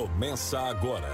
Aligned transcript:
Começa 0.00 0.58
agora. 0.58 1.12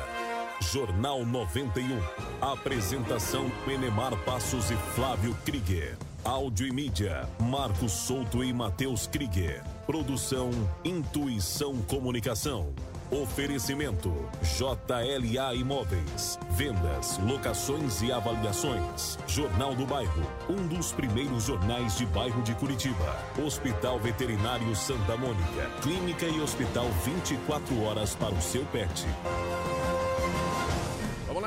Jornal 0.61 1.27
91. 1.27 2.01
Apresentação 2.41 3.51
Penemar 3.65 4.17
Passos 4.19 4.71
e 4.71 4.77
Flávio 4.95 5.37
Krieger. 5.45 5.99
Áudio 6.23 6.69
e 6.69 6.73
mídia, 6.73 7.29
Marcos 7.41 7.91
Souto 7.91 8.45
e 8.45 8.53
Matheus 8.53 9.09
Krieger. 9.09 9.61
Produção 9.89 10.51
Intuição 10.85 11.77
Comunicação. 11.79 12.73
Oferecimento 13.11 14.13
JLA 14.43 15.55
Imóveis. 15.55 16.39
Vendas, 16.51 17.19
locações 17.19 18.03
e 18.03 18.11
avaliações. 18.11 19.17
Jornal 19.29 19.77
do 19.77 19.87
Bairro, 19.87 20.23
um 20.49 20.67
dos 20.67 20.91
primeiros 20.91 21.45
jornais 21.45 21.97
de 21.97 22.05
bairro 22.07 22.43
de 22.43 22.53
Curitiba. 22.55 23.17
Hospital 23.45 24.01
Veterinário 24.01 24.75
Santa 24.75 25.17
Mônica. 25.17 25.71
Clínica 25.83 26.27
e 26.27 26.41
hospital 26.41 26.87
24 27.05 27.81
horas 27.85 28.17
para 28.17 28.35
o 28.35 28.43
seu 28.43 28.65
pet. 28.67 29.07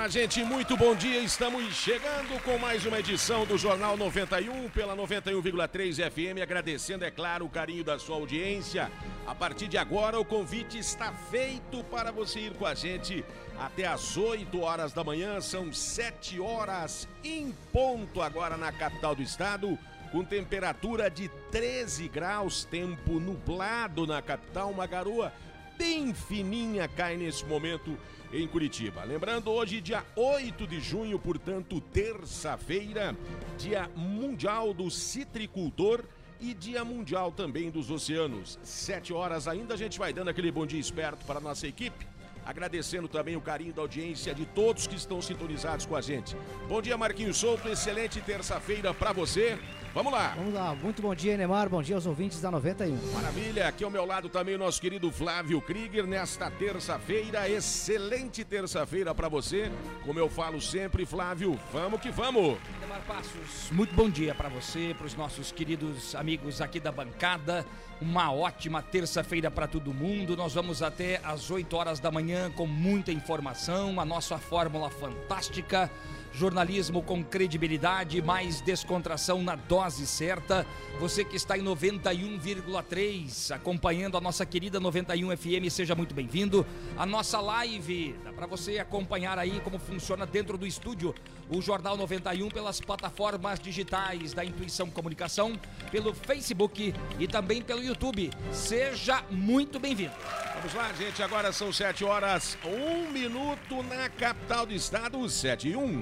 Gente, 0.09 0.43
muito 0.43 0.75
bom 0.75 0.95
dia. 0.95 1.19
Estamos 1.19 1.71
chegando 1.75 2.41
com 2.41 2.57
mais 2.57 2.83
uma 2.83 2.97
edição 2.97 3.45
do 3.45 3.59
Jornal 3.59 3.95
91 3.95 4.67
pela 4.69 4.95
91,3 4.95 6.09
FM. 6.09 6.41
Agradecendo, 6.41 7.05
é 7.05 7.11
claro, 7.11 7.45
o 7.45 7.49
carinho 7.49 7.83
da 7.83 7.99
sua 7.99 8.15
audiência. 8.15 8.91
A 9.27 9.35
partir 9.35 9.67
de 9.67 9.77
agora, 9.77 10.19
o 10.19 10.25
convite 10.25 10.79
está 10.79 11.13
feito 11.13 11.83
para 11.91 12.11
você 12.11 12.39
ir 12.39 12.53
com 12.55 12.65
a 12.65 12.73
gente 12.73 13.23
até 13.59 13.85
às 13.85 14.17
8 14.17 14.59
horas 14.59 14.93
da 14.93 15.03
manhã. 15.03 15.39
São 15.41 15.71
7 15.71 16.39
horas 16.39 17.07
em 17.23 17.55
ponto 17.71 18.19
agora 18.19 18.57
na 18.57 18.71
capital 18.71 19.13
do 19.13 19.21
estado. 19.21 19.77
Com 20.11 20.23
temperatura 20.25 21.07
de 21.07 21.29
13 21.51 22.07
graus, 22.07 22.63
tempo 22.63 23.19
nublado 23.19 24.07
na 24.07 24.23
capital, 24.23 24.71
uma 24.71 24.87
garoa 24.87 25.31
bem 25.77 26.15
fininha 26.15 26.87
cai 26.87 27.15
nesse 27.15 27.45
momento 27.45 27.95
em 28.31 28.47
Curitiba. 28.47 29.03
Lembrando, 29.03 29.51
hoje, 29.51 29.81
dia 29.81 30.05
8 30.15 30.67
de 30.67 30.79
junho, 30.79 31.17
portanto, 31.17 31.81
terça-feira, 31.81 33.15
dia 33.57 33.89
mundial 33.95 34.73
do 34.73 34.89
citricultor 34.89 36.03
e 36.39 36.53
dia 36.53 36.85
mundial 36.85 37.31
também 37.31 37.69
dos 37.69 37.91
oceanos. 37.91 38.59
Sete 38.63 39.13
horas 39.13 39.47
ainda, 39.47 39.73
a 39.73 39.77
gente 39.77 39.99
vai 39.99 40.13
dando 40.13 40.29
aquele 40.29 40.51
bom 40.51 40.65
dia 40.65 40.79
esperto 40.79 41.25
para 41.25 41.39
a 41.39 41.41
nossa 41.41 41.67
equipe. 41.67 42.07
Agradecendo 42.45 43.07
também 43.07 43.35
o 43.35 43.41
carinho 43.41 43.73
da 43.73 43.81
audiência 43.81 44.33
de 44.33 44.45
todos 44.45 44.87
que 44.87 44.95
estão 44.95 45.21
sintonizados 45.21 45.85
com 45.85 45.95
a 45.95 46.01
gente. 46.01 46.35
Bom 46.67 46.81
dia, 46.81 46.97
Marquinhos 46.97 47.37
Souto. 47.37 47.67
Excelente 47.67 48.21
terça-feira 48.21 48.93
para 48.93 49.11
você. 49.11 49.59
Vamos 49.93 50.13
lá. 50.13 50.33
Vamos 50.37 50.53
lá. 50.53 50.75
Muito 50.75 51.01
bom 51.01 51.15
dia, 51.15 51.35
Neymar. 51.35 51.67
Bom 51.67 51.81
dia 51.81 51.95
aos 51.95 52.05
ouvintes 52.05 52.39
da 52.39 52.51
91. 52.51 52.95
Maravilha. 53.11 53.67
Aqui 53.67 53.83
ao 53.83 53.89
meu 53.89 54.05
lado 54.05 54.29
também 54.29 54.53
o 54.53 54.57
nosso 54.57 54.79
querido 54.79 55.11
Flávio 55.11 55.59
Krieger 55.61 56.05
nesta 56.05 56.49
terça-feira. 56.51 57.49
Excelente 57.49 58.43
terça-feira 58.43 59.15
para 59.15 59.27
você. 59.27 59.71
Como 60.05 60.19
eu 60.19 60.29
falo 60.29 60.61
sempre, 60.61 61.07
Flávio, 61.07 61.59
vamos 61.73 61.99
que 61.99 62.11
vamos. 62.11 62.57
Neymar 62.79 63.01
Passos, 63.07 63.71
muito 63.71 63.95
bom 63.95 64.07
dia 64.09 64.35
para 64.35 64.47
você, 64.47 64.93
para 64.95 65.07
os 65.07 65.15
nossos 65.15 65.51
queridos 65.51 66.13
amigos 66.13 66.61
aqui 66.61 66.79
da 66.79 66.91
bancada. 66.91 67.65
Uma 67.99 68.31
ótima 68.31 68.83
terça-feira 68.83 69.49
para 69.49 69.67
todo 69.67 69.91
mundo. 69.91 70.37
Nós 70.37 70.53
vamos 70.53 70.83
até 70.83 71.19
às 71.23 71.49
8 71.49 71.75
horas 71.75 71.99
da 71.99 72.11
manhã 72.11 72.51
com 72.51 72.67
muita 72.67 73.11
informação, 73.11 73.99
a 73.99 74.05
nossa 74.05 74.37
fórmula 74.37 74.89
fantástica 74.91 75.89
jornalismo 76.31 77.01
com 77.01 77.23
credibilidade, 77.23 78.21
mais 78.21 78.61
descontração 78.61 79.41
na 79.41 79.55
dose 79.55 80.05
certa. 80.05 80.65
Você 80.99 81.23
que 81.23 81.35
está 81.35 81.57
em 81.57 81.63
91,3, 81.63 83.55
acompanhando 83.55 84.17
a 84.17 84.21
nossa 84.21 84.45
querida 84.45 84.79
91 84.79 85.35
FM, 85.35 85.69
seja 85.69 85.95
muito 85.95 86.13
bem-vindo. 86.13 86.65
A 86.97 87.05
nossa 87.05 87.39
live, 87.39 88.15
dá 88.23 88.31
para 88.31 88.47
você 88.47 88.79
acompanhar 88.79 89.37
aí 89.39 89.59
como 89.61 89.79
funciona 89.79 90.25
dentro 90.25 90.57
do 90.57 90.65
estúdio 90.65 91.13
o 91.49 91.61
Jornal 91.61 91.97
91 91.97 92.49
pelas 92.49 92.79
plataformas 92.79 93.59
digitais 93.59 94.33
da 94.33 94.45
Intuição 94.45 94.89
Comunicação, 94.89 95.59
pelo 95.91 96.13
Facebook 96.13 96.93
e 97.17 97.27
também 97.27 97.61
pelo 97.61 97.83
YouTube. 97.83 98.29
Seja 98.51 99.23
muito 99.31 99.79
bem-vindo. 99.79 100.13
Vamos 100.55 100.73
lá, 100.73 100.93
gente. 100.93 101.23
Agora 101.23 101.51
são 101.51 101.73
7 101.73 102.03
horas, 102.03 102.57
1 102.63 103.11
minuto 103.11 103.81
na 103.83 104.09
capital 104.09 104.65
do 104.65 104.73
estado, 104.73 105.27
7 105.27 105.69
e 105.69 105.75
1. 105.75 106.01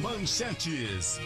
Manchetes. 0.00 1.20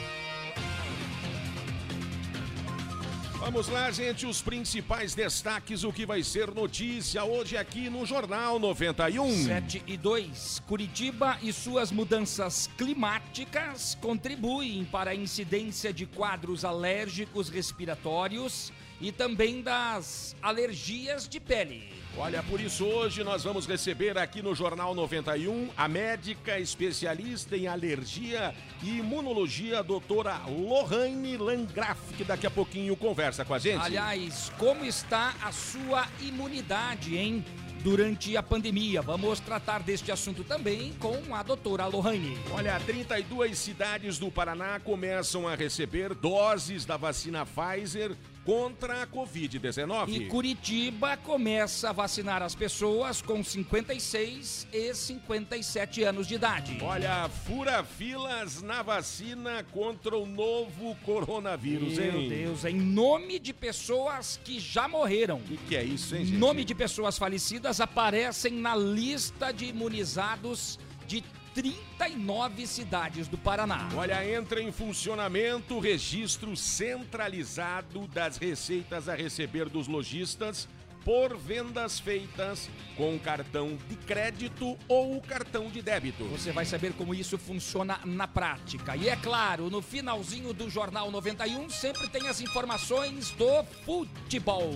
Vamos 3.45 3.69
lá, 3.69 3.91
gente, 3.91 4.25
os 4.25 4.41
principais 4.41 5.17
destaques, 5.17 5.83
o 5.83 5.93
que 5.93 6.07
vai 6.07 6.23
ser 6.23 6.55
notícia 6.55 7.25
hoje 7.25 7.57
aqui 7.57 7.91
no 7.91 8.07
Jornal 8.07 8.61
91. 8.61 9.47
7 9.47 9.83
e 9.85 9.97
2. 9.97 10.63
Curitiba 10.65 11.37
e 11.43 11.53
suas 11.53 11.91
mudanças 11.91 12.71
climáticas 12.79 13.99
contribuem 14.01 14.85
para 14.85 15.11
a 15.11 15.15
incidência 15.15 15.93
de 15.93 16.07
quadros 16.07 16.65
alérgicos 16.65 17.49
respiratórios 17.49 18.73
e 19.03 19.11
também 19.11 19.61
das 19.61 20.35
alergias 20.41 21.29
de 21.29 21.41
pele. 21.41 21.93
Olha, 22.17 22.43
por 22.43 22.61
isso 22.61 22.85
hoje 22.85 23.25
nós 23.25 23.43
vamos 23.43 23.67
receber 23.67 24.17
aqui 24.17 24.41
no 24.43 24.55
Jornal 24.55 24.95
91 24.95 25.71
a 25.77 25.89
médica 25.89 26.59
especialista 26.59 27.57
em 27.57 27.67
alergia 27.67 28.55
e 28.83 28.99
imunologia, 28.99 29.81
a 29.81 29.83
doutora 29.83 30.37
Lohane 30.47 31.37
Langraf, 31.37 31.99
que 32.17 32.23
daqui 32.23 32.47
a 32.47 32.51
pouquinho 32.51 32.95
conversa 32.95 33.45
com 33.45 33.55
a 33.55 33.59
gente. 33.59 33.83
Aliás, 33.83 34.53
como 34.59 34.85
está 34.85 35.35
a 35.43 35.51
sua 35.51 36.07
imunidade, 36.21 37.17
hein? 37.17 37.45
Durante 37.83 38.37
a 38.37 38.43
pandemia. 38.45 39.03
Vamos 39.03 39.41
tratar 39.41 39.83
deste 39.83 40.13
assunto 40.13 40.45
também 40.45 40.93
com 41.01 41.35
a 41.35 41.43
doutora 41.43 41.87
Lohane. 41.87 42.39
Olha, 42.53 42.79
32 42.79 43.59
cidades 43.59 44.19
do 44.19 44.31
Paraná 44.31 44.79
começam 44.79 45.49
a 45.49 45.57
receber 45.57 46.15
doses 46.15 46.85
da 46.85 46.97
vacina 46.97 47.45
Pfizer 47.45 48.17
contra 48.45 49.03
a 49.03 49.07
Covid-19. 49.07 50.09
E 50.09 50.27
Curitiba 50.27 51.17
começa 51.17 51.91
a 51.91 51.93
vacinar 51.93 52.43
as 52.43 52.55
pessoas 52.55 53.23
com 53.23 53.43
56 53.43 54.67
e 54.73 54.95
57 54.95 56.03
anos 56.03 56.27
de 56.27 56.35
idade. 56.35 56.79
Olha, 56.83 57.29
fura 57.29 57.85
filas 57.85 58.63
na 58.63 58.83
vacina 58.83 59.65
contra 59.73 60.17
o 60.17 60.27
novo 60.27 60.97
coronavírus, 61.05 61.95
Meu 61.99 62.19
hein? 62.21 62.29
Deus, 62.29 62.65
em 62.65 62.75
nome 62.75 63.39
de 63.39 63.53
pessoas 63.53 64.41
que 64.45 64.59
já 64.59 64.89
morreram. 64.89 65.39
O 65.39 65.43
que, 65.43 65.57
que 65.57 65.77
é 65.77 65.85
isso, 65.85 66.17
hein, 66.17 66.25
gente? 66.25 66.39
Nome 66.39 66.65
de 66.65 66.75
pessoas 66.75 67.17
falecidas 67.17 67.81
aparecem 67.81 68.53
na 68.53 68.75
lista 68.75 69.53
de 69.53 69.67
imunizados 69.67 70.79
de 71.07 71.23
39 71.55 72.67
cidades 72.67 73.29
do 73.29 73.37
Paraná. 73.37 73.89
Olha, 73.95 74.29
entra 74.29 74.61
em 74.61 74.73
funcionamento 74.73 75.75
o 75.75 75.81
registro 75.81 76.57
centralizado 76.57 78.07
das 78.09 78.37
receitas 78.37 79.09
a 79.09 79.15
receber 79.15 79.69
dos 79.69 79.87
lojistas 79.87 80.69
por 81.05 81.37
vendas 81.37 81.99
feitas 81.99 82.71
com 82.97 83.19
cartão 83.19 83.77
de 83.89 83.97
crédito 83.97 84.79
ou 84.89 85.21
cartão 85.21 85.69
de 85.69 85.83
débito. 85.83 86.25
Você 86.27 86.53
vai 86.53 86.65
saber 86.65 86.93
como 86.93 87.15
isso 87.15 87.37
funciona 87.37 87.99
na 88.05 88.29
prática. 88.29 88.97
E 88.97 89.09
é 89.09 89.17
claro, 89.17 89.69
no 89.69 89.83
finalzinho 89.83 90.53
do 90.53 90.71
Jornal 90.71 91.11
91 91.11 91.69
sempre 91.71 92.09
tem 92.09 92.29
as 92.29 92.41
informações 92.41 93.31
do 93.33 93.65
futebol. 93.85 94.71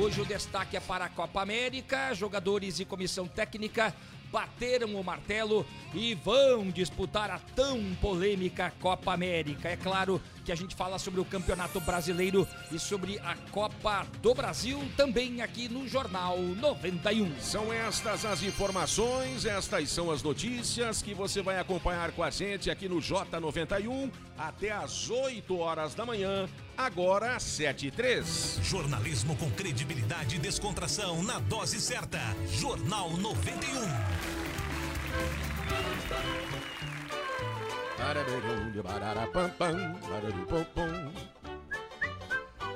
Hoje 0.00 0.20
o 0.20 0.26
destaque 0.26 0.76
é 0.76 0.80
para 0.80 1.06
a 1.06 1.08
Copa 1.08 1.42
América, 1.42 2.14
jogadores 2.14 2.78
e 2.78 2.84
comissão 2.84 3.26
técnica 3.26 3.94
bateram 4.30 4.94
o 4.94 5.04
martelo 5.04 5.66
e 5.94 6.14
vão 6.14 6.68
disputar 6.70 7.30
a 7.30 7.38
tão 7.38 7.94
polêmica 8.00 8.72
Copa 8.80 9.12
América. 9.12 9.68
É 9.68 9.76
claro 9.76 10.20
que 10.46 10.52
a 10.52 10.56
gente 10.56 10.76
fala 10.76 10.96
sobre 10.96 11.20
o 11.20 11.24
Campeonato 11.24 11.80
Brasileiro 11.80 12.46
e 12.70 12.78
sobre 12.78 13.18
a 13.18 13.34
Copa 13.50 14.06
do 14.22 14.32
Brasil 14.32 14.80
também 14.96 15.42
aqui 15.42 15.68
no 15.68 15.88
Jornal 15.88 16.38
91. 16.38 17.40
São 17.40 17.72
estas 17.72 18.24
as 18.24 18.44
informações, 18.44 19.44
estas 19.44 19.90
são 19.90 20.08
as 20.08 20.22
notícias 20.22 21.02
que 21.02 21.12
você 21.12 21.42
vai 21.42 21.58
acompanhar 21.58 22.12
com 22.12 22.22
a 22.22 22.30
gente 22.30 22.70
aqui 22.70 22.88
no 22.88 22.98
J91 22.98 24.08
até 24.38 24.70
às 24.70 25.10
8 25.10 25.58
horas 25.58 25.96
da 25.96 26.06
manhã, 26.06 26.48
agora 26.78 27.34
às 27.34 27.42
7 27.42 27.88
e 27.88 27.90
3. 27.90 28.60
Jornalismo 28.62 29.34
com 29.36 29.50
credibilidade 29.50 30.36
e 30.36 30.38
descontração 30.38 31.24
na 31.24 31.40
dose 31.40 31.80
certa. 31.80 32.20
Jornal 32.52 33.16
91. 33.16 34.36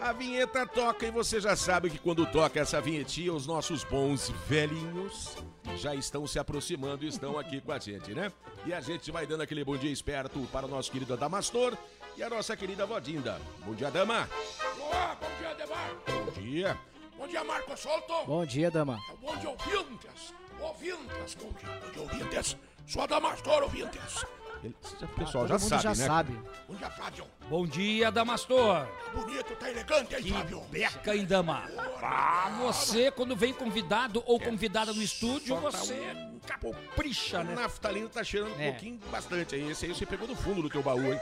A 0.01 0.13
vinheta 0.13 0.67
toca 0.67 1.07
e 1.07 1.11
você 1.13 1.41
já 1.41 1.55
sabe 1.55 1.89
que 1.89 1.99
quando 1.99 2.27
toca 2.27 2.59
essa 2.59 2.81
vinhetinha, 2.81 3.33
os 3.33 3.47
nossos 3.47 3.85
bons 3.85 4.31
velhinhos 4.49 5.37
já 5.77 5.95
estão 5.95 6.27
se 6.27 6.39
aproximando 6.39 7.05
e 7.05 7.09
estão 7.09 7.39
aqui 7.39 7.61
com 7.61 7.71
a 7.71 7.79
gente, 7.79 8.13
né? 8.13 8.33
E 8.67 8.73
a 8.73 8.81
gente 8.81 9.13
vai 9.13 9.25
dando 9.25 9.43
aquele 9.43 9.63
bom 9.63 9.77
dia 9.77 9.93
esperto 9.93 10.41
para 10.51 10.67
o 10.67 10.69
nosso 10.69 10.91
querido 10.91 11.13
Adamastor 11.15 11.77
e 12.17 12.23
a 12.25 12.29
nossa 12.29 12.57
querida 12.57 12.85
Vodinda. 12.85 13.41
Bom 13.65 13.75
dia, 13.75 13.91
dama. 13.91 14.29
Boa, 14.77 15.15
bom 15.15 15.29
dia, 15.39 15.55
Demar. 15.55 15.91
Bom 16.07 16.43
dia. 16.43 16.79
Bom 17.17 17.29
dia, 17.29 17.45
Marco 17.45 17.77
Solto. 17.77 18.25
Bom 18.27 18.45
dia, 18.45 18.69
dama. 18.69 18.99
Bom 19.21 19.37
dia, 19.37 19.51
ouvintes. 19.51 20.35
Ouvintes, 20.61 21.35
bom 21.37 21.53
dia, 21.53 21.81
bom 21.81 21.91
dia, 21.93 22.03
ouvintes. 22.03 22.57
Sou 22.85 23.03
Adamastor, 23.03 23.63
ouvintes. 23.63 24.25
Ele- 24.63 24.75
o 25.03 25.07
pessoal 25.09 25.47
Todo 25.47 25.49
já 25.49 25.59
mundo 25.59 25.69
sabe, 25.69 25.83
já 25.83 25.89
né? 25.91 26.07
sabe. 26.07 26.33
Bom 26.69 26.75
dia, 26.77 26.91
Flávio. 26.91 27.27
Bom 27.49 27.67
dia, 27.67 28.11
Damastor. 28.13 28.87
Tá 28.87 29.11
bonito, 29.13 29.57
tá 29.57 29.71
elegante, 29.71 30.15
hein, 30.15 30.23
Flávio? 30.23 30.61
Beca 30.71 31.17
em 31.17 31.25
dama. 31.25 31.65
Ah, 32.03 32.51
você, 32.61 33.11
quando 33.11 33.35
vem 33.35 33.53
convidado 33.55 34.23
ou 34.27 34.39
convidada 34.39 34.93
no 34.93 35.03
estúdio, 35.03 35.57
você 35.57 36.15
capricha, 36.47 37.41
O 37.41 37.45
né? 37.45 37.55
naftalino 37.55 38.09
tá 38.09 38.23
cheirando 38.23 38.55
um 38.57 38.61
É. 38.61 38.71
pouquinho 38.71 39.01
bastante 39.11 39.55
aí. 39.55 39.71
Esse 39.71 39.87
aí 39.87 39.95
você 39.95 40.05
pegou 40.05 40.29
do 40.29 40.37
fundo 40.37 40.61
do 40.63 40.69
teu 40.69 40.83
baú, 40.83 41.01
hein? 41.13 41.19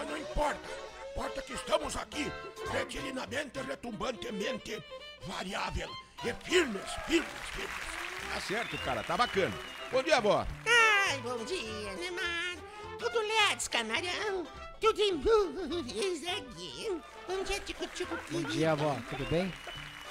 Ah, 0.00 0.04
não 0.08 0.16
importa. 0.16 0.60
Importa 1.12 1.42
que 1.42 1.52
estamos 1.52 1.96
aqui, 1.96 2.30
retilinamente, 2.70 3.58
retumbantemente, 3.60 4.80
variável 5.26 5.90
e 6.24 6.32
firmes, 6.48 6.82
firmes, 7.06 7.28
firmes. 7.52 7.98
Tá 8.32 8.40
certo, 8.40 8.78
cara. 8.78 9.02
Tá 9.02 9.16
bacana. 9.16 9.52
Bom 9.90 10.00
dia, 10.02 10.18
avó. 10.18 10.46
Ai, 10.64 11.18
bom 11.18 11.44
dia, 11.44 11.92
Neymar. 11.94 12.56
Tudo 12.98 13.18
Ledes, 13.20 13.68
camarão. 13.68 14.46
Tudo 14.80 15.00
em 15.00 15.12
luz 15.12 16.26
aqui. 16.28 17.00
Bom 17.28 17.42
dia, 17.44 17.60
Tico 17.60 17.86
Tico 17.88 18.18
Bom 18.30 18.42
dia, 18.42 18.72
avó. 18.72 18.96
Tudo 19.10 19.24
bem? 19.30 19.52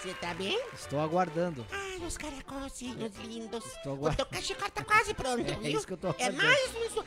Você 0.01 0.13
tá 0.13 0.33
bem? 0.35 0.59
Estou 0.73 0.99
aguardando. 0.99 1.65
Ai, 1.71 1.97
os 2.05 2.15
caracolzinhos 2.17 3.11
lindos. 3.23 3.65
Estou 3.65 3.93
O 3.93 3.95
aguard- 3.95 4.15
teu 4.17 4.25
cachecol 4.27 4.69
tá 4.69 4.83
quase 4.83 5.13
pronto, 5.13 5.41
É 5.51 5.55
viu? 5.55 5.77
isso 5.77 5.87
que 5.87 5.93
eu 5.93 5.97
tô 5.97 6.07
É 6.19 6.27
aguardando. 6.27 6.43
mais 6.43 6.75
uns, 6.75 6.97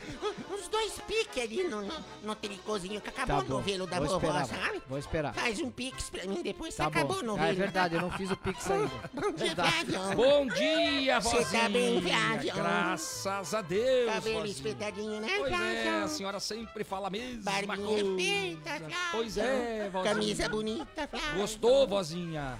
uns 0.53 0.67
dois 0.67 0.93
piques 1.07 1.41
ali 1.41 1.63
no, 1.63 1.81
no, 1.83 1.93
no 2.23 2.35
tricôzinho 2.35 2.99
que 2.99 3.09
acabou 3.09 3.37
Tá 3.37 3.41
o 3.43 3.45
bom. 3.47 3.53
novelo 3.55 3.87
da 3.87 3.97
Vou 3.99 4.07
vovó, 4.19 4.39
esperar. 4.41 4.45
sabe? 4.65 4.81
Vou 4.87 4.99
esperar. 4.99 5.33
Faz 5.33 5.59
um 5.61 5.71
pix 5.71 6.09
pra 6.09 6.25
mim, 6.25 6.43
depois 6.43 6.75
Tá 6.75 6.83
você 6.83 6.89
acabou 6.89 7.17
o 7.17 7.19
bom. 7.21 7.25
novelo. 7.27 7.47
Ah, 7.47 7.51
é 7.51 7.55
verdade, 7.55 7.95
eu 7.95 8.01
não 8.01 8.11
fiz 8.11 8.29
o 8.29 8.35
Pix 8.37 8.67
ainda. 8.69 8.91
Bom 9.13 9.31
dia. 9.31 9.55
Flávio. 9.55 10.15
Bom 10.15 10.47
dia, 10.47 11.21
Você 11.21 11.35
vozinha. 11.37 11.61
tá 11.63 11.69
bem, 11.69 12.01
Flávio? 12.01 12.53
Graças 12.53 13.53
a 13.53 13.61
Deus, 13.61 14.13
Cabelo 14.13 14.39
vozinha. 14.39 14.51
espetadinho, 14.55 15.21
né, 15.21 15.27
Pois 15.37 15.53
é, 15.53 15.55
Flávio? 15.57 16.03
a 16.03 16.07
senhora 16.09 16.39
sempre 16.41 16.83
fala 16.83 17.07
a 17.07 17.09
mesma 17.09 17.41
Barbinha 17.43 17.77
coisa. 17.87 18.15
feita, 18.17 18.69
Flávio. 18.77 18.95
Pois 19.13 19.37
é, 19.37 19.89
vozinha. 19.89 20.13
Camisa 20.13 20.49
bonita, 20.49 21.07
Flávio. 21.07 21.39
Gostou, 21.41 21.87
vozinha? 21.87 22.59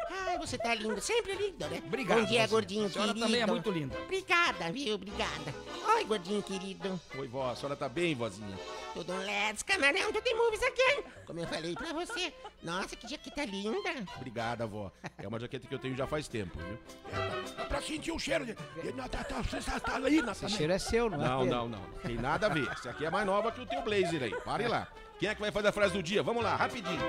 Ai, 0.13 0.37
você 0.37 0.57
tá 0.57 0.75
lindo, 0.75 0.99
sempre 0.99 1.33
lindo, 1.35 1.65
né? 1.67 1.81
Obrigado, 1.85 2.19
Bom 2.19 2.25
dia, 2.25 2.41
vozinha. 2.41 2.47
gordinho 2.47 2.85
A 2.85 2.89
senhora 2.89 3.13
querido. 3.13 3.25
também 3.25 3.41
é 3.41 3.45
muito 3.45 3.71
linda. 3.71 3.97
Obrigada, 4.03 4.71
viu? 4.71 4.95
Obrigada. 4.95 5.55
Oi, 5.95 6.03
gordinho 6.03 6.43
querido. 6.43 6.99
Oi, 7.17 7.27
vó. 7.27 7.51
A 7.51 7.55
senhora 7.55 7.75
tá 7.75 7.87
bem, 7.87 8.13
vozinha? 8.13 8.57
Tudo 8.93 9.13
Let's 9.13 9.63
Camarão, 9.63 10.11
tudo 10.11 10.27
em 10.27 10.35
movies 10.35 10.61
again. 10.63 11.03
Como 11.25 11.39
eu 11.39 11.47
falei 11.47 11.73
pra 11.73 11.93
você. 11.93 12.33
Nossa, 12.61 12.95
que 12.95 13.07
jaqueta 13.07 13.45
linda. 13.45 13.89
Obrigada, 14.17 14.65
avó. 14.65 14.91
É 15.17 15.27
uma 15.27 15.39
jaqueta 15.39 15.65
que 15.65 15.73
eu 15.73 15.79
tenho 15.79 15.95
já 15.95 16.05
faz 16.05 16.27
tempo, 16.27 16.57
viu? 16.59 16.77
É, 17.11 17.53
dá 17.57 17.65
pra 17.65 17.81
sentir 17.81 18.11
o 18.11 18.19
cheiro 18.19 18.45
de... 18.45 18.53
de 18.53 18.91
tá, 18.93 19.07
tá, 19.07 19.23
tá, 19.23 19.41
você 19.41 19.61
tá, 19.61 19.79
tá 19.79 19.95
ali 19.95 20.21
na 20.21 20.33
Esse 20.33 20.49
cheiro 20.49 20.73
é 20.73 20.79
seu, 20.79 21.09
não 21.09 21.23
é 21.23 21.27
Não, 21.27 21.45
não, 21.45 21.69
não. 21.69 21.81
Tem 22.05 22.17
nada 22.17 22.47
a 22.47 22.49
ver. 22.49 22.67
Essa 22.69 22.89
aqui 22.89 23.05
é 23.05 23.09
mais 23.09 23.25
nova 23.25 23.51
que 23.51 23.61
o 23.61 23.65
teu 23.65 23.81
blazer 23.81 24.23
aí. 24.23 24.35
Pare 24.41 24.67
lá. 24.67 24.87
Quem 25.19 25.29
é 25.29 25.35
que 25.35 25.41
vai 25.41 25.51
fazer 25.51 25.67
a 25.67 25.71
frase 25.71 25.93
do 25.93 26.01
dia? 26.01 26.23
Vamos 26.23 26.43
lá, 26.43 26.55
rapidinho. 26.55 26.99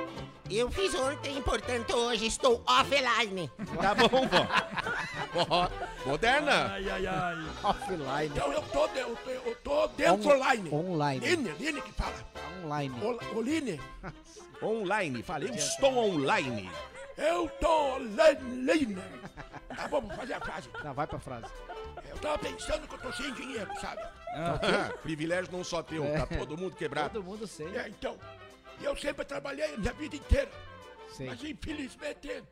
Eu 0.51 0.71
fiz 0.71 0.95
ontem, 0.95 1.41
portanto, 1.41 1.95
hoje 1.97 2.27
estou 2.27 2.63
offline. 3.01 3.51
Tá 3.81 3.95
bom, 3.95 4.09
vó. 4.29 5.45
Vó, 5.45 5.71
moderna. 6.07 6.73
Ai, 6.73 6.91
ai, 6.91 7.07
ai. 7.07 7.37
Offline. 7.63 8.27
Então 8.27 8.53
eu 8.53 8.63
tô, 8.63 8.89
de- 8.89 8.99
eu 9.01 9.17
tô, 9.17 9.31
eu 9.31 9.57
tô 9.57 9.87
dentro 9.89 10.29
On- 10.31 10.35
online. 10.35 10.71
online. 10.75 11.27
Line, 11.27 11.51
Line 11.59 11.83
que 11.83 11.93
fala. 11.93 12.15
Online. 12.65 12.95
O, 13.01 13.39
o 13.39 13.43
Line, 13.43 13.81
Online. 14.63 15.23
Falei, 15.23 15.49
eu 15.51 15.55
estou 15.55 15.97
online. 15.97 16.71
eu 17.17 17.49
tô 17.61 17.95
online. 17.97 18.99
Tá 19.75 19.89
bom, 19.89 20.01
vou 20.03 20.17
fazer 20.17 20.35
a 20.35 20.41
frase. 20.41 20.69
Não, 20.85 20.93
vai 20.95 21.07
pra 21.07 21.19
frase. 21.19 21.47
Eu 22.11 22.19
tava 22.19 22.39
pensando 22.39 22.87
que 22.87 22.95
eu 22.95 22.99
tô 22.99 23.13
sem 23.13 23.33
dinheiro, 23.35 23.71
sabe? 23.81 24.03
Ah, 24.35 24.93
privilégio 25.03 25.51
não 25.53 25.65
só 25.65 25.83
teu, 25.83 26.05
tá 26.13 26.27
todo 26.27 26.57
mundo 26.57 26.77
quebrado. 26.77 27.11
Todo 27.15 27.25
mundo 27.25 27.47
sei. 27.47 27.67
É, 27.77 27.89
então, 27.89 28.17
eu 28.83 28.95
sempre 28.97 29.25
trabalhei 29.25 29.75
a 29.75 29.79
minha 29.79 29.93
vida 29.95 30.17
inteira. 30.17 30.51
Sei. 31.17 31.27
Mas 31.27 31.43
infelizmente, 31.43 32.43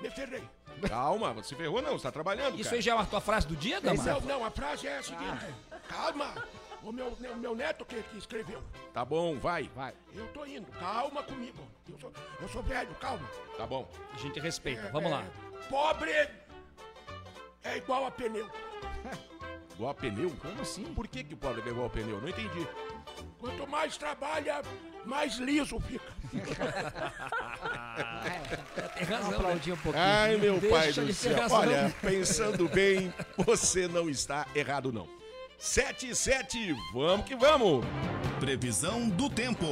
me 0.00 0.10
ferrei. 0.10 0.42
Calma, 0.88 1.32
você 1.32 1.54
ferrou 1.54 1.80
não, 1.80 1.92
você 1.92 2.02
tá 2.02 2.12
trabalhando, 2.12 2.54
Isso 2.54 2.64
cara. 2.64 2.76
aí 2.76 2.82
já 2.82 2.94
é 2.94 2.98
a 2.98 3.06
tua 3.06 3.20
frase 3.20 3.46
do 3.46 3.56
dia, 3.56 3.80
Dama? 3.80 4.02
Não, 4.02 4.20
não, 4.20 4.44
a 4.44 4.50
frase 4.50 4.86
é 4.86 4.98
a 4.98 5.02
seguinte. 5.02 5.46
Calma, 5.88 6.34
o 6.82 6.92
meu, 6.92 7.08
o 7.08 7.36
meu 7.36 7.54
neto 7.54 7.84
que, 7.84 8.02
que 8.02 8.18
escreveu. 8.18 8.62
Tá 8.92 9.04
bom, 9.04 9.38
vai. 9.38 9.70
Vai. 9.74 9.94
Eu 10.14 10.26
tô 10.28 10.44
indo, 10.44 10.66
calma 10.72 11.22
comigo. 11.22 11.66
Eu 11.88 11.98
sou, 11.98 12.12
eu 12.40 12.48
sou 12.48 12.62
velho, 12.62 12.94
calma. 12.96 13.26
Tá 13.56 13.66
bom. 13.66 13.88
A 14.12 14.18
gente 14.18 14.38
respeita. 14.38 14.90
Vamos 14.92 15.10
lá. 15.10 15.22
É, 15.22 15.68
pobre 15.68 16.10
é 17.66 17.76
igual 17.78 18.06
a 18.06 18.10
pneu. 18.10 18.48
Igual 19.76 19.90
a 19.90 19.94
pneu? 19.94 20.30
Como 20.40 20.62
assim? 20.62 20.84
Por 20.84 21.06
que, 21.06 21.22
que 21.22 21.34
o 21.34 21.36
pobre 21.36 21.62
é 21.66 21.68
igual 21.68 21.86
a 21.86 21.90
pneu? 21.90 22.18
Não 22.20 22.28
entendi. 22.28 22.66
Quanto 23.38 23.66
mais 23.68 23.96
trabalha, 23.98 24.62
mais 25.04 25.36
liso 25.36 25.78
fica. 25.80 26.12
Tem 28.94 29.04
razão. 29.04 29.22
Vamos 29.22 29.28
né? 29.28 29.36
aplaudir 29.36 29.72
um 29.72 29.76
pouquinho. 29.76 30.04
Ai, 30.04 30.36
meu 30.36 30.58
Deixa 30.58 30.76
pai 30.76 30.92
de 30.92 31.00
do 31.02 31.12
céu. 31.12 31.36
razão. 31.38 31.58
Olha, 31.58 31.94
pensando 32.00 32.68
bem, 32.70 33.12
você 33.36 33.86
não 33.86 34.08
está 34.08 34.46
errado, 34.54 34.90
não. 34.90 35.06
7 35.58 36.08
e 36.08 36.14
7, 36.14 36.74
vamos 36.92 37.26
que 37.26 37.36
vamos. 37.36 37.84
Previsão 38.40 39.08
do 39.08 39.28
tempo. 39.28 39.66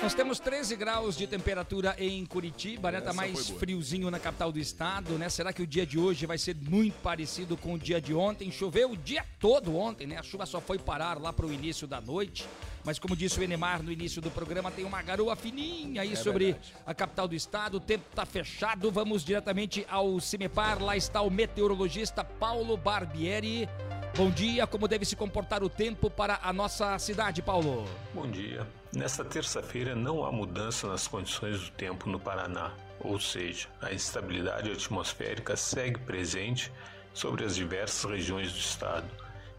Nós 0.00 0.14
temos 0.14 0.40
13 0.40 0.74
graus 0.76 1.16
de 1.16 1.26
temperatura 1.26 1.94
em 1.98 2.24
Curitiba, 2.26 2.90
né? 2.90 3.00
Tá 3.00 3.10
Essa 3.10 3.16
mais 3.16 3.50
friozinho 3.50 4.10
na 4.10 4.18
capital 4.18 4.50
do 4.50 4.58
estado, 4.58 5.12
né? 5.18 5.28
Será 5.28 5.52
que 5.52 5.62
o 5.62 5.66
dia 5.66 5.86
de 5.86 5.98
hoje 5.98 6.26
vai 6.26 6.38
ser 6.38 6.56
muito 6.56 6.94
parecido 7.00 7.56
com 7.56 7.74
o 7.74 7.78
dia 7.78 8.00
de 8.00 8.12
ontem? 8.12 8.50
Choveu 8.50 8.92
o 8.92 8.96
dia 8.96 9.24
todo 9.38 9.76
ontem, 9.76 10.06
né? 10.06 10.18
A 10.18 10.22
chuva 10.22 10.44
só 10.44 10.60
foi 10.60 10.78
parar 10.78 11.20
lá 11.20 11.32
pro 11.32 11.52
início 11.52 11.86
da 11.86 12.00
noite. 12.00 12.46
Mas 12.84 12.98
como 12.98 13.14
disse 13.14 13.38
o 13.38 13.42
Enemar 13.44 13.80
no 13.82 13.92
início 13.92 14.20
do 14.20 14.30
programa, 14.30 14.70
tem 14.70 14.84
uma 14.84 15.00
garoa 15.02 15.36
fininha 15.36 16.02
aí 16.02 16.16
sobre 16.16 16.46
verdade. 16.46 16.74
a 16.84 16.94
capital 16.94 17.28
do 17.28 17.34
estado. 17.34 17.76
O 17.76 17.80
tempo 17.80 18.04
tá 18.12 18.26
fechado. 18.26 18.90
Vamos 18.90 19.24
diretamente 19.24 19.86
ao 19.88 20.18
Cimepar. 20.18 20.82
Lá 20.82 20.96
está 20.96 21.20
o 21.22 21.30
meteorologista 21.30 22.24
Paulo 22.24 22.76
Barbieri. 22.76 23.68
Bom 24.14 24.30
dia, 24.30 24.66
como 24.66 24.86
deve 24.86 25.06
se 25.06 25.16
comportar 25.16 25.62
o 25.62 25.70
tempo 25.70 26.10
para 26.10 26.38
a 26.42 26.52
nossa 26.52 26.98
cidade, 26.98 27.40
Paulo? 27.40 27.88
Bom 28.12 28.30
dia. 28.30 28.66
Nesta 28.94 29.24
terça-feira 29.24 29.94
não 29.94 30.22
há 30.22 30.30
mudança 30.30 30.86
nas 30.86 31.08
condições 31.08 31.58
do 31.62 31.70
tempo 31.70 32.10
no 32.10 32.20
Paraná, 32.20 32.72
ou 33.00 33.18
seja, 33.18 33.68
a 33.80 33.90
instabilidade 33.90 34.70
atmosférica 34.70 35.56
segue 35.56 35.98
presente 36.00 36.70
sobre 37.14 37.42
as 37.42 37.56
diversas 37.56 38.04
regiões 38.10 38.52
do 38.52 38.58
estado. 38.58 39.06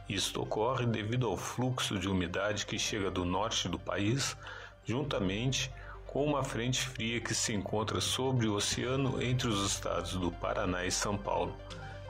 Isto 0.07 0.43
ocorre 0.43 0.85
devido 0.85 1.25
ao 1.25 1.35
fluxo 1.35 1.97
de 1.97 2.07
umidade 2.07 2.67
que 2.67 2.77
chega 2.77 3.09
do 3.09 3.25
norte 3.25 3.67
do 3.67 3.79
país, 3.79 4.37
juntamente 4.85 5.71
com 6.05 6.23
uma 6.23 6.43
frente 6.43 6.79
fria 6.79 7.19
que 7.19 7.33
se 7.33 7.55
encontra 7.55 7.99
sobre 7.99 8.45
o 8.45 8.53
oceano 8.53 9.19
entre 9.19 9.47
os 9.47 9.65
estados 9.65 10.13
do 10.13 10.31
Paraná 10.31 10.85
e 10.85 10.91
São 10.91 11.17
Paulo. 11.17 11.57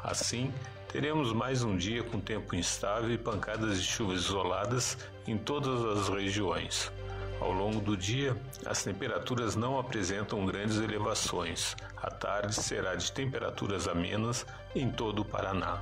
Assim, 0.04 0.52
teremos 0.94 1.34
mais 1.34 1.64
um 1.64 1.76
dia 1.76 2.04
com 2.04 2.20
tempo 2.20 2.56
instável 2.56 3.12
e 3.12 3.18
pancadas 3.18 3.82
de 3.82 3.88
chuvas 3.88 4.26
isoladas 4.26 4.96
em 5.28 5.36
todas 5.36 5.84
as 5.86 6.08
regiões. 6.08 6.92
Ao 7.42 7.52
longo 7.52 7.82
do 7.82 7.98
dia, 7.98 8.38
as 8.64 8.84
temperaturas 8.84 9.56
não 9.56 9.80
apresentam 9.80 10.46
grandes 10.46 10.78
elevações. 10.78 11.76
A 11.98 12.12
tarde 12.12 12.54
será 12.54 12.94
de 12.94 13.12
temperaturas 13.12 13.88
amenas 13.88 14.46
em 14.76 14.88
todo 14.88 15.24
o 15.24 15.26
Paraná. 15.26 15.82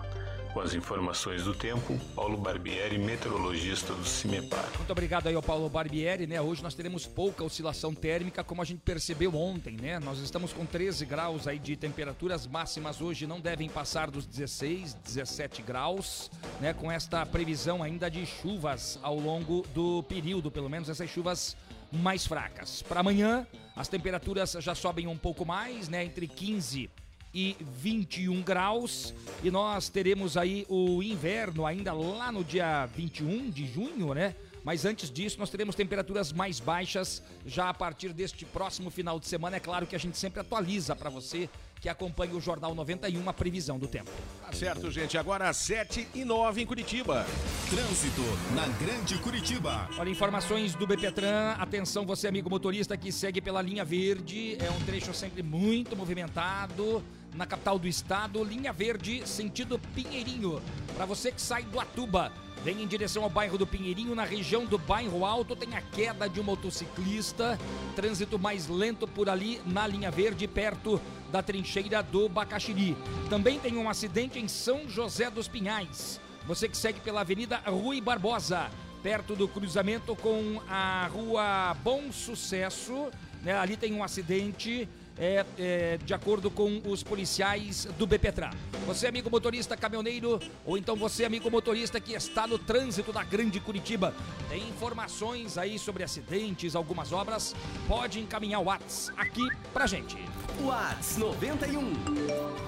Com 0.53 0.59
as 0.59 0.73
informações 0.73 1.45
do 1.45 1.55
tempo, 1.55 1.97
Paulo 2.13 2.37
Barbieri, 2.37 2.97
meteorologista 2.97 3.93
do 3.93 4.03
CIMEPAR. 4.03 4.65
Muito 4.75 4.91
obrigado 4.91 5.27
aí 5.27 5.35
ao 5.35 5.41
Paulo 5.41 5.69
Barbieri, 5.69 6.27
né? 6.27 6.41
Hoje 6.41 6.61
nós 6.61 6.73
teremos 6.73 7.07
pouca 7.07 7.41
oscilação 7.41 7.95
térmica, 7.95 8.43
como 8.43 8.61
a 8.61 8.65
gente 8.65 8.81
percebeu 8.81 9.33
ontem, 9.33 9.77
né? 9.77 9.97
Nós 9.99 10.19
estamos 10.19 10.51
com 10.51 10.65
13 10.65 11.05
graus 11.05 11.47
aí 11.47 11.57
de 11.57 11.77
temperaturas 11.77 12.45
máximas 12.45 12.99
hoje 12.99 13.25
não 13.25 13.39
devem 13.39 13.69
passar 13.69 14.11
dos 14.11 14.25
16, 14.25 14.93
17 14.95 15.61
graus, 15.61 16.29
né? 16.59 16.73
Com 16.73 16.91
esta 16.91 17.25
previsão 17.25 17.81
ainda 17.81 18.11
de 18.11 18.25
chuvas 18.25 18.99
ao 19.01 19.17
longo 19.17 19.65
do 19.73 20.03
período, 20.03 20.51
pelo 20.51 20.69
menos 20.69 20.89
essas 20.89 21.09
chuvas 21.09 21.55
mais 21.93 22.25
fracas. 22.25 22.81
Para 22.81 22.99
amanhã, 22.99 23.47
as 23.73 23.87
temperaturas 23.87 24.57
já 24.59 24.75
sobem 24.75 25.07
um 25.07 25.17
pouco 25.17 25.45
mais, 25.45 25.87
né? 25.87 26.03
Entre 26.03 26.27
15 26.27 26.89
e 27.33 27.55
21 27.59 28.41
graus. 28.41 29.13
E 29.43 29.49
nós 29.49 29.89
teremos 29.89 30.37
aí 30.37 30.65
o 30.69 31.01
inverno 31.01 31.65
ainda 31.65 31.93
lá 31.93 32.31
no 32.31 32.43
dia 32.43 32.85
21 32.87 33.49
de 33.49 33.65
junho, 33.65 34.13
né? 34.13 34.35
Mas 34.63 34.85
antes 34.85 35.09
disso, 35.09 35.39
nós 35.39 35.49
teremos 35.49 35.75
temperaturas 35.75 36.31
mais 36.31 36.59
baixas 36.59 37.21
já 37.45 37.69
a 37.69 37.73
partir 37.73 38.13
deste 38.13 38.45
próximo 38.45 38.91
final 38.91 39.19
de 39.19 39.27
semana. 39.27 39.57
É 39.57 39.59
claro 39.59 39.87
que 39.87 39.95
a 39.95 39.99
gente 39.99 40.17
sempre 40.17 40.39
atualiza 40.39 40.95
para 40.95 41.09
você 41.09 41.49
que 41.79 41.89
acompanha 41.89 42.35
o 42.35 42.39
Jornal 42.39 42.75
91 42.75 43.27
a 43.27 43.33
previsão 43.33 43.79
do 43.79 43.87
tempo. 43.87 44.11
Tá 44.45 44.53
certo, 44.53 44.91
gente. 44.91 45.17
Agora 45.17 45.49
às 45.49 45.57
7 45.57 46.07
e 46.13 46.23
9 46.23 46.61
em 46.61 46.65
Curitiba. 46.67 47.25
Trânsito 47.71 48.21
na 48.53 48.67
Grande 48.77 49.17
Curitiba. 49.17 49.89
Olha, 49.97 50.09
informações 50.09 50.75
do 50.75 50.85
BPTran. 50.85 51.53
Atenção, 51.57 52.05
você, 52.05 52.27
amigo 52.27 52.47
motorista 52.47 52.95
que 52.95 53.11
segue 53.11 53.41
pela 53.41 53.63
linha 53.63 53.83
verde. 53.83 54.57
É 54.63 54.69
um 54.69 54.79
trecho 54.81 55.11
sempre 55.11 55.41
muito 55.41 55.97
movimentado 55.97 57.03
na 57.35 57.45
capital 57.45 57.79
do 57.79 57.87
estado. 57.87 58.43
Linha 58.43 58.73
verde, 58.73 59.27
sentido 59.27 59.79
Pinheirinho. 59.93 60.61
Para 60.95 61.05
você 61.05 61.31
que 61.31 61.41
sai 61.41 61.63
do 61.63 61.79
Atuba. 61.79 62.31
Vem 62.63 62.83
em 62.83 62.87
direção 62.87 63.23
ao 63.23 63.29
bairro 63.29 63.57
do 63.57 63.65
Pinheirinho, 63.65 64.13
na 64.13 64.23
região 64.23 64.65
do 64.65 64.77
bairro 64.77 65.25
Alto, 65.25 65.55
tem 65.55 65.75
a 65.75 65.81
queda 65.81 66.29
de 66.29 66.39
um 66.39 66.43
motociclista. 66.43 67.59
Trânsito 67.95 68.37
mais 68.37 68.67
lento 68.67 69.07
por 69.07 69.29
ali 69.29 69.59
na 69.65 69.87
linha 69.87 70.11
verde, 70.11 70.47
perto 70.47 71.01
da 71.31 71.41
trincheira 71.41 72.03
do 72.03 72.29
Bacaxiri. 72.29 72.95
Também 73.31 73.57
tem 73.59 73.75
um 73.77 73.89
acidente 73.89 74.37
em 74.37 74.47
São 74.47 74.87
José 74.87 75.31
dos 75.31 75.47
Pinhais. 75.47 76.21
Você 76.45 76.69
que 76.69 76.77
segue 76.77 76.99
pela 76.99 77.21
Avenida 77.21 77.57
Rui 77.65 77.99
Barbosa, 77.99 78.69
perto 79.01 79.35
do 79.35 79.47
cruzamento 79.47 80.15
com 80.15 80.61
a 80.69 81.07
Rua 81.07 81.75
Bom 81.83 82.11
Sucesso. 82.11 83.09
Né? 83.41 83.57
Ali 83.57 83.75
tem 83.75 83.91
um 83.93 84.03
acidente 84.03 84.87
é, 85.21 85.45
é, 85.59 85.97
de 86.03 86.13
acordo 86.15 86.49
com 86.49 86.81
os 86.83 87.03
policiais 87.03 87.87
do 87.97 88.07
BPTRA. 88.07 88.49
Você, 88.87 89.05
amigo 89.05 89.29
motorista 89.29 89.77
caminhoneiro, 89.77 90.39
ou 90.65 90.79
então 90.79 90.95
você, 90.95 91.23
amigo 91.23 91.51
motorista 91.51 92.01
que 92.01 92.13
está 92.13 92.47
no 92.47 92.57
trânsito 92.57 93.13
da 93.13 93.23
Grande 93.23 93.59
Curitiba, 93.59 94.15
tem 94.49 94.67
informações 94.67 95.59
aí 95.59 95.77
sobre 95.77 96.03
acidentes, 96.03 96.75
algumas 96.75 97.13
obras, 97.13 97.55
pode 97.87 98.19
encaminhar 98.19 98.61
o 98.61 98.65
WhatsApp 98.65 99.21
aqui 99.21 99.47
pra 99.71 99.85
gente. 99.85 100.17
Whats 100.59 101.17
91 101.17 101.93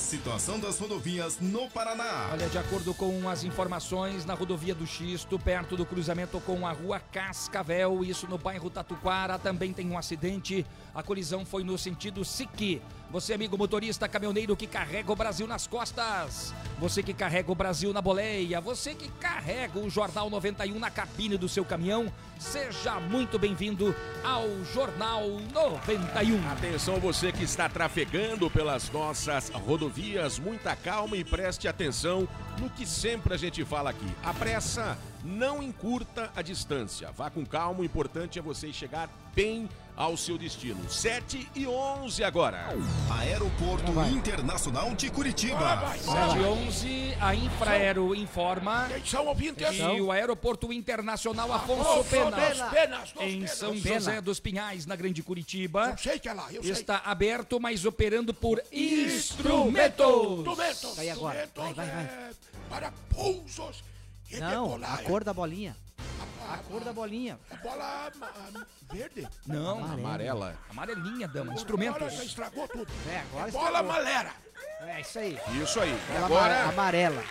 Situação 0.00 0.58
das 0.58 0.78
rodovias 0.78 1.38
no 1.38 1.68
Paraná. 1.70 2.30
Olha, 2.32 2.48
de 2.48 2.58
acordo 2.58 2.92
com 2.94 3.28
as 3.28 3.44
informações, 3.44 4.24
na 4.24 4.34
rodovia 4.34 4.74
do 4.74 4.84
Xisto, 4.86 5.38
perto 5.38 5.76
do 5.76 5.86
cruzamento 5.86 6.40
com 6.40 6.66
a 6.66 6.72
rua 6.72 6.98
Cascavel, 6.98 8.02
isso 8.02 8.26
no 8.26 8.36
bairro 8.36 8.70
Tatuquara, 8.70 9.38
também 9.38 9.72
tem 9.72 9.88
um 9.88 9.96
acidente. 9.96 10.66
A 10.92 11.02
colisão 11.02 11.44
foi 11.44 11.62
no 11.62 11.78
sentido 11.78 12.24
Siqui. 12.24 12.82
Você, 13.12 13.34
amigo 13.34 13.58
motorista 13.58 14.08
caminhoneiro 14.08 14.56
que 14.56 14.68
carrega 14.68 15.10
o 15.10 15.16
Brasil 15.16 15.44
nas 15.44 15.66
costas. 15.66 16.54
Você 16.78 17.02
que 17.02 17.12
carrega 17.12 17.50
o 17.50 17.56
Brasil 17.56 17.92
na 17.92 18.00
boleia. 18.00 18.60
Você 18.60 18.94
que 18.94 19.08
carrega 19.08 19.80
o 19.80 19.90
Jornal 19.90 20.30
91 20.30 20.78
na 20.78 20.90
cabine 20.92 21.36
do 21.36 21.48
seu 21.48 21.64
caminhão. 21.64 22.12
Seja 22.38 23.00
muito 23.00 23.36
bem-vindo 23.36 23.96
ao 24.22 24.46
Jornal 24.72 25.28
91. 25.52 26.50
Atenção, 26.52 27.00
você 27.00 27.32
que 27.32 27.42
está 27.42 27.68
trafegando 27.68 28.48
pelas 28.48 28.88
nossas 28.90 29.48
rodovias, 29.48 30.38
muita 30.38 30.76
calma 30.76 31.16
e 31.16 31.24
preste 31.24 31.66
atenção 31.66 32.28
no 32.60 32.70
que 32.70 32.86
sempre 32.86 33.34
a 33.34 33.36
gente 33.36 33.64
fala 33.64 33.90
aqui. 33.90 34.06
A 34.22 34.32
pressa 34.32 34.96
não 35.24 35.60
encurta 35.60 36.30
a 36.36 36.42
distância. 36.42 37.10
Vá 37.10 37.28
com 37.28 37.44
calma, 37.44 37.80
o 37.80 37.84
importante 37.84 38.38
é 38.38 38.42
você 38.42 38.72
chegar 38.72 39.10
bem 39.34 39.68
ao 40.00 40.16
seu 40.16 40.38
destino. 40.38 40.88
7 40.88 41.50
e 41.54 41.66
11 41.66 42.24
agora. 42.24 42.74
Aeroporto 43.10 43.92
Bora, 43.92 44.08
Internacional 44.08 44.94
de 44.94 45.08
vai. 45.08 45.14
Curitiba. 45.14 45.92
7 45.94 46.38
e 46.38 46.42
11, 46.42 47.16
a 47.20 47.34
Infraero 47.34 48.14
informa 48.14 48.88
que 49.68 50.00
o 50.00 50.10
Aeroporto 50.10 50.72
Internacional 50.72 51.52
Afonso 51.52 51.82
Afonso 51.82 52.04
Penas, 52.04 53.12
em. 53.20 53.46
São 53.46 53.78
Pena. 53.78 53.94
José 53.96 54.20
dos 54.22 54.40
Pinhais, 54.40 54.86
na 54.86 54.96
Grande 54.96 55.22
Curitiba, 55.22 55.90
Eu 55.90 55.98
sei 55.98 56.18
que 56.18 56.30
é 56.30 56.32
lá, 56.32 56.50
eu 56.50 56.62
sei. 56.62 56.72
está 56.72 57.02
aberto, 57.04 57.60
mas 57.60 57.84
operando 57.84 58.32
por 58.32 58.58
instrumentos. 58.72 60.06
Instrumentos. 60.06 60.96
Vai 60.96 61.10
agora. 61.10 61.44
Instrumentos, 61.44 61.76
Vai, 61.76 61.86
vai, 61.86 61.94
vai. 61.94 62.04
é, 62.04 62.30
Para 62.70 62.92
pousos 63.14 63.84
e 64.30 64.38
Não, 64.38 64.80
a 64.82 64.96
cor 64.98 65.22
da 65.24 65.34
bolinha. 65.34 65.76
A 66.50 66.58
cor 66.58 66.80
da 66.82 66.92
bolinha. 66.92 67.38
A 67.50 67.56
bola 67.56 68.12
verde. 68.92 69.28
Não, 69.46 69.84
Amarela. 69.84 70.58
amarelinha, 70.68 71.28
dama, 71.28 71.52
Agora 71.52 71.54
instrumentos. 71.60 72.12
já 72.12 72.24
estragou 72.24 72.66
tudo. 72.68 72.92
É, 73.08 73.18
agora 73.20 73.50
Bola 73.52 73.66
estragou. 73.68 73.92
malera. 73.92 74.34
É 74.80 75.00
isso 75.00 75.18
aí. 75.18 75.38
Isso 75.62 75.80
aí. 75.80 75.90
E 75.90 76.12
Ela 76.16 76.26
agora, 76.26 76.64
amarela. 76.64 77.22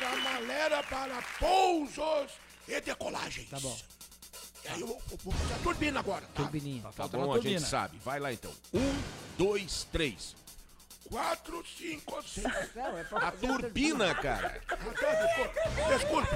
Para 0.00 0.16
malera, 0.16 0.82
para 0.84 1.22
pousos 1.38 2.32
e 2.66 2.80
decolagens. 2.80 3.48
Tá 3.48 3.60
bom. 3.60 3.76
E 4.64 4.68
aí 4.68 4.80
eu 4.80 4.86
vou 4.88 5.02
vou 5.22 5.32
fazer 5.32 5.54
a 5.54 5.58
turbina 5.58 6.00
agora, 6.00 6.22
tá? 6.22 6.42
Turbininha. 6.42 6.82
tá 6.82 6.92
Falta 6.92 7.16
na 7.16 7.24
bom, 7.26 7.34
a 7.34 7.40
gente 7.40 7.60
sabe. 7.62 7.98
Vai 8.04 8.18
lá 8.18 8.32
então. 8.32 8.50
Um, 8.74 9.02
dois, 9.36 9.86
três. 9.92 10.34
Quatro, 11.08 11.64
cinco, 11.66 12.22
seis. 12.22 12.74
Não, 12.74 12.98
é 12.98 13.04
pra 13.04 13.28
A 13.28 13.32
turbina, 13.32 14.14
cara. 14.14 14.60
Ah, 14.68 14.76
tá. 14.76 15.88
Desculpe. 15.88 16.28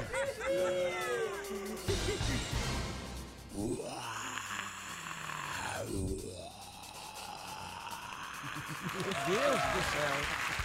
Meu 8.92 9.02
Deus 9.26 9.60
do 9.60 9.82
céu. 9.92 10.61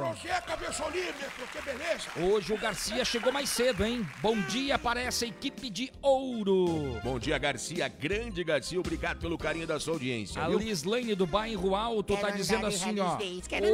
Você 0.67 0.83
é 0.83 0.85
cabeçolímetro, 0.85 1.47
que 1.51 1.61
beleza. 1.61 2.09
Hoje 2.17 2.53
o 2.53 2.57
Garcia 2.57 3.05
chegou 3.05 3.31
mais 3.31 3.49
cedo, 3.49 3.85
hein? 3.85 4.05
Bom 4.21 4.37
dia 4.41 4.77
para 4.77 5.01
essa 5.01 5.25
equipe 5.25 5.69
de 5.69 5.91
ouro. 6.01 6.99
Bom 7.03 7.17
dia, 7.17 7.37
Garcia. 7.37 7.87
Grande 7.87 8.43
Garcia, 8.43 8.79
obrigado 8.79 9.19
pelo 9.19 9.37
carinho 9.37 9.65
da 9.65 9.79
sua 9.79 9.93
audiência. 9.93 10.41
A 10.41 10.49
viu? 10.49 10.59
Lislaine 10.59 11.15
do 11.15 11.25
bairro 11.25 11.75
Alto 11.75 12.15
Quero 12.15 12.27
tá 12.27 12.33
dizendo 12.33 12.67
assim, 12.67 12.99
ó. 12.99 13.17
Quero 13.47 13.67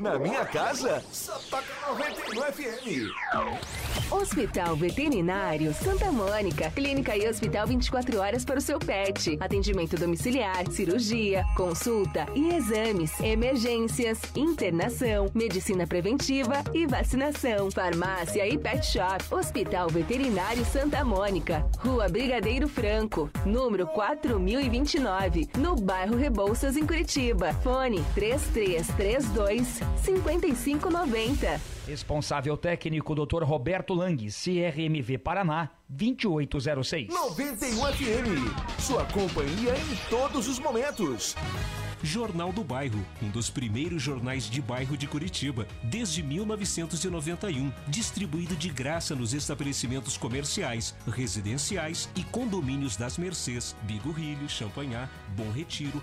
Na 0.00 0.18
minha 0.18 0.46
casa, 0.46 1.04
só 1.12 1.38
toca 1.50 1.66
91 1.90 2.40
FM. 2.52 4.10
Hospital 4.10 4.74
Veterinário 4.74 5.74
Santa 5.74 6.10
Mônica. 6.10 6.70
Clínica 6.70 7.14
e 7.14 7.28
hospital 7.28 7.66
24 7.66 8.18
horas 8.18 8.42
para 8.42 8.58
o 8.58 8.62
seu 8.62 8.78
pet. 8.78 9.36
Atendimento 9.38 9.96
domiciliar, 9.96 10.66
cirurgia, 10.70 11.44
consulta 11.54 12.26
e 12.34 12.48
exames, 12.54 13.20
emergências, 13.20 14.18
internação, 14.34 15.30
medicina 15.34 15.86
preventiva 15.86 16.64
e 16.72 16.86
vacinação. 16.86 17.70
Farmácia 17.70 18.48
e 18.48 18.56
pet 18.56 18.84
shop. 18.86 19.22
Hospital 19.30 19.90
Veterinário 19.90 20.64
Santa 20.64 21.04
Mônica. 21.04 21.62
Rua 21.78 22.08
Brigadeiro 22.08 22.68
Franco, 22.68 23.30
número 23.44 23.86
4029, 23.86 25.50
no 25.58 25.76
bairro 25.76 26.16
Rebouças, 26.16 26.74
em 26.76 26.86
Curitiba. 26.86 27.52
Fone 27.62 28.02
3332 28.14 29.89
5590. 29.96 31.60
Responsável 31.86 32.56
técnico 32.56 33.14
Dr. 33.14 33.42
Roberto 33.42 33.94
Lang, 33.94 34.16
CRMV 34.16 35.18
Paraná, 35.18 35.70
2806. 35.88 37.08
91 37.08 37.76
FM. 37.86 38.80
Sua 38.80 39.04
companhia 39.06 39.74
em 39.74 40.08
todos 40.08 40.48
os 40.48 40.58
momentos. 40.58 41.36
Jornal 42.02 42.50
do 42.50 42.64
Bairro, 42.64 43.04
um 43.22 43.28
dos 43.28 43.50
primeiros 43.50 44.02
jornais 44.02 44.48
de 44.48 44.62
bairro 44.62 44.96
de 44.96 45.06
Curitiba, 45.06 45.66
desde 45.82 46.22
1991, 46.22 47.70
distribuído 47.88 48.56
de 48.56 48.70
graça 48.70 49.14
nos 49.14 49.34
estabelecimentos 49.34 50.16
comerciais, 50.16 50.94
residenciais 51.06 52.08
e 52.16 52.24
condomínios 52.24 52.96
das 52.96 53.18
Mercês, 53.18 53.76
Bigorrilho, 53.82 54.48
Champanhar, 54.48 55.10
Bom 55.36 55.50
Retiro, 55.50 56.02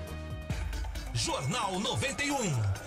Jornal 1.13 1.77
91. 1.79 2.35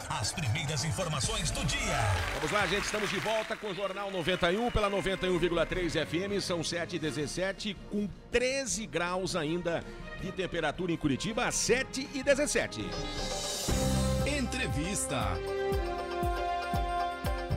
As 0.09 0.33
primeiras 0.33 0.85
informações 0.85 1.51
do 1.51 1.65
dia. 1.67 1.99
Vamos 2.37 2.51
lá, 2.51 2.67
gente. 2.67 2.85
Estamos 2.85 3.11
de 3.11 3.19
volta 3.21 3.55
com 3.55 3.69
o 3.69 3.75
Jornal 3.75 4.11
91 4.11 4.71
pela 4.71 4.91
91,3 4.91 6.07
FM. 6.07 6.43
São 6.43 6.61
7h17 6.61 7.77
com 7.91 8.09
13 8.31 8.87
graus 8.87 9.37
ainda 9.37 9.85
de 10.23 10.33
temperatura 10.33 10.91
em 10.91 10.97
Curitiba, 10.97 11.51
7 11.51 12.09
e 12.15 12.23
17. 12.23 12.81
Entrevista. 14.27 15.39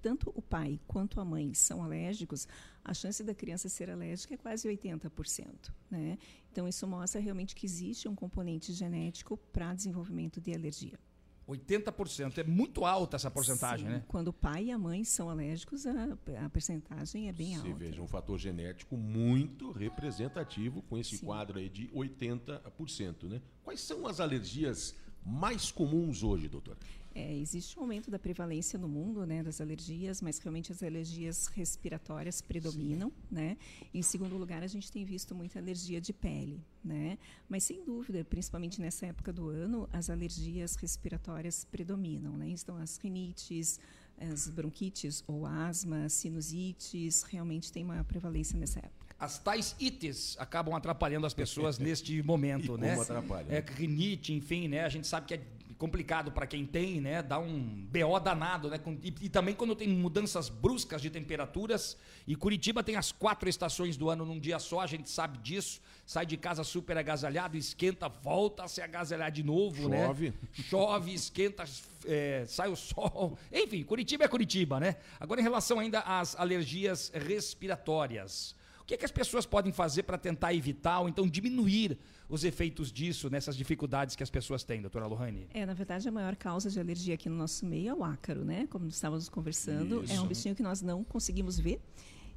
tanto 0.02 0.32
o 0.36 0.41
pai 0.41 0.80
quanto 0.88 1.19
a 1.19 1.26
mãe 1.26 1.54
são 1.54 1.84
alérgicos, 1.84 2.48
a 2.84 2.93
chance 2.93 3.24
da 3.24 3.36
criança 3.36 3.69
ser 3.69 3.89
alérgica 3.89 4.34
é 4.34 4.38
quase 4.38 4.67
80%, 4.67 5.71
né? 5.89 6.17
Então 6.52 6.67
isso 6.67 6.88
mostra 6.88 7.19
realmente 7.19 7.56
que 7.56 7.65
existe 7.65 8.08
um 8.08 8.15
componente 8.15 8.71
genético 8.71 9.38
para 9.52 9.74
desenvolvimento 9.74 10.39
de 10.39 10.54
alergia. 10.54 11.00
80%. 11.48 12.40
É 12.40 12.44
muito 12.44 12.86
alta 12.86 13.16
essa 13.16 13.30
porcentagem, 13.30 13.86
Sim, 13.86 13.94
né? 13.94 14.04
Quando 14.08 14.30
o 14.30 14.34
pai 14.34 14.66
e 14.66 14.72
a 14.72 14.78
mãe 14.78 15.04
são 15.04 15.30
alérgicos, 15.30 15.86
a, 15.86 16.18
a 16.44 16.50
percentagem 16.50 17.30
é 17.30 17.34
bem 17.34 17.56
Você 17.58 17.68
alta. 17.68 17.80
veja 17.80 18.02
um 18.02 18.08
fator 18.08 18.38
genético 18.38 18.98
muito 18.98 19.72
representativo 19.72 20.82
com 20.84 20.98
esse 20.98 21.20
quadro 21.20 21.60
aí 21.60 21.70
de 21.70 21.88
80%, 21.90 23.24
né? 23.30 23.42
Quais 23.64 23.82
são 23.82 24.08
as 24.08 24.20
alergias 24.20 24.96
mais 25.26 25.72
comuns 25.72 26.24
hoje, 26.24 26.48
doutora? 26.48 26.78
É, 27.17 27.34
existe 27.34 27.80
um 27.80 27.84
aumento 27.84 28.12
da 28.12 28.19
prevalência 28.19 28.78
no 28.78 28.89
mundo 28.89 29.25
né, 29.25 29.41
das 29.41 29.62
alergias, 29.62 30.21
mas 30.21 30.38
realmente 30.38 30.73
as 30.73 30.84
alergias 30.84 31.47
respiratórias 31.47 32.41
predominam. 32.41 33.10
Né? 33.32 33.58
Em 33.93 34.01
segundo 34.01 34.36
lugar, 34.38 34.62
a 34.62 34.67
gente 34.67 34.91
tem 34.91 35.06
visto 35.06 35.34
muita 35.34 35.58
alergia 35.58 36.01
de 36.01 36.12
pele. 36.12 36.62
Né? 36.84 37.17
Mas, 37.47 37.63
sem 37.63 37.86
dúvida, 37.86 38.25
principalmente 38.25 38.82
nessa 38.82 39.06
época 39.06 39.32
do 39.32 39.47
ano, 39.47 39.88
as 39.93 40.10
alergias 40.10 40.75
respiratórias 40.75 41.63
predominam. 41.63 42.36
Né? 42.36 42.49
Então, 42.49 42.75
as 42.75 42.97
rinites, 42.97 43.80
as 44.19 44.49
bronquites 44.49 45.23
ou 45.25 45.45
asma, 45.45 46.10
sinusites, 46.10 47.23
realmente 47.23 47.71
tem 47.71 47.86
uma 47.86 48.04
prevalência 48.04 48.60
nessa 48.60 48.80
época. 48.80 49.15
As 49.17 49.39
tais 49.39 49.73
ites 49.80 50.36
acabam 50.38 50.75
atrapalhando 50.75 51.25
as 51.25 51.34
pessoas 51.34 51.80
neste 51.80 52.21
momento, 52.21 52.75
E 52.75 52.82
né? 52.82 52.89
como 52.89 53.01
atrapalha, 53.04 53.45
É, 53.47 53.62
né? 53.62 53.65
rinite, 53.73 54.34
enfim, 54.34 54.67
né? 54.67 54.84
A 54.84 54.89
gente 54.89 55.08
sabe 55.08 55.28
que 55.28 55.34
é 55.36 55.41
complicado 55.78 56.32
para 56.32 56.48
quem 56.48 56.66
tem, 56.66 57.02
né? 57.02 57.22
Dá 57.22 57.38
um 57.38 57.88
BO 57.90 58.20
danado, 58.20 58.70
né? 58.70 58.80
E, 59.04 59.14
e 59.22 59.30
também 59.30 59.54
quando 59.54 59.76
tem 59.76 59.88
mudanças 59.88 60.50
bruscas 60.50 61.02
de 61.02 61.10
temperaturas. 61.10 61.98
E 62.26 62.36
Curitiba 62.36 62.84
tem 62.84 62.96
as 62.96 63.12
quatro 63.12 63.50
estações 63.50 63.98
do 63.98 64.10
ano 64.10 64.26
num 64.26 64.40
dia 64.40 64.60
só, 64.60 64.80
a 64.80 64.88
gente 64.88 65.10
sabe 65.10 65.38
disso. 65.40 65.82
Sai 66.06 66.26
de 66.26 66.38
casa 66.38 66.64
super 66.64 66.98
agasalhado, 66.98 67.58
esquenta, 67.58 68.08
volta 68.08 68.64
a 68.64 68.68
se 68.68 68.82
agasalhar 68.82 69.32
de 69.32 69.44
novo, 69.44 69.90
né? 69.90 70.06
Chove. 70.06 70.34
Chove, 70.54 71.14
esquenta, 71.14 71.66
é, 72.06 72.46
sai 72.48 72.70
o 72.70 72.76
sol. 72.76 73.38
Enfim, 73.52 73.84
Curitiba 73.84 74.26
é 74.26 74.28
Curitiba, 74.28 74.80
né? 74.80 74.98
Agora, 75.20 75.42
em 75.42 75.44
relação 75.44 75.80
ainda 75.80 76.00
às 76.02 76.36
alergias 76.36 77.12
respiratórias. 77.14 78.56
O 78.86 78.88
que, 78.88 78.93
é 78.93 78.98
que 78.98 79.06
as 79.06 79.12
pessoas 79.12 79.48
podem 79.48 79.74
fazer 79.74 80.04
para 80.04 80.15
tentar 80.15 80.54
evitar 80.54 81.00
ou 81.00 81.10
então 81.10 81.28
diminuir 81.28 81.98
os 82.30 82.43
efeitos 82.43 82.91
disso 82.91 83.32
nessas 83.32 83.58
dificuldades 83.58 84.15
que 84.15 84.21
as 84.21 84.30
pessoas 84.30 84.63
têm, 84.63 84.80
doutora 84.80 85.08
Lohane? 85.08 85.48
É, 85.56 85.65
na 85.65 85.74
verdade, 85.74 86.08
a 86.08 86.12
maior 86.12 86.36
causa 86.36 86.69
de 86.69 86.80
alergia 86.80 87.15
aqui 87.15 87.28
no 87.28 87.36
nosso 87.36 87.65
meio 87.65 87.89
é 87.89 87.95
o 87.95 88.04
ácaro, 88.04 88.45
né? 88.45 88.67
Como 88.69 88.88
estávamos 88.88 89.28
conversando. 89.28 90.04
É 90.08 90.12
um 90.12 90.13
Isso. 90.13 90.28
bichinho 90.28 90.56
que 90.56 90.62
nós 90.62 90.84
não 90.84 91.04
conseguimos 91.04 91.58
ver. 91.58 91.82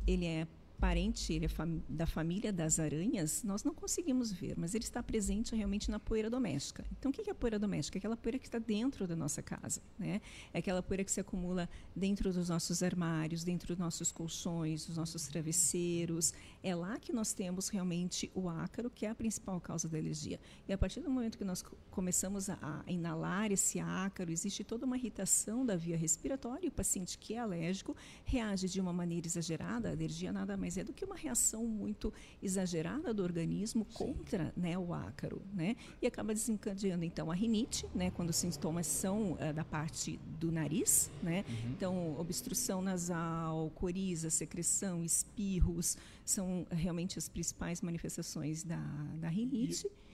Ele 0.06 0.24
é 0.24 0.48
parente 0.80 1.32
ele 1.32 1.46
é 1.46 1.48
fam- 1.48 1.80
da 1.88 2.06
família 2.06 2.52
das 2.52 2.78
aranhas, 2.78 3.42
nós 3.42 3.64
não 3.64 3.74
conseguimos 3.74 4.32
ver, 4.32 4.54
mas 4.56 4.74
ele 4.74 4.84
está 4.84 5.02
presente 5.02 5.54
realmente 5.54 5.90
na 5.90 5.98
poeira 5.98 6.30
doméstica. 6.30 6.84
Então, 6.98 7.10
o 7.10 7.14
que 7.14 7.28
é 7.28 7.32
a 7.32 7.34
poeira 7.34 7.58
doméstica? 7.58 7.96
É 7.96 8.00
aquela 8.00 8.16
poeira 8.16 8.38
que 8.38 8.46
está 8.46 8.58
dentro 8.58 9.06
da 9.06 9.16
nossa 9.16 9.42
casa, 9.42 9.80
né? 9.98 10.20
É 10.52 10.58
aquela 10.58 10.82
poeira 10.82 11.02
que 11.04 11.10
se 11.10 11.20
acumula 11.20 11.68
dentro 11.94 12.32
dos 12.32 12.48
nossos 12.48 12.82
armários, 12.82 13.42
dentro 13.44 13.68
dos 13.68 13.78
nossos 13.78 14.12
colchões, 14.12 14.86
dos 14.86 14.96
nossos 14.96 15.26
travesseiros. 15.26 16.32
É 16.62 16.74
lá 16.74 16.98
que 16.98 17.12
nós 17.12 17.32
temos 17.32 17.68
realmente 17.68 18.30
o 18.34 18.48
ácaro, 18.48 18.90
que 18.90 19.04
é 19.06 19.10
a 19.10 19.14
principal 19.14 19.60
causa 19.60 19.88
da 19.88 19.98
alergia. 19.98 20.38
E 20.68 20.72
a 20.72 20.78
partir 20.78 21.00
do 21.00 21.10
momento 21.10 21.36
que 21.38 21.44
nós 21.44 21.62
co- 21.62 21.76
começamos 21.90 22.48
a, 22.48 22.58
a 22.86 22.90
inalar 22.90 23.50
esse 23.52 23.80
ácaro, 23.80 24.30
existe 24.30 24.62
toda 24.64 24.86
uma 24.86 24.96
irritação 24.96 25.64
da 25.66 25.76
via 25.76 25.96
respiratória 25.96 26.66
e 26.66 26.68
o 26.68 26.72
paciente 26.72 27.18
que 27.18 27.34
é 27.34 27.38
alérgico 27.38 27.96
reage 28.24 28.68
de 28.68 28.80
uma 28.80 28.92
maneira 28.92 29.26
exagerada. 29.26 29.88
A 29.88 29.92
alergia 29.92 30.32
nada 30.32 30.56
mais 30.56 30.67
é 30.76 30.84
do 30.84 30.92
que 30.92 31.04
uma 31.04 31.16
reação 31.16 31.64
muito 31.64 32.12
exagerada 32.42 33.14
do 33.14 33.22
organismo 33.22 33.84
contra 33.84 34.52
né, 34.56 34.76
o 34.76 34.92
ácaro, 34.92 35.40
né? 35.52 35.76
E 36.02 36.06
acaba 36.06 36.34
desencadeando 36.34 37.04
então 37.04 37.30
a 37.30 37.34
rinite, 37.34 37.86
né? 37.94 38.10
Quando 38.10 38.30
os 38.30 38.36
sintomas 38.36 38.86
são 38.86 39.36
ah, 39.40 39.52
da 39.52 39.64
parte 39.64 40.18
do 40.38 40.52
nariz, 40.52 41.10
né? 41.22 41.44
Então 41.70 42.18
obstrução 42.18 42.82
nasal, 42.82 43.70
coriza, 43.74 44.30
secreção, 44.30 45.04
espirros 45.04 45.96
são 46.24 46.66
realmente 46.70 47.18
as 47.18 47.28
principais 47.28 47.80
manifestações 47.80 48.62
da, 48.62 48.82
da 49.20 49.28
rinite. 49.28 49.86
E 49.86 50.07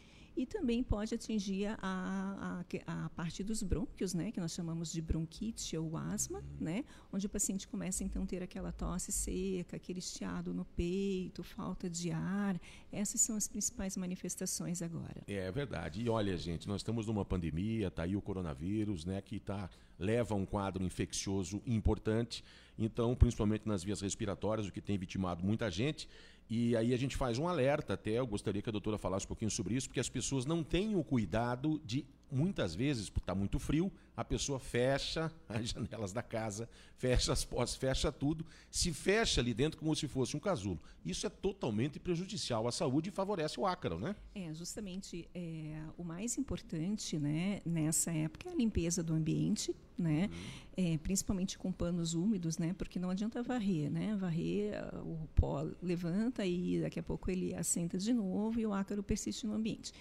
também 0.44 0.82
pode 0.82 1.14
atingir 1.14 1.66
a, 1.66 2.64
a, 2.86 3.04
a 3.04 3.08
parte 3.10 3.44
dos 3.44 3.62
brônquios, 3.62 4.14
né, 4.14 4.32
que 4.32 4.40
nós 4.40 4.52
chamamos 4.52 4.92
de 4.92 5.00
bronquite 5.00 5.76
ou 5.76 5.96
asma, 5.96 6.42
né, 6.60 6.84
onde 7.12 7.26
o 7.26 7.28
paciente 7.28 7.68
começa 7.68 8.02
então 8.02 8.24
a 8.24 8.26
ter 8.26 8.42
aquela 8.42 8.72
tosse 8.72 9.12
seca, 9.12 9.76
aquele 9.76 10.00
estiado 10.00 10.52
no 10.52 10.64
peito, 10.64 11.42
falta 11.44 11.88
de 11.88 12.10
ar. 12.10 12.60
Essas 12.90 13.20
são 13.20 13.36
as 13.36 13.46
principais 13.46 13.96
manifestações 13.96 14.82
agora. 14.82 15.22
É 15.28 15.50
verdade. 15.52 16.02
E 16.02 16.08
olha, 16.08 16.36
gente, 16.36 16.66
nós 16.66 16.80
estamos 16.80 17.06
numa 17.06 17.24
pandemia, 17.24 17.90
tá 17.90 18.02
aí 18.02 18.16
o 18.16 18.20
coronavírus, 18.20 19.04
né, 19.04 19.20
que 19.20 19.38
tá 19.38 19.70
leva 19.98 20.34
um 20.34 20.44
quadro 20.44 20.82
infeccioso 20.82 21.62
importante. 21.66 22.44
Então, 22.76 23.14
principalmente 23.14 23.68
nas 23.68 23.84
vias 23.84 24.00
respiratórias, 24.00 24.66
o 24.66 24.72
que 24.72 24.80
tem 24.80 24.98
vitimado 24.98 25.44
muita 25.44 25.70
gente. 25.70 26.08
E 26.48 26.76
aí 26.76 26.92
a 26.92 26.96
gente 26.96 27.16
faz 27.16 27.38
um 27.38 27.48
alerta 27.48 27.94
até, 27.94 28.18
eu 28.18 28.26
gostaria 28.26 28.60
que 28.60 28.68
a 28.68 28.72
doutora 28.72 28.98
falasse 28.98 29.24
um 29.24 29.28
pouquinho 29.28 29.50
sobre 29.50 29.74
isso, 29.74 29.88
porque 29.88 30.00
as 30.00 30.08
pessoas 30.08 30.44
não 30.44 30.62
têm 30.62 30.94
o 30.94 31.02
cuidado 31.02 31.80
de, 31.84 32.04
muitas 32.30 32.74
vezes, 32.74 33.08
por 33.08 33.20
estar 33.20 33.34
muito 33.34 33.58
frio, 33.58 33.92
a 34.16 34.24
pessoa 34.24 34.58
fecha 34.58 35.32
as 35.48 35.70
janelas 35.70 36.12
da 36.12 36.22
casa, 36.22 36.68
fecha 36.96 37.32
as 37.32 37.44
portas, 37.44 37.76
fecha 37.76 38.10
tudo, 38.12 38.46
se 38.70 38.92
fecha 38.92 39.40
ali 39.40 39.52
dentro 39.52 39.78
como 39.78 39.94
se 39.94 40.06
fosse 40.08 40.36
um 40.36 40.40
casulo. 40.40 40.80
Isso 41.04 41.26
é 41.26 41.30
totalmente 41.30 41.98
prejudicial 41.98 42.66
à 42.66 42.72
saúde 42.72 43.10
e 43.10 43.12
favorece 43.12 43.58
o 43.58 43.66
ácaro, 43.66 43.98
né? 43.98 44.14
É, 44.34 44.52
justamente 44.54 45.28
é, 45.34 45.82
o 45.96 46.04
mais 46.04 46.38
importante 46.38 47.18
né, 47.18 47.60
nessa 47.64 48.12
época 48.12 48.48
é 48.48 48.52
a 48.52 48.54
limpeza 48.54 49.02
do 49.02 49.14
ambiente, 49.14 49.74
né? 49.96 50.28
É, 50.76 50.98
principalmente 50.98 51.56
com 51.56 51.70
panos 51.70 52.14
úmidos, 52.14 52.58
né? 52.58 52.74
Porque 52.74 52.98
não 52.98 53.10
adianta 53.10 53.42
varrer, 53.42 53.90
né? 53.90 54.16
Varrer, 54.16 54.74
ah, 54.74 55.02
o 55.02 55.28
pó 55.34 55.68
levanta 55.82 56.44
e 56.44 56.80
daqui 56.80 56.98
a 56.98 57.02
pouco 57.02 57.30
ele 57.30 57.54
assenta 57.54 57.96
de 57.96 58.12
novo 58.12 58.58
e 58.58 58.66
o 58.66 58.72
ácaro 58.72 59.02
persiste 59.02 59.46
no 59.46 59.54
ambiente. 59.54 59.92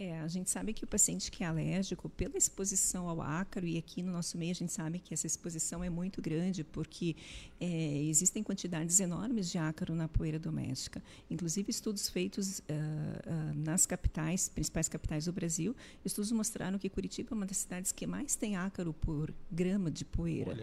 É, 0.00 0.18
a 0.18 0.28
gente 0.28 0.48
sabe 0.48 0.72
que 0.72 0.82
o 0.82 0.86
paciente 0.86 1.30
que 1.30 1.44
é 1.44 1.46
alérgico, 1.46 2.08
pela 2.08 2.38
exposição 2.38 3.06
ao 3.06 3.20
ácaro, 3.20 3.66
e 3.66 3.76
aqui 3.76 4.02
no 4.02 4.10
nosso 4.10 4.38
meio 4.38 4.50
a 4.52 4.54
gente 4.54 4.72
sabe 4.72 4.98
que 4.98 5.12
essa 5.12 5.26
exposição 5.26 5.84
é 5.84 5.90
muito 5.90 6.22
grande, 6.22 6.64
porque 6.64 7.14
é, 7.60 8.02
existem 8.04 8.42
quantidades 8.42 8.98
enormes 8.98 9.50
de 9.50 9.58
ácaro 9.58 9.94
na 9.94 10.08
poeira 10.08 10.38
doméstica. 10.38 11.02
Inclusive, 11.28 11.70
estudos 11.70 12.08
feitos 12.08 12.60
uh, 12.60 12.62
uh, 12.62 13.54
nas 13.54 13.84
capitais, 13.84 14.48
principais 14.48 14.88
capitais 14.88 15.26
do 15.26 15.34
Brasil, 15.34 15.76
estudos 16.02 16.32
mostraram 16.32 16.78
que 16.78 16.88
Curitiba 16.88 17.28
é 17.32 17.34
uma 17.34 17.44
das 17.44 17.58
cidades 17.58 17.92
que 17.92 18.06
mais 18.06 18.34
tem 18.34 18.56
ácaro 18.56 18.94
por 18.94 19.34
grama 19.52 19.90
de 19.90 20.06
poeira. 20.06 20.54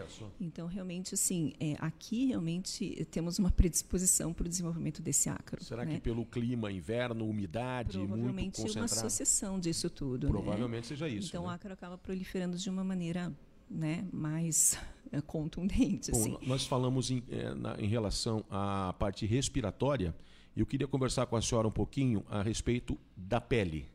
Então, 0.42 0.66
realmente, 0.66 1.14
assim, 1.14 1.54
é, 1.60 1.76
aqui 1.78 2.26
realmente 2.26 3.06
temos 3.12 3.38
uma 3.38 3.52
predisposição 3.52 4.34
para 4.34 4.48
o 4.48 4.50
desenvolvimento 4.50 5.00
desse 5.00 5.30
ácaro. 5.30 5.64
Será 5.64 5.86
né? 5.86 5.94
que 5.94 6.02
pelo 6.02 6.26
clima, 6.26 6.72
inverno, 6.72 7.30
umidade, 7.30 8.00
muito 8.00 8.64
concentrado? 8.64 9.27
Associação 9.28 9.60
disso 9.60 9.90
tudo. 9.90 10.28
né? 10.28 10.32
Provavelmente 10.32 10.88
seja 10.88 11.08
isso, 11.08 11.30
Então 11.30 11.44
né? 11.44 11.50
o 11.50 11.52
ácaro 11.52 11.74
acaba 11.74 11.98
proliferando 11.98 12.58
de 12.58 12.70
uma 12.70 12.84
maneira 12.84 13.36
né, 13.70 14.08
mais 14.14 14.80
eh, 15.12 15.22
contundente. 15.22 16.12
Bom, 16.12 16.18
assim. 16.18 16.38
nós 16.48 16.66
falamos 16.66 17.12
em, 17.12 17.22
eh, 17.30 17.54
na- 17.54 17.76
em 17.80 17.88
relação 17.88 18.44
à 18.50 18.94
parte 18.98 19.26
respiratória. 19.26 20.16
Eu 20.56 20.66
queria 20.66 20.88
conversar 20.88 21.26
com 21.28 21.36
a 21.36 21.42
senhora 21.42 21.68
um 21.68 21.72
pouquinho 21.72 22.24
a 22.30 22.42
respeito 22.42 22.98
da 23.16 23.40
pele. 23.42 23.86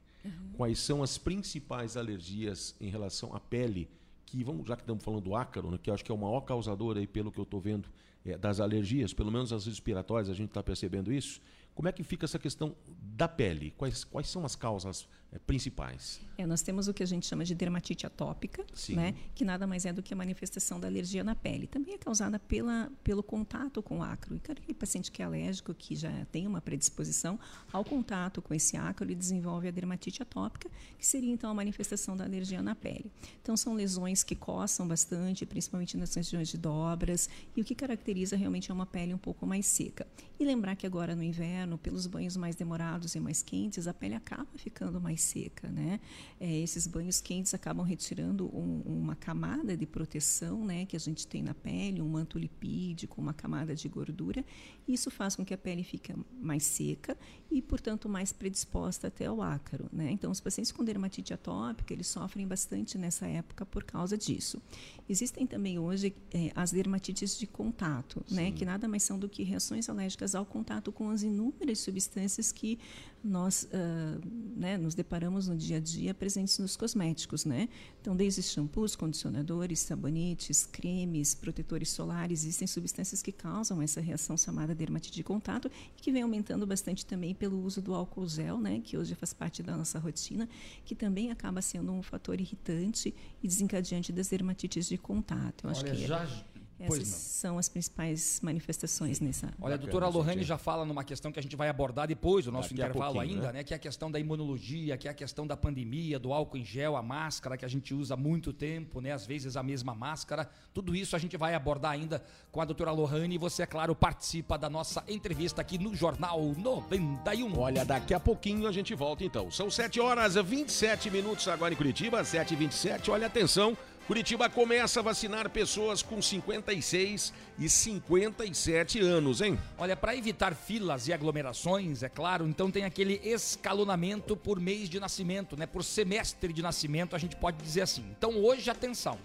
Quais 0.56 0.78
são 0.78 1.02
as 1.02 1.18
principais 1.18 1.96
alergias 1.96 2.76
em 2.80 2.88
relação 2.88 3.34
à 3.34 3.40
pele? 3.40 3.88
Que 4.26 4.44
vamos, 4.44 4.68
já 4.68 4.76
que 4.76 4.82
estamos 4.82 5.02
falando 5.02 5.22
do 5.24 5.34
ácaro, 5.34 5.70
né, 5.72 5.78
que 5.82 5.90
eu 5.90 5.94
acho 5.94 6.04
que 6.04 6.12
é 6.12 6.14
o 6.14 6.18
maior 6.18 6.42
causador 6.42 6.96
aí, 6.96 7.06
pelo 7.08 7.32
que 7.32 7.40
eu 7.40 7.42
estou 7.42 7.58
vendo, 7.60 7.88
eh, 8.24 8.38
das 8.38 8.60
alergias, 8.60 9.12
pelo 9.12 9.32
menos 9.32 9.52
as 9.52 9.66
respiratórias, 9.66 10.28
a 10.30 10.34
gente 10.34 10.50
está 10.50 10.62
percebendo 10.62 11.12
isso. 11.12 11.40
Como 11.74 11.88
é 11.88 11.92
que 11.92 12.04
fica 12.04 12.26
essa 12.26 12.38
questão 12.38 12.76
da 13.00 13.26
pele? 13.26 13.72
Quais, 13.76 14.04
quais 14.04 14.28
são 14.28 14.44
as 14.44 14.54
causas 14.54 15.08
principais? 15.40 16.20
É, 16.36 16.46
nós 16.46 16.62
temos 16.62 16.88
o 16.88 16.94
que 16.94 17.02
a 17.02 17.06
gente 17.06 17.26
chama 17.26 17.44
de 17.44 17.54
dermatite 17.54 18.06
atópica, 18.06 18.64
Sim. 18.74 18.96
né, 18.96 19.14
que 19.34 19.44
nada 19.44 19.66
mais 19.66 19.84
é 19.84 19.92
do 19.92 20.02
que 20.02 20.12
a 20.12 20.16
manifestação 20.16 20.80
da 20.80 20.88
alergia 20.88 21.22
na 21.22 21.34
pele. 21.34 21.66
Também 21.66 21.94
é 21.94 21.98
causada 21.98 22.38
pela, 22.38 22.90
pelo 23.04 23.22
contato 23.22 23.82
com 23.82 23.98
o 23.98 24.02
ácaro. 24.02 24.36
E 24.36 24.40
cara, 24.40 24.58
aquele 24.58 24.74
paciente 24.74 25.10
que 25.10 25.22
é 25.22 25.24
alérgico, 25.24 25.72
que 25.74 25.94
já 25.94 26.10
tem 26.30 26.46
uma 26.46 26.60
predisposição 26.60 27.38
ao 27.72 27.84
contato 27.84 28.42
com 28.42 28.54
esse 28.54 28.76
ácaro, 28.76 29.10
ele 29.10 29.14
desenvolve 29.14 29.68
a 29.68 29.70
dermatite 29.70 30.22
atópica, 30.22 30.70
que 30.98 31.06
seria 31.06 31.32
então 31.32 31.50
a 31.50 31.54
manifestação 31.54 32.16
da 32.16 32.24
alergia 32.24 32.62
na 32.62 32.74
pele. 32.74 33.10
Então 33.40 33.56
são 33.56 33.74
lesões 33.74 34.22
que 34.22 34.34
coçam 34.34 34.86
bastante, 34.86 35.46
principalmente 35.46 35.96
nas 35.96 36.14
regiões 36.14 36.48
de 36.48 36.58
dobras, 36.58 37.28
e 37.56 37.60
o 37.60 37.64
que 37.64 37.74
caracteriza 37.74 38.36
realmente 38.36 38.70
é 38.70 38.74
uma 38.74 38.86
pele 38.86 39.14
um 39.14 39.18
pouco 39.18 39.46
mais 39.46 39.66
seca. 39.66 40.06
E 40.38 40.44
lembrar 40.44 40.74
que 40.76 40.86
agora 40.86 41.14
no 41.14 41.22
inverno, 41.22 41.78
pelos 41.78 42.06
banhos 42.06 42.36
mais 42.36 42.56
demorados 42.56 43.14
e 43.14 43.20
mais 43.20 43.42
quentes, 43.42 43.86
a 43.86 43.94
pele 43.94 44.14
acaba 44.14 44.48
ficando 44.56 45.00
mais 45.00 45.21
seca, 45.22 45.68
né? 45.68 46.00
É, 46.40 46.58
esses 46.60 46.86
banhos 46.86 47.20
quentes 47.20 47.54
acabam 47.54 47.84
retirando 47.86 48.46
um- 48.54 48.82
uma 48.84 49.14
camada 49.16 49.76
de 49.76 49.86
proteção, 49.86 50.64
né, 50.64 50.84
que 50.86 50.96
a 50.96 51.00
gente 51.00 51.26
tem 51.26 51.42
na 51.42 51.54
pele, 51.54 52.02
um 52.02 52.08
manto 52.08 52.38
lipídico, 52.38 53.20
uma 53.20 53.32
camada 53.32 53.74
de 53.74 53.88
gordura. 53.88 54.44
Isso 54.86 55.10
faz 55.10 55.36
com 55.36 55.44
que 55.44 55.54
a 55.54 55.58
pele 55.58 55.82
fique 55.84 56.12
mais 56.40 56.64
seca 56.64 57.16
e, 57.50 57.62
portanto, 57.62 58.08
mais 58.08 58.32
predisposta 58.32 59.06
até 59.08 59.26
ao 59.26 59.40
ácaro, 59.40 59.88
né? 59.92 60.10
Então, 60.10 60.30
os 60.30 60.40
pacientes 60.40 60.72
com 60.72 60.84
dermatite 60.84 61.32
atópica, 61.32 61.92
eles 61.94 62.06
sofrem 62.08 62.46
bastante 62.46 62.98
nessa 62.98 63.26
época 63.26 63.64
por 63.64 63.84
causa 63.84 64.18
disso. 64.18 64.60
Existem 65.08 65.46
também 65.46 65.78
hoje 65.78 66.14
eh, 66.32 66.50
as 66.54 66.72
dermatites 66.72 67.38
de 67.38 67.46
contato, 67.46 68.24
né, 68.30 68.50
que 68.50 68.64
nada 68.64 68.88
mais 68.88 69.02
são 69.02 69.18
do 69.18 69.28
que 69.28 69.42
reações 69.42 69.88
alérgicas 69.88 70.34
ao 70.34 70.44
contato 70.44 70.90
com 70.90 71.10
as 71.10 71.22
inúmeras 71.22 71.78
substâncias 71.78 72.50
que 72.50 72.78
nós 73.24 73.68
ah, 73.72 74.18
né, 74.56 74.76
nos 74.76 74.94
deparamos 74.94 75.46
no 75.48 75.56
dia 75.56 75.76
a 75.76 75.80
dia 75.80 76.12
presentes 76.12 76.58
nos 76.58 76.76
cosméticos, 76.76 77.44
né? 77.44 77.68
Então, 78.00 78.16
desde 78.16 78.42
shampoos, 78.42 78.96
condicionadores, 78.96 79.78
sabonetes, 79.80 80.66
cremes, 80.66 81.34
protetores 81.34 81.90
solares, 81.90 82.40
existem 82.42 82.66
substâncias 82.66 83.22
que 83.22 83.30
causam 83.30 83.80
essa 83.80 84.00
reação 84.00 84.36
chamada 84.36 84.74
dermatite 84.74 85.14
de 85.14 85.22
contato 85.22 85.70
e 85.96 86.00
que 86.00 86.10
vem 86.10 86.22
aumentando 86.22 86.66
bastante 86.66 87.06
também 87.06 87.34
pelo 87.34 87.62
uso 87.62 87.80
do 87.80 87.94
álcool 87.94 88.26
gel, 88.28 88.58
né, 88.58 88.80
que 88.82 88.96
hoje 88.98 89.14
faz 89.14 89.32
parte 89.32 89.62
da 89.62 89.76
nossa 89.76 89.98
rotina, 89.98 90.48
que 90.84 90.94
também 90.94 91.30
acaba 91.30 91.62
sendo 91.62 91.92
um 91.92 92.02
fator 92.02 92.40
irritante 92.40 93.14
e 93.42 93.46
desencadeante 93.46 94.12
das 94.12 94.28
dermatites 94.28 94.88
de 94.88 94.98
contato. 94.98 95.64
Eu 95.64 95.70
acho 95.70 95.82
Olha, 95.84 95.94
que 95.94 96.06
já- 96.06 96.18
pois 96.26 96.44
essas 96.86 97.08
são 97.08 97.58
as 97.58 97.68
principais 97.68 98.40
manifestações 98.42 99.20
nessa. 99.20 99.52
Olha, 99.60 99.74
a 99.74 99.78
doutora 99.78 100.08
Lohane 100.08 100.42
já 100.42 100.58
fala 100.58 100.84
numa 100.84 101.04
questão 101.04 101.32
que 101.32 101.38
a 101.38 101.42
gente 101.42 101.56
vai 101.56 101.68
abordar 101.68 102.06
depois, 102.06 102.46
o 102.46 102.52
nosso 102.52 102.74
Daqui 102.74 102.82
intervalo 102.82 103.20
ainda, 103.20 103.48
né? 103.48 103.52
né? 103.58 103.64
Que 103.64 103.74
é 103.74 103.76
a 103.76 103.80
questão 103.80 104.10
da 104.10 104.18
imunologia, 104.18 104.96
que 104.96 105.08
é 105.08 105.10
a 105.10 105.14
questão 105.14 105.46
da 105.46 105.56
pandemia, 105.56 106.18
do 106.18 106.32
álcool 106.32 106.56
em 106.56 106.64
gel, 106.64 106.96
a 106.96 107.02
máscara 107.02 107.56
que 107.56 107.64
a 107.64 107.68
gente 107.68 107.94
usa 107.94 108.14
há 108.14 108.16
muito 108.16 108.52
tempo, 108.52 109.00
né? 109.00 109.12
Às 109.12 109.26
vezes 109.26 109.56
a 109.56 109.62
mesma 109.62 109.94
máscara. 109.94 110.48
Tudo 110.74 110.94
isso 110.94 111.16
a 111.16 111.18
gente 111.18 111.36
vai 111.36 111.54
abordar 111.54 111.92
ainda 111.92 112.22
com 112.50 112.60
a 112.60 112.64
doutora 112.64 112.90
Lohane 112.90 113.34
e 113.34 113.38
você, 113.38 113.62
é 113.62 113.66
claro, 113.66 113.94
participa 113.94 114.58
da 114.58 114.68
nossa 114.68 115.04
entrevista 115.08 115.60
aqui 115.60 115.78
no 115.78 115.94
Jornal 115.94 116.40
91. 116.56 117.58
Olha, 117.58 117.84
daqui 117.84 118.14
a 118.14 118.20
pouquinho 118.20 118.66
a 118.66 118.72
gente 118.72 118.94
volta 118.94 119.24
então. 119.24 119.50
São 119.50 119.70
7 119.70 120.00
horas 120.00 120.36
e 120.36 120.42
27 120.42 121.10
minutos 121.10 121.46
agora 121.48 121.72
em 121.72 121.76
Curitiba, 121.76 122.22
7 122.24 122.52
e 122.52 122.56
27 122.56 123.10
Olha, 123.10 123.26
atenção, 123.26 123.76
Curitiba 124.06 124.50
começa 124.50 124.98
a 124.98 125.02
vacinar 125.02 125.48
pessoas 125.48 126.02
com 126.02 126.20
56 126.20 127.32
e 127.56 127.68
57 127.68 128.98
anos, 128.98 129.40
hein? 129.40 129.56
Olha, 129.78 129.96
para 129.96 130.16
evitar 130.16 130.56
filas 130.56 131.06
e 131.06 131.12
aglomerações, 131.12 132.02
é 132.02 132.08
claro, 132.08 132.48
então 132.48 132.68
tem 132.68 132.84
aquele 132.84 133.20
escalonamento 133.22 134.36
por 134.36 134.58
mês 134.58 134.90
de 134.90 134.98
nascimento, 134.98 135.56
né? 135.56 135.66
Por 135.66 135.84
semestre 135.84 136.52
de 136.52 136.60
nascimento, 136.60 137.14
a 137.14 137.18
gente 137.18 137.36
pode 137.36 137.62
dizer 137.62 137.82
assim. 137.82 138.04
Então, 138.10 138.36
hoje, 138.42 138.68
atenção. 138.68 139.18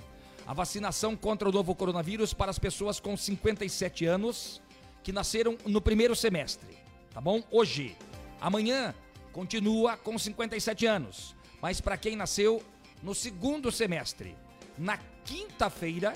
A 0.45 0.53
vacinação 0.53 1.15
contra 1.15 1.49
o 1.49 1.51
novo 1.51 1.73
coronavírus 1.73 2.31
para 2.31 2.51
as 2.51 2.59
pessoas 2.59 2.99
com 2.99 3.17
57 3.17 4.05
anos 4.05 4.61
que 5.03 5.11
nasceram 5.11 5.57
no 5.65 5.81
primeiro 5.81 6.15
semestre, 6.15 6.77
tá 7.13 7.19
bom? 7.19 7.43
Hoje. 7.51 7.95
Amanhã 8.39 8.93
continua 9.33 9.97
com 9.97 10.17
57 10.19 10.85
anos, 10.85 11.35
mas 11.59 11.81
para 11.81 11.97
quem 11.97 12.15
nasceu 12.15 12.61
no 13.01 13.15
segundo 13.15 13.71
semestre, 13.71 14.35
na 14.77 14.97
quinta-feira 15.23 16.13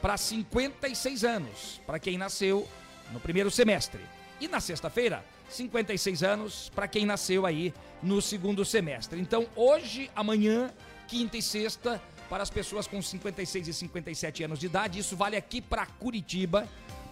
para 0.00 0.16
56 0.16 1.24
anos, 1.24 1.80
para 1.86 1.98
quem 1.98 2.16
nasceu 2.16 2.68
no 3.12 3.20
primeiro 3.20 3.50
semestre. 3.50 4.00
E 4.40 4.46
na 4.46 4.60
sexta-feira, 4.60 5.24
56 5.48 6.22
anos 6.22 6.70
para 6.74 6.86
quem 6.86 7.04
nasceu 7.04 7.44
aí 7.44 7.74
no 8.02 8.22
segundo 8.22 8.64
semestre. 8.64 9.20
Então, 9.20 9.46
hoje, 9.56 10.10
amanhã, 10.14 10.72
quinta 11.08 11.36
e 11.36 11.42
sexta, 11.42 12.00
para 12.28 12.42
as 12.42 12.50
pessoas 12.50 12.86
com 12.86 13.00
56 13.00 13.68
e 13.68 13.72
57 13.72 14.44
anos 14.44 14.58
de 14.58 14.66
idade, 14.66 14.98
isso 14.98 15.16
vale 15.16 15.36
aqui 15.36 15.60
para 15.60 15.86
Curitiba, 15.86 16.68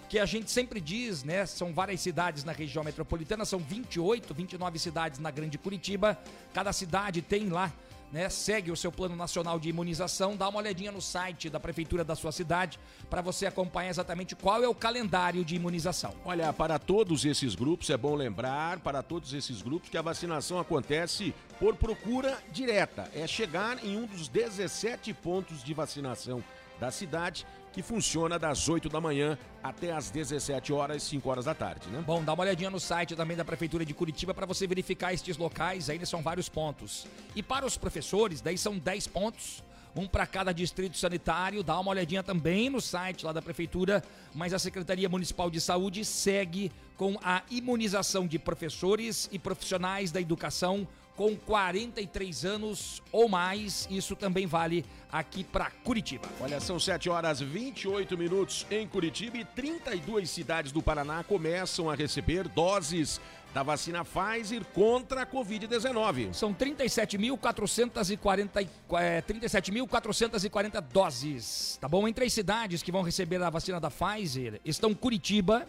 que 0.09 0.18
a 0.18 0.27
gente 0.27 0.51
sempre 0.51 0.81
diz, 0.81 1.25
né? 1.25 1.46
São 1.46 1.72
várias 1.72 2.01
cidades 2.01 2.44
na 2.44 2.53
região 2.53 2.85
metropolitana, 2.85 3.44
são 3.44 3.59
28, 3.59 4.33
29 4.33 4.79
cidades 4.79 5.18
na 5.18 5.31
Grande 5.31 5.59
Curitiba. 5.59 6.16
Cada 6.55 6.72
cidade 6.72 7.22
tem 7.22 7.49
lá 7.49 7.72
né, 8.12 8.29
segue 8.29 8.71
o 8.71 8.77
seu 8.77 8.92
plano 8.92 9.16
nacional 9.16 9.59
de 9.59 9.69
imunização, 9.69 10.37
dá 10.37 10.49
uma 10.49 10.59
olhadinha 10.59 10.92
no 10.92 11.01
site 11.01 11.51
da 11.51 11.61
prefeitura 11.61 12.05
da 12.05 12.14
sua 12.14 12.33
cidade 12.33 12.79
para 13.11 13.21
você 13.21 13.47
acompanhar 13.47 13.90
exatamente 13.90 14.35
qual 14.35 14.62
é 14.62 14.69
o 14.69 14.75
calendário 14.75 15.45
de 15.45 15.57
imunização. 15.57 16.14
Olha, 16.25 16.53
para 16.53 16.79
todos 16.79 17.25
esses 17.25 17.55
grupos, 17.55 17.90
é 17.90 17.97
bom 17.97 18.14
lembrar, 18.14 18.81
para 18.81 19.03
todos 19.03 19.33
esses 19.33 19.62
grupos, 19.62 19.88
que 19.88 19.99
a 19.99 20.03
vacinação 20.03 20.59
acontece 20.59 21.35
por 21.59 21.77
procura 21.77 22.38
direta. 22.53 23.11
É 23.14 23.27
chegar 23.27 23.85
em 23.85 23.97
um 23.97 24.07
dos 24.07 24.29
17 24.29 25.12
pontos 25.14 25.62
de 25.62 25.75
vacinação 25.75 26.42
da 26.79 26.90
cidade, 26.90 27.47
que 27.77 27.83
funciona 27.83 28.39
das 28.39 28.71
8 28.71 28.89
da 28.89 29.03
manhã 29.03 29.37
até 29.62 29.93
as 29.93 30.09
17 30.09 30.73
horas, 30.73 31.03
5 31.03 31.29
horas 31.29 31.45
da 31.45 31.55
tarde, 31.55 31.87
né? 31.91 32.03
Bom, 32.07 32.25
dá 32.25 32.33
uma 32.33 32.43
olhadinha 32.43 32.71
no 32.71 32.81
site 32.81 33.15
também 33.15 33.37
da 33.37 33.45
Prefeitura 33.45 33.85
de 33.85 33.93
Curitiba 33.93 34.33
para 34.33 34.47
você 34.47 34.67
verificar 34.67 35.12
estes 35.12 35.37
locais, 35.37 35.91
ainda 35.91 36.07
são 36.07 36.23
vários 36.23 36.49
pontos. 36.49 37.07
E 37.35 37.43
para 37.43 37.67
os 37.67 37.77
professores, 37.77 38.41
daí 38.41 38.57
são 38.57 38.79
10 38.79 39.09
pontos. 39.09 39.62
um 39.95 40.07
para 40.07 40.27
cada 40.27 40.53
distrito 40.53 40.97
sanitário. 40.97 41.62
Dá 41.62 41.79
uma 41.79 41.91
olhadinha 41.91 42.23
também 42.23 42.69
no 42.71 42.81
site 42.81 43.25
lá 43.25 43.33
da 43.33 43.43
prefeitura, 43.43 44.03
mas 44.35 44.55
a 44.55 44.59
Secretaria 44.59 45.09
Municipal 45.09 45.51
de 45.51 45.61
Saúde 45.61 46.05
segue 46.05 46.73
com 46.97 47.19
a 47.23 47.43
imunização 47.51 48.27
de 48.27 48.39
professores 48.39 49.29
e 49.33 49.39
profissionais 49.39 50.11
da 50.11 50.21
educação 50.21 50.87
com 51.17 51.35
43 51.35 52.45
anos 52.45 53.03
ou 53.11 53.29
mais. 53.29 53.89
Isso 53.91 54.15
também 54.15 54.47
vale 54.47 54.85
aqui 55.11 55.43
para 55.43 55.71
Curitiba. 55.83 56.29
Olha, 56.41 56.61
são 56.61 56.79
7 56.79 57.09
horas 57.09 57.41
28 57.41 58.19
minutos 58.19 58.67
em 58.71 58.87
Curitiba 58.87 59.39
e 59.39 59.45
32 59.45 60.29
cidades 60.29 60.73
do 60.73 60.83
Paraná 60.83 61.25
começam 61.25 61.91
a 61.91 61.95
receber 61.95 62.47
doses 62.49 63.21
da 63.57 63.63
vacina 63.63 64.05
Pfizer 64.05 64.63
contra 64.75 65.23
a 65.23 65.27
Covid-19. 65.27 66.35
São 66.35 66.53
37.440 66.53 68.69
é, 69.01 69.23
37.440 69.23 70.83
doses, 70.93 71.79
tá 71.81 71.89
bom? 71.89 72.07
Em 72.07 72.13
três 72.13 72.35
cidades 72.35 72.83
que 72.83 72.93
vão 72.93 73.01
receber 73.01 73.43
a 73.43 73.49
vacina 73.49 73.81
da 73.81 73.91
Pfizer 73.91 74.61
estão 74.63 74.93
Curitiba, 74.93 75.65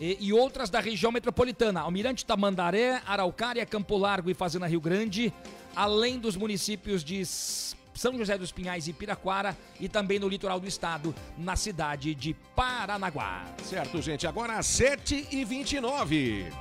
e, 0.00 0.16
e, 0.20 0.32
outras 0.32 0.70
da 0.70 0.80
região 0.80 1.12
metropolitana, 1.12 1.80
Almirante 1.80 2.24
Tamandaré, 2.26 3.00
Araucária, 3.06 3.64
Campo 3.64 3.96
Largo 3.96 4.30
e 4.30 4.34
Fazenda 4.34 4.66
Rio 4.66 4.80
Grande, 4.80 5.32
além 5.74 6.18
dos 6.18 6.36
municípios 6.36 7.04
de 7.04 7.24
São 7.24 8.16
José 8.18 8.36
dos 8.36 8.50
Pinhais 8.50 8.88
e 8.88 8.92
Piraquara 8.92 9.56
e 9.78 9.88
também 9.88 10.18
no 10.18 10.28
litoral 10.28 10.58
do 10.58 10.66
estado, 10.66 11.14
na 11.38 11.54
cidade 11.54 12.14
de 12.14 12.34
Paranaguá. 12.56 13.44
Certo, 13.62 14.02
gente, 14.02 14.26
agora 14.26 14.58
às 14.58 14.66
7h29. 14.66 16.52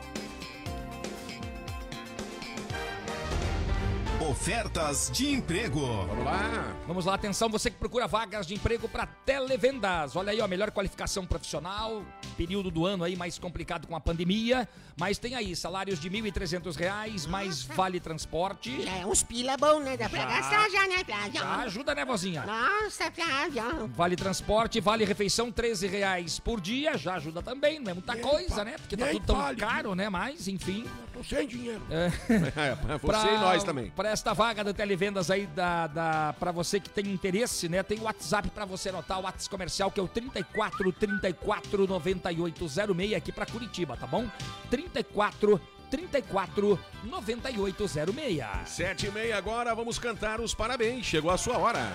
Ofertas 4.30 5.12
de 5.12 5.34
emprego. 5.34 5.82
Vamos 5.82 6.24
lá. 6.24 6.76
Vamos 6.88 7.06
lá, 7.06 7.16
atenção, 7.16 7.50
você 7.50 7.70
que 7.70 7.76
procura 7.76 8.08
vagas 8.08 8.48
de 8.48 8.54
emprego 8.54 8.88
para 8.88 9.06
televendas. 9.06 10.16
Olha 10.16 10.32
aí, 10.32 10.40
ó, 10.40 10.48
melhor 10.48 10.72
qualificação 10.72 11.26
profissional, 11.26 12.04
período 12.38 12.72
do 12.72 12.86
ano 12.86 13.04
aí 13.04 13.18
mais 13.18 13.38
complicado 13.38 13.86
com 13.86 13.98
a 13.98 14.00
pandemia, 14.00 14.68
mas 14.98 15.18
tem 15.18 15.36
aí 15.36 15.54
salários 15.58 16.00
de 16.00 16.08
R$ 16.08 16.22
1.300, 16.22 17.28
mais 17.28 17.64
vale 17.64 18.00
transporte. 18.00 18.84
Já 18.84 18.96
é 18.96 19.06
uns 19.06 19.24
pila 19.24 19.58
bom, 19.58 19.80
né? 19.82 19.98
Dá 19.98 20.08
pra 20.08 20.20
Já. 20.20 20.26
gastar 20.26 20.70
já, 20.70 20.88
né, 20.88 21.04
Flávio? 21.04 21.34
Já 21.34 21.56
ajuda, 21.58 21.94
né, 21.96 22.06
vozinha? 22.06 22.46
Nossa, 22.46 23.12
Flávio. 23.12 23.88
Vale 23.90 24.16
transporte, 24.16 24.80
vale 24.80 25.04
refeição, 25.04 25.52
13 25.52 25.88
reais 25.88 26.40
por 26.40 26.62
dia, 26.62 26.98
já 26.98 27.16
ajuda 27.16 27.42
também, 27.42 27.78
não 27.80 27.92
é 27.92 27.94
muita 27.94 28.16
coisa, 28.16 28.64
né? 28.64 28.76
Porque 28.78 28.96
tá 28.96 29.06
nem 29.06 29.16
tudo 29.16 29.26
tão 29.26 29.36
vale, 29.36 29.58
caro, 29.58 29.96
né? 29.96 30.08
Mas, 30.08 30.48
enfim. 30.48 30.86
Tô 31.12 31.22
sem 31.24 31.46
dinheiro. 31.46 31.82
É. 31.92 32.12
É, 32.64 32.98
você 33.02 33.28
e 33.28 33.38
nós 33.38 33.64
também. 33.64 33.90
Para 33.92 34.13
esta 34.14 34.32
vaga 34.32 34.64
da 34.64 34.74
televendas 34.74 35.32
aí, 35.32 35.48
da, 35.48 35.88
da, 35.88 36.36
para 36.40 36.52
você 36.52 36.80
que 36.80 36.90
tem 36.90 37.12
interesse, 37.12 37.68
né? 37.68 37.82
Tem 37.82 38.00
o 38.00 38.04
WhatsApp 38.04 38.50
para 38.52 38.64
você 38.64 38.90
anotar, 38.90 39.20
o 39.20 39.24
WhatsApp 39.24 39.50
comercial, 39.50 39.92
que 39.92 40.00
é 40.00 40.04
o 40.04 40.08
34 40.08 40.94
34 40.94 41.88
9806 41.88 43.14
aqui 43.16 43.32
para 43.32 43.46
Curitiba, 43.48 43.98
tá 43.98 44.06
bom? 44.06 44.30
34 44.70 45.60
34 45.90 46.80
9806. 47.04 48.46
7 48.66 49.08
e 49.08 49.12
meia 49.12 49.38
agora, 49.38 49.74
vamos 49.74 49.98
cantar 49.98 50.40
os 50.40 50.54
parabéns. 50.54 51.06
Chegou 51.06 51.32
a 51.32 51.38
sua 51.38 51.58
hora. 51.58 51.92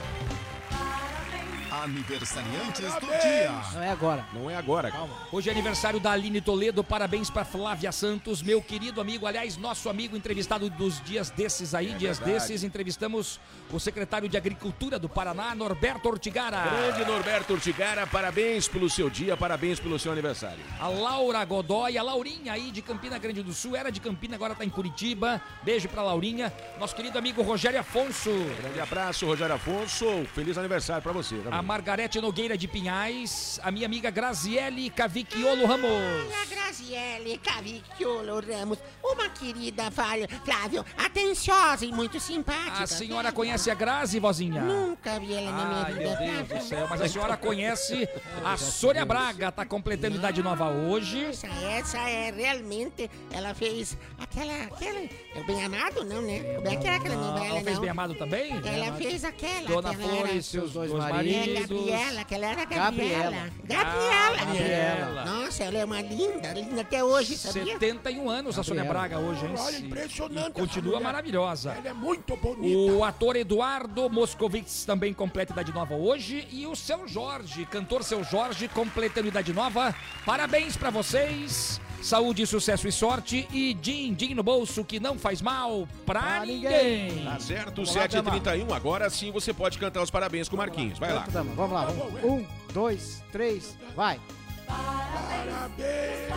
Aniversariantes 1.83 2.95
do 2.95 3.07
dia. 3.07 3.53
Não 3.73 3.83
é 3.83 3.91
agora. 3.91 4.25
Não 4.33 4.51
é 4.51 4.57
agora. 4.57 4.91
Calma. 4.91 5.15
Hoje 5.31 5.49
é 5.49 5.53
aniversário 5.53 6.01
da 6.01 6.13
Aline 6.13 6.41
Toledo, 6.41 6.83
parabéns 6.83 7.31
para 7.31 7.45
Flávia 7.45 7.93
Santos, 7.93 8.43
meu 8.43 8.61
querido 8.61 9.01
amigo, 9.01 9.27
aliás, 9.27 9.57
nosso 9.57 9.89
amigo 9.89 10.17
entrevistado 10.17 10.69
dos 10.71 11.01
dias 11.03 11.31
desses 11.31 11.75
aí, 11.75 11.95
dias 11.95 12.19
verdade. 12.19 12.41
desses, 12.41 12.63
entrevistamos 12.65 13.39
o 13.71 13.79
secretário 13.79 14.29
de 14.29 14.37
Agricultura 14.37 14.99
do 14.99 15.09
Paraná, 15.09 15.55
Norberto 15.55 16.09
Ortigara. 16.09 16.63
Grande 16.69 17.05
Norberto 17.05 17.53
Urtigara, 17.53 18.07
parabéns 18.07 18.67
pelo 18.67 18.91
seu 18.91 19.09
dia, 19.09 19.37
parabéns 19.37 19.79
pelo 19.79 19.99
seu 19.99 20.11
aniversário. 20.11 20.59
A 20.81 20.89
Laura 20.89 21.45
Godoy, 21.45 21.97
a 21.97 22.03
Laurinha 22.03 22.53
aí 22.53 22.71
de 22.71 22.83
Campina 22.83 23.19
Grande 23.19 23.43
do 23.43 23.53
Sul, 23.53 23.77
era 23.77 23.91
de 23.91 24.01
Campina, 24.01 24.35
agora 24.35 24.55
tá 24.55 24.65
em 24.65 24.71
Curitiba. 24.71 25.41
Beijo 25.63 25.89
pra 25.89 26.03
Laurinha. 26.03 26.53
Nosso 26.79 26.95
querido 26.97 27.19
amigo 27.19 27.43
Rogério 27.43 27.79
Afonso. 27.79 28.31
Grande 28.61 28.81
abraço, 28.81 29.27
Rogério 29.27 29.55
Afonso. 29.55 30.27
Feliz 30.35 30.59
aniversário 30.59 31.03
pra 31.03 31.13
você. 31.13 31.37
A 31.37 31.43
também. 31.43 31.59
Margarete 31.73 32.19
Nogueira 32.19 32.57
de 32.57 32.67
Pinhais, 32.67 33.61
a 33.63 33.71
minha 33.71 33.85
amiga 33.85 34.09
Graziele 34.11 34.89
Cavicchiolo 34.89 35.67
Ramos. 35.67 35.91
Olha, 35.91 36.47
Graziele 36.49 37.37
Cavicchiolo 37.45 38.41
Ramos, 38.41 38.79
uma 39.05 39.29
querida 39.29 39.91
Flávio, 39.91 40.27
Flávio, 40.47 40.83
atenciosa 40.97 41.85
e 41.85 41.93
muito 41.93 42.19
simpática. 42.19 42.85
A 42.85 42.87
senhora 42.87 43.31
conhece 43.31 43.71
a 43.71 43.75
Grazi, 43.75 44.19
vozinha? 44.19 44.63
Nunca 44.63 45.21
vi 45.21 45.35
ela 45.35 45.51
na 45.53 45.65
minha 45.67 45.83
Ai, 45.85 45.93
vida. 45.93 46.21
meu 46.21 46.47
Deus 46.47 46.49
do 46.63 46.67
céu, 46.67 46.87
mas 46.89 47.03
a 47.03 47.09
senhora 47.09 47.37
conhece 47.37 48.09
a 48.43 48.57
Sônia 48.57 49.05
Braga, 49.05 49.53
tá 49.53 49.67
completando 49.67 50.17
idade 50.17 50.43
nova 50.43 50.71
hoje. 50.71 51.23
Essa, 51.27 51.49
essa 51.49 51.99
é 52.09 52.31
realmente, 52.31 53.11
ela 53.31 53.53
fez 53.53 53.95
aquela, 54.19 54.55
aquela, 54.65 55.01
é 55.01 55.11
o 55.39 55.45
Bem 55.45 55.63
Amado, 55.63 56.03
não, 56.03 56.23
né? 56.23 56.57
O 56.59 56.63
Bem 56.63 56.79
aquela, 56.79 56.97
aquela 56.97 57.15
novela, 57.17 57.47
Ela 57.47 57.61
fez 57.61 57.75
não. 57.75 57.81
bem 57.83 57.91
amado 57.91 58.15
também? 58.15 58.53
Ela 58.65 58.97
fez 58.97 59.23
aquela. 59.23 59.69
Dona 59.69 59.95
que 59.95 60.03
ela 60.03 60.09
Flor 60.13 60.27
era- 60.29 60.33
e 60.33 60.43
seus 60.43 60.73
dois 60.73 60.91
É, 60.91 60.95
maridos. 60.97 61.58
Gabriela, 61.61 62.25
que 62.25 62.35
ela 62.35 62.47
era 62.47 62.65
Gabriela. 62.65 63.31
Gabriela. 63.31 63.49
Gabriela. 63.65 64.37
Gabriela. 64.37 65.25
Nossa, 65.25 65.65
ela 65.65 65.79
é 65.79 65.85
uma 65.85 66.01
linda, 66.01 66.53
linda 66.53 66.81
até 66.83 67.03
hoje, 67.03 67.37
sabia? 67.37 67.65
71 67.79 68.29
anos 68.31 68.59
a 68.59 68.63
Sônia 68.63 68.85
Braga 68.85 69.19
hoje, 69.19 69.45
hein? 69.47 69.55
Olha, 69.59 69.79
impressionante. 69.79 70.41
essa 70.41 70.51
Continua 70.53 71.01
maravilhosa. 71.01 71.73
Ela 71.73 71.89
é 71.89 71.93
muito 71.93 72.37
bonita. 72.37 72.93
O 72.93 73.05
ator 73.05 73.37
Eduardo 73.37 74.09
Moscovitz 74.11 74.85
também 74.85 75.13
completa 75.13 75.53
idade 75.53 75.73
nova 75.73 75.95
hoje. 75.95 76.47
E 76.51 76.67
o 76.67 76.75
seu 76.77 77.07
Jorge, 77.09 77.65
cantor 77.67 78.03
seu 78.05 78.23
Jorge, 78.25 78.69
completando 78.69 79.29
idade 79.29 79.53
nova. 79.53 79.95
Parabéns 80.25 80.77
pra 80.77 80.91
vocês. 80.91 81.81
Saúde, 82.01 82.47
sucesso 82.47 82.87
e 82.87 82.93
sorte. 82.93 83.49
E 83.53 83.75
din-din 83.75 84.33
no 84.35 84.43
bolso 84.43 84.85
que 84.85 85.01
não 85.01 85.19
faz 85.19 85.43
mal 85.43 85.89
pra, 86.07 86.21
Pra 86.21 86.47
ninguém. 86.47 87.09
ninguém. 87.09 87.25
Tá 87.25 87.41
certo, 87.41 87.83
Vamos 87.85 87.95
lá, 87.95 88.09
7h31. 88.09 88.73
Agora 88.73 89.11
sim 89.11 89.33
você 89.33 89.53
pode 89.53 89.79
cantar 89.79 90.01
os 90.03 90.11
parabéns 90.11 90.49
com 90.49 90.55
o 90.55 90.59
Marquinhos. 90.59 90.99
Vai 90.99 91.13
lá. 91.13 91.27
Dama. 91.55 91.57
Vamos 91.57 91.73
lá. 91.73 91.85
Vamos. 91.87 92.25
Um, 92.25 92.47
dois, 92.73 93.23
três, 93.33 93.77
vai. 93.97 94.21
Parabéns 94.67 96.29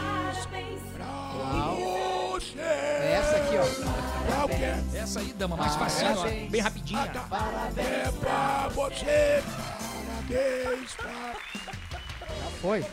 pra 0.93 1.05
você. 1.75 2.59
É 2.59 3.13
essa 3.13 3.35
aqui, 3.37 3.55
ó. 3.57 3.65
É? 4.51 4.97
Essa 4.97 5.19
aí, 5.19 5.33
dama, 5.33 5.55
mais 5.57 5.75
facinho, 5.75 6.11
ó. 6.11 6.15
Parabéns. 6.15 6.51
Bem 6.51 6.61
rapidinha. 6.61 7.01
É 7.01 8.11
pra 8.11 8.67
você. 8.69 9.43
Parabéns 10.07 10.93
pra... 10.95 11.33
Já 12.29 12.49
foi. 12.61 12.85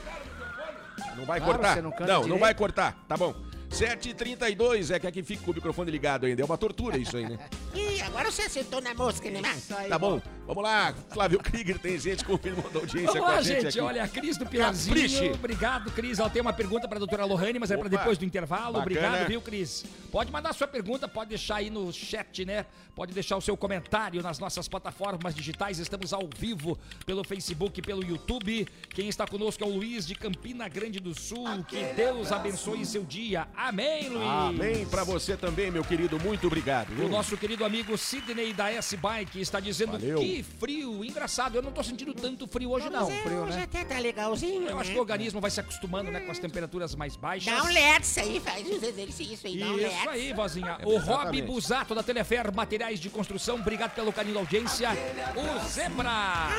Não 1.16 1.24
vai 1.24 1.40
Claro, 1.40 1.54
cortar? 1.59 1.76
não, 1.83 1.90
não 1.90 2.20
direito. 2.22 2.38
vai 2.40 2.54
cortar. 2.54 2.96
Tá 3.09 3.16
bom. 3.16 3.35
7h32 3.70 4.90
é 4.94 4.98
que 4.98 5.07
aqui 5.07 5.22
fica 5.22 5.44
com 5.44 5.50
o 5.50 5.54
microfone 5.54 5.90
ligado 5.90 6.26
ainda. 6.26 6.42
É 6.42 6.44
uma 6.44 6.59
tortura 6.59 6.96
isso 6.96 7.16
aí, 7.16 7.28
né? 7.28 7.38
Ih, 7.74 8.00
agora 8.02 8.31
você 8.31 8.42
acertou 8.42 8.81
na 8.81 8.94
mosca, 8.94 9.31
né, 9.31 9.40
aí, 9.76 9.88
Tá 9.88 9.98
bom. 9.98 10.20
Vamos 10.46 10.62
lá. 10.62 10.94
Flávio 11.11 11.38
Krieger 11.38 11.78
tem 11.78 11.98
gente 11.98 12.24
confirmando 12.24 12.70
a 12.78 12.81
audiência 12.81 13.12
Vamos 13.12 13.20
com 13.20 13.26
a 13.26 13.35
lá, 13.35 13.42
gente, 13.42 13.54
gente. 13.62 13.68
aqui. 13.68 13.81
Olha, 13.81 14.02
a 14.02 14.09
Cris 14.09 14.37
do 14.38 14.44
Capriche. 14.44 14.57
Pilarzinho. 14.57 15.35
Obrigado, 15.35 15.90
Cris. 15.92 16.18
Ela 16.18 16.31
tem 16.31 16.40
uma 16.40 16.52
pergunta 16.54 16.88
pra 16.88 16.98
doutora 16.98 17.24
Lohane, 17.26 17.59
mas 17.59 17.70
é 17.70 17.76
pra 17.76 17.87
Opa. 17.87 17.96
depois 17.96 18.16
do 18.16 18.24
intervalo. 18.24 18.78
Bacana. 18.78 18.83
Obrigado, 18.83 19.28
viu, 19.28 19.42
Cris? 19.42 19.85
Pode 20.11 20.33
mandar 20.33 20.54
sua 20.54 20.66
pergunta, 20.66 21.07
pode 21.07 21.28
deixar 21.28 21.57
aí 21.57 21.68
no 21.68 21.92
chat, 21.92 22.46
né? 22.46 22.64
Pode 22.94 23.12
deixar 23.12 23.37
o 23.37 23.40
seu 23.42 23.57
comentário 23.57 24.22
nas 24.22 24.38
nossas 24.38 24.66
plataformas 24.66 25.35
digitais. 25.35 25.78
Estamos 25.78 26.12
ao 26.14 26.28
vivo 26.37 26.78
pelo 27.04 27.22
Facebook 27.22 27.78
e 27.78 27.83
pelo 27.83 28.02
YouTube. 28.02 28.66
Quem 28.88 29.09
está 29.09 29.26
conosco 29.26 29.62
é 29.62 29.66
o 29.66 29.70
Luiz 29.70 30.07
de 30.07 30.14
Campina 30.14 30.66
Grande 30.68 30.98
do 30.98 31.14
Sul. 31.14 31.62
Que 31.68 31.92
Deus 31.94 32.33
abençoe 32.33 32.85
seu 32.87 33.04
dia. 33.04 33.46
Amém, 33.61 34.09
Luiz. 34.09 34.23
Amém 34.29 34.87
pra 34.87 35.03
você 35.03 35.37
também, 35.37 35.68
meu 35.68 35.83
querido. 35.83 36.16
Muito 36.21 36.47
obrigado. 36.47 36.92
O 36.92 36.94
viu? 36.94 37.09
nosso 37.09 37.37
querido 37.37 37.64
amigo 37.64 37.99
Sidney 37.99 38.53
da 38.53 38.71
S-Bike 38.71 39.40
está 39.40 39.59
dizendo 39.59 39.92
Valeu. 39.92 40.21
que 40.21 40.44
frio. 40.61 41.05
Engraçado, 41.05 41.57
eu 41.57 41.62
não 41.62 41.73
tô 41.73 41.83
sentindo 41.83 42.14
tanto 42.14 42.47
frio 42.47 42.71
hoje, 42.71 42.88
não. 42.88 43.07
Mas 43.11 43.18
é, 43.18 43.23
frio, 43.23 43.38
hoje 43.42 43.57
né? 43.57 43.62
até 43.64 43.85
tá 43.85 43.99
legalzinho, 43.99 44.68
Eu 44.68 44.77
né? 44.77 44.81
acho 44.81 44.92
que 44.92 44.97
o 44.97 45.01
organismo 45.01 45.40
vai 45.40 45.51
se 45.51 45.59
acostumando, 45.59 46.09
né, 46.09 46.21
com 46.21 46.31
as 46.31 46.38
temperaturas 46.38 46.94
mais 46.94 47.16
baixas. 47.16 47.53
Dá 47.53 47.64
um 47.64 47.73
let's 47.73 48.16
aí, 48.18 48.38
faz 48.38 48.64
uns 48.68 48.81
exercícios 48.81 49.44
aí, 49.44 49.59
dá 49.59 49.66
um 49.66 49.75
let's. 49.75 49.99
Isso 49.99 50.09
aí, 50.09 50.33
vozinha. 50.33 50.79
o 50.85 50.97
Rob. 50.99 51.42
Busato 51.42 51.97
da 51.97 52.03
Telefer 52.05 52.55
Materiais 52.55 53.01
de 53.01 53.11
Construção, 53.11 53.57
obrigado 53.57 53.92
pelo 53.92 54.12
carinho 54.12 54.35
da 54.35 54.40
audiência. 54.40 54.90
O 55.35 55.68
Zebra. 55.68 56.09
Ah, 56.09 56.51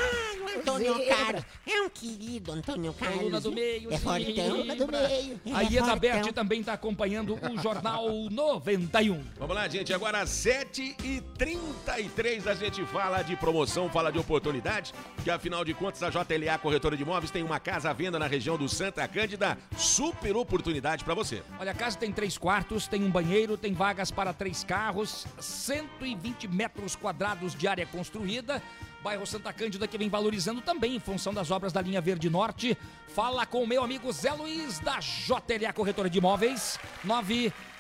o 0.42 0.60
Antônio 0.60 0.98
Zebra. 0.98 1.16
Carlos. 1.16 1.44
É 1.66 1.82
um 1.82 1.90
querido 1.90 2.52
Antônio 2.52 2.94
Carlos. 2.94 3.18
Coluna 3.20 3.40
do 3.40 3.52
meio, 3.54 3.94
É 3.94 3.98
fortão, 3.98 4.58
Zebra. 4.58 4.76
do 4.76 4.88
meio. 4.92 5.42
A 5.54 5.64
é 5.64 5.68
Ieda 5.72 5.96
Berti 5.96 6.16
fortão. 6.18 6.34
também 6.34 6.60
está 6.60 6.78
acompanhando 6.90 7.36
o 7.36 7.62
Jornal 7.62 8.10
91. 8.32 9.24
Vamos 9.38 9.56
lá, 9.56 9.68
gente. 9.68 9.94
Agora 9.94 10.24
7h33 10.24 12.48
a 12.48 12.56
gente 12.56 12.84
fala 12.86 13.22
de 13.22 13.36
promoção, 13.36 13.88
fala 13.90 14.12
de 14.12 14.18
oportunidade, 14.18 14.92
que 15.24 15.30
afinal 15.30 15.64
de 15.64 15.76
contas 15.76 16.02
a 16.02 16.10
JLA 16.10 16.58
Corretora 16.58 16.98
de 16.98 17.04
Imóveis 17.04 17.30
tem 17.30 17.44
uma 17.44 17.60
casa 17.60 17.92
à 17.92 17.94
venda 17.94 18.18
na 18.18 18.26
região 18.26 18.58
do 18.58 18.68
Santa 18.68 19.08
Cândida. 19.08 19.56
Super 19.78 20.36
oportunidade 20.36 21.04
pra 21.04 21.14
você. 21.14 21.44
Olha, 21.60 21.70
a 21.72 21.76
casa 21.76 21.96
tem 21.96 22.12
três 22.12 22.40
quartos, 22.40 22.88
tem 22.88 23.04
um 23.04 23.12
banheiro, 23.12 23.56
tem 23.56 23.74
vagas 23.74 24.10
para 24.10 24.34
três 24.34 24.64
carros, 24.64 25.28
120 25.40 26.48
metros 26.48 26.96
quadrados 26.96 27.54
de 27.54 27.68
área 27.68 27.86
construída. 27.86 28.64
Bairro 29.04 29.26
Santa 29.26 29.52
Cândida, 29.54 29.88
que 29.88 29.98
vem 29.98 30.10
valorizando 30.10 30.62
também 30.62 30.96
em 30.96 31.00
função 31.00 31.34
das 31.34 31.50
obras 31.52 31.74
da 31.74 31.82
linha 31.82 32.02
Verde 32.02 32.30
Norte. 32.30 32.78
Fala 33.08 33.46
com 33.46 33.64
o 33.64 33.68
meu 33.68 33.84
amigo 33.84 34.12
Zé 34.12 34.34
Luiz, 34.34 34.80
da 34.80 35.00
JLA 35.00 35.72
Corretora 35.74 36.10
de 36.10 36.18
Imóveis, 36.18 36.78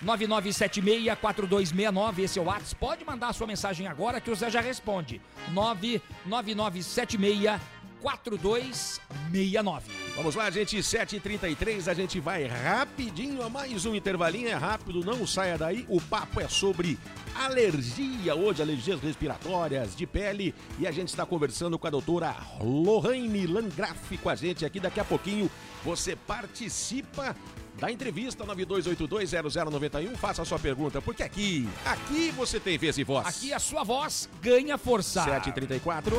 999764269, 0.03 2.19
esse 2.19 2.39
é 2.39 2.41
o 2.41 2.45
WhatsApp. 2.45 2.75
Pode 2.75 3.05
mandar 3.05 3.29
a 3.29 3.33
sua 3.33 3.47
mensagem 3.47 3.87
agora 3.87 4.21
que 4.21 4.31
o 4.31 4.35
Zé 4.35 4.49
já 4.49 4.61
responde. 4.61 5.21
99976 5.49 7.59
4269. 8.01 9.91
Vamos 10.15 10.35
lá, 10.35 10.49
gente, 10.49 10.77
7h33, 10.77 11.87
a 11.87 11.93
gente 11.93 12.19
vai 12.19 12.45
rapidinho 12.45 13.41
a 13.43 13.49
mais 13.49 13.85
um 13.85 13.95
intervalinho, 13.95 14.49
é 14.49 14.53
rápido, 14.53 15.03
não 15.03 15.25
saia 15.25 15.57
daí. 15.57 15.85
O 15.87 16.01
papo 16.01 16.41
é 16.41 16.47
sobre 16.47 16.97
alergia, 17.35 18.35
hoje 18.35 18.61
alergias 18.61 18.99
respiratórias, 18.99 19.95
de 19.95 20.05
pele, 20.05 20.53
e 20.77 20.85
a 20.87 20.91
gente 20.91 21.09
está 21.09 21.25
conversando 21.25 21.79
com 21.79 21.87
a 21.87 21.89
doutora 21.89 22.35
Lohane 22.59 23.47
Langraf 23.47 24.17
com 24.17 24.29
a 24.29 24.35
gente 24.35 24.65
aqui. 24.65 24.79
Daqui 24.79 24.99
a 24.99 25.05
pouquinho 25.05 25.49
você 25.83 26.15
participa 26.15 27.35
da 27.79 27.91
entrevista 27.91 28.45
92820091, 28.45 30.15
faça 30.17 30.41
a 30.41 30.45
sua 30.45 30.59
pergunta, 30.59 31.01
porque 31.01 31.23
aqui, 31.23 31.67
aqui 31.85 32.31
você 32.31 32.59
tem 32.59 32.77
vez 32.77 32.97
e 32.97 33.03
voz. 33.03 33.25
Aqui 33.27 33.53
a 33.53 33.59
sua 33.59 33.83
voz 33.83 34.29
ganha 34.41 34.77
força. 34.77 35.25
7h34. 35.25 36.13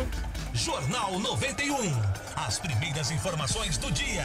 Jornal 0.55 1.19
91. 1.19 1.77
As 2.37 2.59
primeiras 2.59 3.11
informações 3.11 3.77
do 3.79 3.91
dia. 3.93 4.25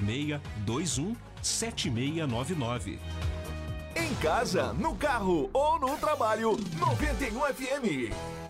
21 0.00 1.14
7699. 1.42 2.98
Em 3.96 4.14
casa, 4.16 4.72
no 4.72 4.96
carro 4.96 5.48
ou 5.52 5.78
no 5.78 5.96
trabalho, 5.96 6.58
91 6.78 7.40
FM. 7.54 8.43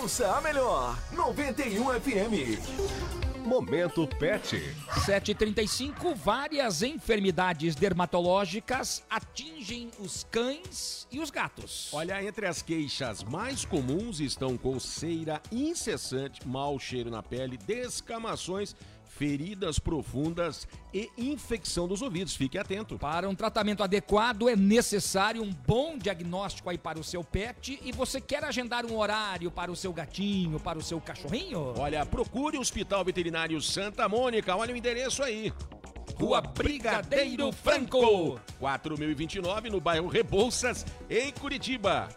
Ouça 0.00 0.36
a 0.36 0.40
melhor, 0.40 0.98
91 1.12 1.84
FM. 2.00 3.44
Momento 3.46 4.08
Pet. 4.18 4.60
7h35, 5.06 6.16
várias 6.16 6.82
enfermidades 6.82 7.76
dermatológicas 7.76 9.04
atingem 9.08 9.90
os 10.00 10.24
cães 10.24 11.06
e 11.12 11.20
os 11.20 11.30
gatos. 11.30 11.90
Olha, 11.92 12.22
entre 12.24 12.46
as 12.46 12.60
queixas 12.60 13.22
mais 13.22 13.64
comuns 13.64 14.18
estão 14.18 14.58
coceira 14.58 15.40
incessante, 15.52 16.46
mau 16.46 16.76
cheiro 16.76 17.08
na 17.08 17.22
pele, 17.22 17.56
descamações, 17.56 18.74
feridas 19.16 19.78
profundas 19.78 20.66
e 20.92 21.10
infecção 21.16 21.86
dos 21.86 22.02
ouvidos. 22.02 22.34
Fique 22.34 22.58
atento. 22.58 22.98
Para 22.98 23.28
um 23.28 23.34
tratamento 23.34 23.82
adequado 23.82 24.48
é 24.48 24.56
necessário 24.56 25.42
um 25.42 25.50
bom 25.50 25.96
diagnóstico 25.96 26.70
aí 26.70 26.78
para 26.78 26.98
o 26.98 27.04
seu 27.04 27.22
pet 27.22 27.78
e 27.82 27.92
você 27.92 28.20
quer 28.20 28.44
agendar 28.44 28.84
um 28.84 28.96
horário 28.96 29.50
para 29.50 29.70
o 29.70 29.76
seu 29.76 29.92
gatinho, 29.92 30.58
para 30.58 30.78
o 30.78 30.82
seu 30.82 31.00
cachorrinho? 31.00 31.74
Olha, 31.78 32.04
procure 32.04 32.58
o 32.58 32.60
Hospital 32.60 33.04
Veterinário 33.04 33.60
Santa 33.60 34.08
Mônica. 34.08 34.54
Olha 34.56 34.74
o 34.74 34.76
endereço 34.76 35.22
aí. 35.22 35.52
Rua 36.18 36.40
Brigadeiro 36.40 37.52
Franco, 37.52 38.40
4029, 38.58 39.70
no 39.70 39.80
bairro 39.80 40.06
Rebouças, 40.06 40.86
em 41.10 41.32
Curitiba. 41.32 42.08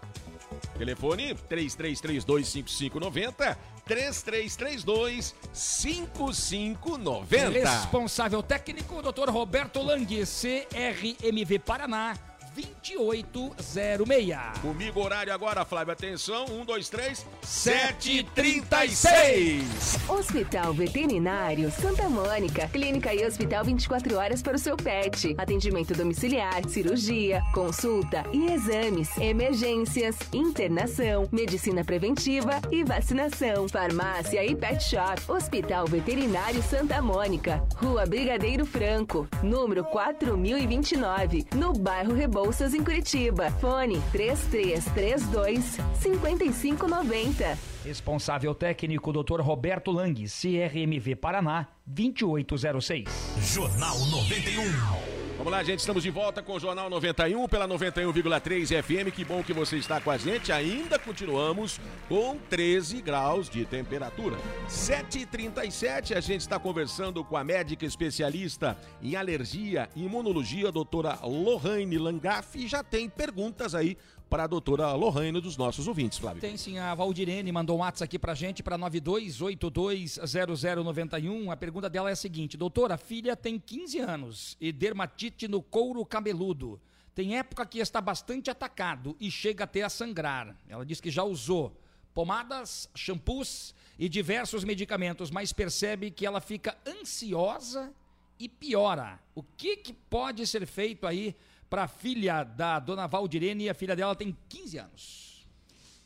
Telefone 0.78 1.34
33325590, 1.50 3.58
3332 3.88 5.34
5590. 5.54 7.50
Responsável 7.50 8.44
técnico, 8.44 9.02
Dr. 9.02 9.30
Roberto 9.30 9.82
Lang, 9.84 10.08
CRMV 10.08 11.60
Paraná. 11.66 12.26
2806. 12.58 14.60
Comigo, 14.62 14.99
horário 14.99 15.32
agora, 15.32 15.64
Flávio. 15.64 15.93
Atenção, 15.93 16.45
1, 16.45 16.66
2, 16.66 16.89
3, 16.89 17.24
7h36. 17.45 20.10
Hospital 20.10 20.74
Veterinário 20.74 21.70
Santa 21.72 22.10
Mônica. 22.10 22.68
Clínica 22.70 23.14
e 23.14 23.24
hospital 23.26 23.64
24 23.64 24.18
horas 24.18 24.41
para 24.41 24.55
o 24.55 24.60
seu 24.60 24.76
pet. 24.76 25.36
Atendimento 25.38 25.93
domiciliar, 25.93 26.68
cirurgia, 26.68 27.43
consulta 27.53 28.26
e 28.34 28.51
exames, 28.51 29.16
emergências, 29.18 30.16
internação, 30.34 31.30
medicina 31.32 31.84
preventiva 31.84 32.60
e 32.72 32.84
vacinação. 32.84 33.70
Farmácia 33.70 34.43
e 34.43 34.55
pet 34.55 34.84
shop. 34.84 35.22
Hospital 35.28 35.86
Veterinário 35.86 36.64
Santa 36.64 37.03
Mônica. 37.03 37.64
Rua 37.76 38.08
Brigadeiro 38.08 38.66
Franco, 38.66 39.28
número 39.43 39.84
4029, 39.84 41.45
no 41.55 41.74
bairro 41.74 42.14
Rebouças, 42.14 42.47
em 42.74 42.84
Curitiba. 42.84 43.52
Fone 43.60 44.02
3332 44.12 45.78
5590. 45.95 47.58
Responsável 47.84 48.56
técnico, 48.56 49.12
Dr. 49.12 49.41
Roberto 49.41 49.91
Lang, 49.91 50.16
CRMV 50.26 51.16
Paraná, 51.16 51.68
2806. 51.86 53.06
Jornal 53.54 53.98
91. 54.00 55.16
Vamos 55.38 55.52
lá, 55.52 55.62
gente, 55.62 55.80
estamos 55.80 56.02
de 56.02 56.10
volta 56.10 56.42
com 56.42 56.54
o 56.54 56.60
Jornal 56.60 56.90
91 56.90 57.48
pela 57.48 57.68
91,3 57.68 58.82
FM. 58.82 59.14
Que 59.14 59.24
bom 59.24 59.44
que 59.44 59.54
você 59.54 59.78
está 59.78 60.02
com 60.02 60.10
a 60.10 60.18
gente. 60.18 60.52
Ainda 60.52 60.98
continuamos 60.98 61.80
com 62.10 62.40
13 62.50 63.04
graus 63.04 63.48
de 63.48 63.64
temperatura. 63.64 64.36
7h37, 64.68 66.18
a 66.18 66.20
gente 66.22 66.42
está 66.42 66.58
conversando 66.58 67.24
com 67.24 67.38
a 67.38 67.44
médica 67.44 67.86
especialista 67.86 68.76
em 69.00 69.16
alergia 69.16 69.88
e 69.96 70.06
imunologia, 70.06 70.72
doutora 70.72 71.20
Lohane 71.22 72.00
Langaf. 72.00 72.56
E 72.56 72.68
já 72.68 72.84
tem 72.84 73.08
perguntas 73.08 73.76
aí 73.76 73.96
para 74.30 74.43
a 74.43 74.47
doutora 74.47 74.93
Lohane 74.93 75.41
dos 75.41 75.57
nossos 75.57 75.88
ouvintes, 75.88 76.17
Flávio. 76.17 76.41
Tem 76.41 76.57
sim, 76.57 76.78
a 76.78 76.93
Valdirene 76.93 77.51
mandou 77.51 77.78
um 77.78 77.80
WhatsApp 77.80 78.05
aqui 78.05 78.19
pra 78.19 78.34
gente, 78.34 78.61
para 78.61 78.78
92820091. 78.78 81.51
A 81.51 81.57
pergunta 81.57 81.89
dela 81.89 82.09
é 82.09 82.13
a 82.13 82.15
seguinte: 82.15 82.57
Doutora, 82.57 82.95
a 82.95 82.97
filha 82.97 83.36
tem 83.36 83.59
15 83.59 83.99
anos 83.99 84.57
e 84.59 84.71
dermatite 84.71 85.47
no 85.47 85.61
couro 85.61 86.05
cabeludo. 86.05 86.80
Tem 87.15 87.38
época 87.38 87.65
que 87.65 87.80
está 87.80 87.99
bastante 87.99 88.51
atacado 88.51 89.15
e 89.19 89.32
chega 89.32 89.63
até 89.63 89.82
a 89.82 89.89
sangrar. 89.89 90.55
Ela 90.69 90.86
diz 90.86 91.01
que 91.01 91.09
já 91.09 91.23
usou 91.23 91.75
pomadas, 92.13 92.89
shampoos 92.95 93.73
e 93.97 94.07
diversos 94.07 94.63
medicamentos, 94.63 95.32
mas 95.32 95.51
percebe 95.51 96.11
que 96.11 96.25
ela 96.25 96.39
fica 96.39 96.78
ansiosa 96.86 97.91
e 98.39 98.47
piora. 98.47 99.19
O 99.34 99.41
que, 99.41 99.78
que 99.78 99.93
pode 99.93 100.45
ser 100.45 100.65
feito 100.65 101.07
aí 101.07 101.36
para 101.70 101.84
a 101.84 101.88
filha 101.88 102.43
da 102.43 102.80
dona 102.80 103.07
Valdirene? 103.07 103.70
A 103.70 103.74
filha 103.74 103.95
dela 103.95 104.15
tem 104.15 104.36
15 104.49 104.78
anos. 104.78 105.47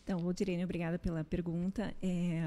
Então, 0.03 0.19
Valdirene, 0.19 0.63
obrigada 0.63 0.97
pela 0.97 1.23
pergunta. 1.23 1.93
É, 2.01 2.41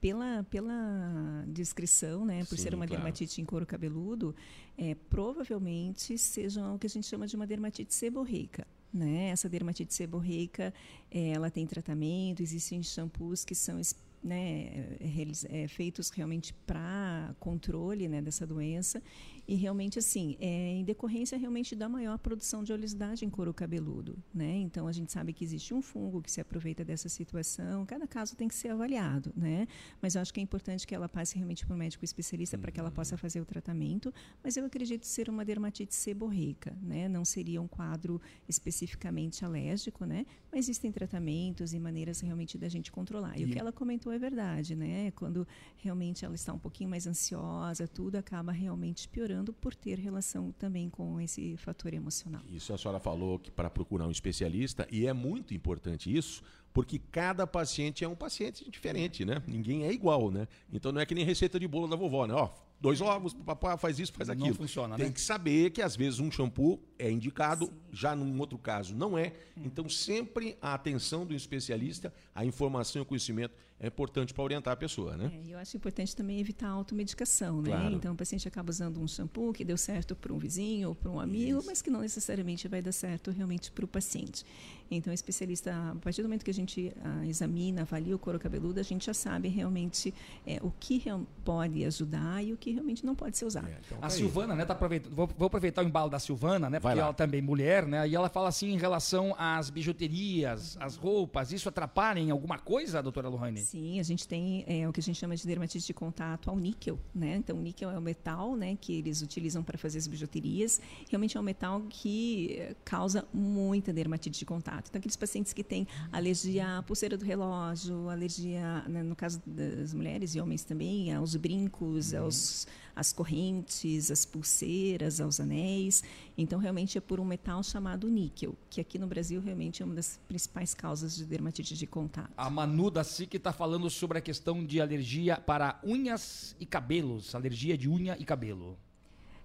pela, 0.00 0.44
pela 0.44 1.44
descrição, 1.48 2.24
né, 2.24 2.44
por 2.44 2.56
Sim, 2.56 2.62
ser 2.62 2.74
uma 2.74 2.86
claro. 2.86 3.02
dermatite 3.02 3.40
em 3.40 3.44
couro 3.44 3.66
cabeludo, 3.66 4.34
é, 4.76 4.94
provavelmente 4.94 6.16
seja 6.16 6.72
o 6.72 6.78
que 6.78 6.86
a 6.86 6.90
gente 6.90 7.06
chama 7.06 7.26
de 7.26 7.34
uma 7.34 7.46
dermatite 7.46 7.92
seborreica. 7.94 8.66
Né? 8.92 9.30
Essa 9.30 9.48
dermatite 9.48 9.92
seborreica, 9.92 10.72
é, 11.10 11.30
ela 11.30 11.50
tem 11.50 11.66
tratamento, 11.66 12.42
existem 12.42 12.82
shampoos 12.82 13.44
que 13.44 13.54
são 13.54 13.80
né, 14.22 14.96
realiz- 15.00 15.44
é, 15.48 15.68
feitos 15.68 16.10
realmente 16.10 16.52
para 16.66 17.34
controle 17.38 18.08
né, 18.08 18.22
dessa 18.22 18.46
doença. 18.46 19.02
E 19.48 19.54
realmente, 19.54 19.98
assim, 19.98 20.36
é 20.38 20.74
em 20.74 20.84
decorrência 20.84 21.38
realmente 21.38 21.74
da 21.74 21.88
maior 21.88 22.18
produção 22.18 22.62
de 22.62 22.70
oleosidade 22.70 23.24
em 23.24 23.30
couro 23.30 23.54
cabeludo. 23.54 24.22
Né? 24.34 24.58
Então, 24.58 24.86
a 24.86 24.92
gente 24.92 25.10
sabe 25.10 25.32
que 25.32 25.42
existe 25.42 25.72
um 25.72 25.80
fungo 25.80 26.20
que 26.20 26.30
se 26.30 26.38
aproveita 26.38 26.84
dessa 26.84 27.08
situação. 27.08 27.86
Cada 27.86 28.06
caso 28.06 28.36
tem 28.36 28.46
que 28.46 28.54
ser 28.54 28.68
avaliado, 28.68 29.32
né? 29.34 29.66
Mas 30.02 30.14
eu 30.14 30.20
acho 30.20 30.34
que 30.34 30.40
é 30.40 30.42
importante 30.42 30.86
que 30.86 30.94
ela 30.94 31.08
passe 31.08 31.34
realmente 31.36 31.64
para 31.64 31.74
um 31.74 31.78
médico 31.78 32.04
especialista 32.04 32.58
uhum. 32.58 32.60
para 32.60 32.70
que 32.70 32.78
ela 32.78 32.90
possa 32.90 33.16
fazer 33.16 33.40
o 33.40 33.46
tratamento. 33.46 34.12
Mas 34.44 34.58
eu 34.58 34.66
acredito 34.66 35.06
ser 35.06 35.30
uma 35.30 35.46
dermatite 35.46 35.94
seborreica, 35.94 36.76
né? 36.82 37.08
Não 37.08 37.24
seria 37.24 37.62
um 37.62 37.66
quadro 37.66 38.20
especificamente 38.46 39.46
alérgico, 39.46 40.04
né? 40.04 40.26
Mas 40.52 40.66
existem 40.66 40.92
tratamentos 40.92 41.72
e 41.72 41.80
maneiras 41.80 42.20
realmente 42.20 42.58
da 42.58 42.68
gente 42.68 42.92
controlar. 42.92 43.38
E, 43.38 43.42
e 43.42 43.44
o 43.46 43.48
que 43.48 43.58
ela 43.58 43.72
comentou 43.72 44.12
é 44.12 44.18
verdade, 44.18 44.76
né? 44.76 45.10
Quando 45.12 45.48
realmente 45.78 46.22
ela 46.22 46.34
está 46.34 46.52
um 46.52 46.58
pouquinho 46.58 46.90
mais 46.90 47.06
ansiosa, 47.06 47.88
tudo 47.88 48.16
acaba 48.16 48.52
realmente 48.52 49.08
piorando 49.08 49.37
por 49.46 49.74
ter 49.74 49.98
relação 49.98 50.52
também 50.52 50.88
com 50.88 51.20
esse 51.20 51.56
fator 51.56 51.94
emocional. 51.94 52.42
Isso 52.50 52.72
a 52.72 52.78
senhora 52.78 53.00
falou 53.00 53.38
que 53.38 53.50
para 53.50 53.70
procurar 53.70 54.06
um 54.06 54.10
especialista, 54.10 54.86
e 54.90 55.06
é 55.06 55.12
muito 55.12 55.54
importante 55.54 56.14
isso, 56.14 56.42
porque 56.72 56.98
cada 56.98 57.46
paciente 57.46 58.04
é 58.04 58.08
um 58.08 58.14
paciente 58.14 58.68
diferente, 58.70 59.24
né? 59.24 59.42
Ninguém 59.46 59.84
é 59.84 59.92
igual, 59.92 60.30
né? 60.30 60.46
Então 60.72 60.92
não 60.92 61.00
é 61.00 61.06
que 61.06 61.14
nem 61.14 61.24
receita 61.24 61.58
de 61.58 61.66
bolo 61.66 61.88
da 61.88 61.96
vovó, 61.96 62.26
né? 62.26 62.34
Ó, 62.34 62.50
dois 62.80 63.00
ovos, 63.00 63.34
papai 63.34 63.76
faz 63.76 63.98
isso, 63.98 64.12
faz 64.12 64.28
aquilo. 64.28 64.48
Não 64.48 64.54
funciona, 64.54 64.96
Tem 64.96 65.06
né? 65.06 65.12
que 65.12 65.20
saber 65.20 65.70
que 65.70 65.82
às 65.82 65.96
vezes 65.96 66.20
um 66.20 66.30
shampoo 66.30 66.80
é 66.98 67.10
indicado, 67.10 67.66
Sim. 67.66 67.72
já 67.92 68.14
num 68.14 68.38
outro 68.38 68.58
caso 68.58 68.94
não 68.94 69.18
é. 69.18 69.26
é. 69.26 69.32
Então 69.56 69.88
sempre 69.88 70.56
a 70.60 70.74
atenção 70.74 71.26
do 71.26 71.34
especialista, 71.34 72.12
a 72.34 72.44
informação 72.44 73.00
e 73.00 73.02
o 73.02 73.06
conhecimento 73.06 73.54
é 73.80 73.86
importante 73.86 74.34
para 74.34 74.42
orientar 74.42 74.72
a 74.74 74.76
pessoa, 74.76 75.16
né? 75.16 75.30
É, 75.32 75.54
eu 75.54 75.58
acho 75.58 75.76
importante 75.76 76.14
também 76.14 76.40
evitar 76.40 76.68
a 76.68 76.72
automedicação, 76.72 77.62
né? 77.62 77.70
Claro. 77.70 77.94
Então 77.94 78.12
o 78.12 78.16
paciente 78.16 78.48
acaba 78.48 78.70
usando 78.70 79.00
um 79.00 79.06
shampoo 79.06 79.52
que 79.52 79.64
deu 79.64 79.76
certo 79.76 80.16
para 80.16 80.32
um 80.32 80.38
vizinho 80.38 80.88
ou 80.88 80.94
para 80.94 81.10
um 81.10 81.20
amigo, 81.20 81.58
Isso. 81.58 81.66
mas 81.66 81.80
que 81.80 81.88
não 81.88 82.00
necessariamente 82.00 82.66
vai 82.66 82.82
dar 82.82 82.92
certo 82.92 83.30
realmente 83.30 83.70
para 83.70 83.84
o 83.84 83.88
paciente. 83.88 84.44
Então, 84.90 85.10
o 85.10 85.14
especialista, 85.14 85.72
a 85.90 85.94
partir 85.96 86.22
do 86.22 86.28
momento 86.28 86.44
que 86.44 86.50
a 86.50 86.54
gente 86.54 86.92
ah, 87.04 87.26
examina, 87.26 87.82
avalia 87.82 88.14
o 88.16 88.18
couro 88.18 88.38
cabeludo, 88.38 88.80
a 88.80 88.82
gente 88.82 89.04
já 89.06 89.14
sabe 89.14 89.48
realmente 89.48 90.14
é, 90.46 90.58
o 90.62 90.72
que 90.80 91.02
pode 91.44 91.84
ajudar 91.84 92.42
e 92.42 92.52
o 92.52 92.56
que 92.56 92.70
realmente 92.70 93.04
não 93.04 93.14
pode 93.14 93.36
ser 93.36 93.44
usado. 93.44 93.68
É, 93.68 93.78
então, 93.84 93.98
a 93.98 94.02
tá 94.02 94.10
Silvana, 94.10 94.54
né, 94.54 94.64
tá 94.64 94.72
aproveitando, 94.72 95.14
vou, 95.14 95.26
vou, 95.26 95.46
aproveitar 95.46 95.84
o 95.84 95.86
embalo 95.86 96.10
da 96.10 96.18
Silvana, 96.18 96.70
né, 96.70 96.80
porque 96.80 96.98
ela 96.98 97.12
também 97.12 97.40
é 97.40 97.42
mulher, 97.42 97.86
né, 97.86 98.08
e 98.08 98.14
ela 98.14 98.28
fala 98.28 98.48
assim 98.48 98.72
em 98.72 98.78
relação 98.78 99.34
às 99.38 99.68
bijuterias, 99.68 100.76
às 100.80 100.96
roupas, 100.96 101.52
isso 101.52 101.68
atrapalha 101.68 102.18
em 102.18 102.30
alguma 102.30 102.58
coisa, 102.58 103.02
doutora 103.02 103.28
Lohane? 103.28 103.60
Sim, 103.68 104.00
a 104.00 104.02
gente 104.02 104.26
tem 104.26 104.64
é, 104.66 104.88
o 104.88 104.92
que 104.94 104.98
a 104.98 105.02
gente 105.02 105.16
chama 105.16 105.36
de 105.36 105.46
dermatite 105.46 105.86
de 105.86 105.92
contato 105.92 106.48
ao 106.48 106.56
níquel, 106.56 106.98
né, 107.14 107.36
então 107.36 107.54
o 107.54 107.60
níquel 107.60 107.90
é 107.90 107.98
o 107.98 108.00
metal, 108.00 108.56
né, 108.56 108.78
que 108.80 108.94
eles 108.94 109.20
utilizam 109.20 109.62
para 109.62 109.76
fazer 109.76 109.98
as 109.98 110.06
bijuterias, 110.06 110.80
realmente 111.10 111.36
é 111.36 111.40
um 111.40 111.42
metal 111.42 111.82
que 111.90 112.56
eh, 112.58 112.74
causa 112.82 113.28
muita 113.30 113.92
dermatite 113.92 114.38
de 114.38 114.46
contato. 114.46 114.88
Então, 114.88 114.98
aqueles 114.98 115.16
pacientes 115.16 115.52
que 115.52 115.62
têm 115.62 115.86
alergia 116.10 116.78
à 116.78 116.82
pulseira 116.82 117.14
do 117.18 117.26
relógio, 117.26 118.08
alergia, 118.08 118.84
né, 118.88 119.02
no 119.02 119.14
caso 119.14 119.38
das 119.46 119.92
mulheres 119.92 120.34
e 120.34 120.40
homens 120.40 120.64
também, 120.64 121.12
aos 121.12 121.36
brincos, 121.36 122.12
uhum. 122.12 122.22
aos, 122.22 122.66
às 122.98 123.12
correntes, 123.12 124.10
às 124.10 124.24
pulseiras, 124.24 125.20
aos 125.20 125.38
anéis. 125.38 126.02
Então, 126.36 126.58
realmente 126.58 126.98
é 126.98 127.00
por 127.00 127.20
um 127.20 127.24
metal 127.24 127.62
chamado 127.62 128.08
níquel, 128.08 128.56
que 128.68 128.80
aqui 128.80 128.98
no 128.98 129.06
Brasil 129.06 129.40
realmente 129.40 129.82
é 129.82 129.86
uma 129.86 129.94
das 129.94 130.18
principais 130.26 130.74
causas 130.74 131.16
de 131.16 131.24
dermatite 131.24 131.76
de 131.76 131.86
contato. 131.86 132.32
A 132.36 132.50
Manu 132.50 132.90
da 132.90 133.04
SIC 133.04 133.34
está 133.34 133.52
falando 133.52 133.88
sobre 133.88 134.18
a 134.18 134.20
questão 134.20 134.64
de 134.66 134.80
alergia 134.80 135.36
para 135.36 135.80
unhas 135.84 136.56
e 136.58 136.66
cabelos, 136.66 137.34
alergia 137.34 137.78
de 137.78 137.88
unha 137.88 138.16
e 138.18 138.24
cabelo. 138.24 138.76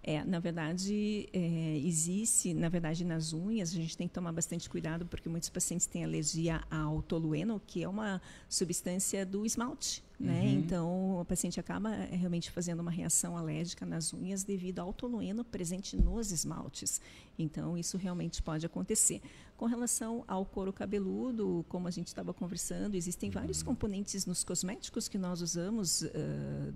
É, 0.05 0.21
na 0.25 0.37
verdade, 0.39 1.29
é, 1.31 1.77
existe, 1.77 2.53
na 2.53 2.67
verdade, 2.67 3.05
nas 3.05 3.31
unhas, 3.31 3.69
a 3.69 3.75
gente 3.75 3.95
tem 3.95 4.05
que 4.05 4.13
tomar 4.13 4.33
bastante 4.33 4.69
cuidado, 4.69 5.05
porque 5.05 5.29
muitos 5.29 5.47
pacientes 5.47 5.87
têm 5.87 6.03
alergia 6.03 6.61
ao 6.69 7.01
tolueno, 7.01 7.61
que 7.65 7.83
é 7.83 7.87
uma 7.87 8.21
substância 8.49 9.25
do 9.25 9.45
esmalte. 9.45 10.03
Né? 10.19 10.41
Uhum. 10.41 10.49
Então, 10.59 11.19
o 11.19 11.25
paciente 11.25 11.59
acaba 11.59 11.93
é, 11.95 12.15
realmente 12.15 12.51
fazendo 12.51 12.79
uma 12.79 12.91
reação 12.91 13.35
alérgica 13.35 13.85
nas 13.85 14.13
unhas 14.13 14.43
devido 14.43 14.79
ao 14.79 14.93
tolueno 14.93 15.43
presente 15.43 15.97
nos 15.97 16.31
esmaltes. 16.31 17.01
Então, 17.37 17.77
isso 17.77 17.97
realmente 17.97 18.41
pode 18.41 18.65
acontecer. 18.65 19.21
Com 19.57 19.65
relação 19.65 20.23
ao 20.27 20.45
couro 20.45 20.71
cabeludo, 20.71 21.65
como 21.69 21.87
a 21.87 21.91
gente 21.91 22.07
estava 22.07 22.33
conversando, 22.33 22.95
existem 22.95 23.29
uhum. 23.29 23.33
vários 23.33 23.63
componentes 23.63 24.25
nos 24.25 24.43
cosméticos 24.43 25.07
que 25.07 25.17
nós 25.17 25.41
usamos 25.41 26.01
uh, 26.01 26.09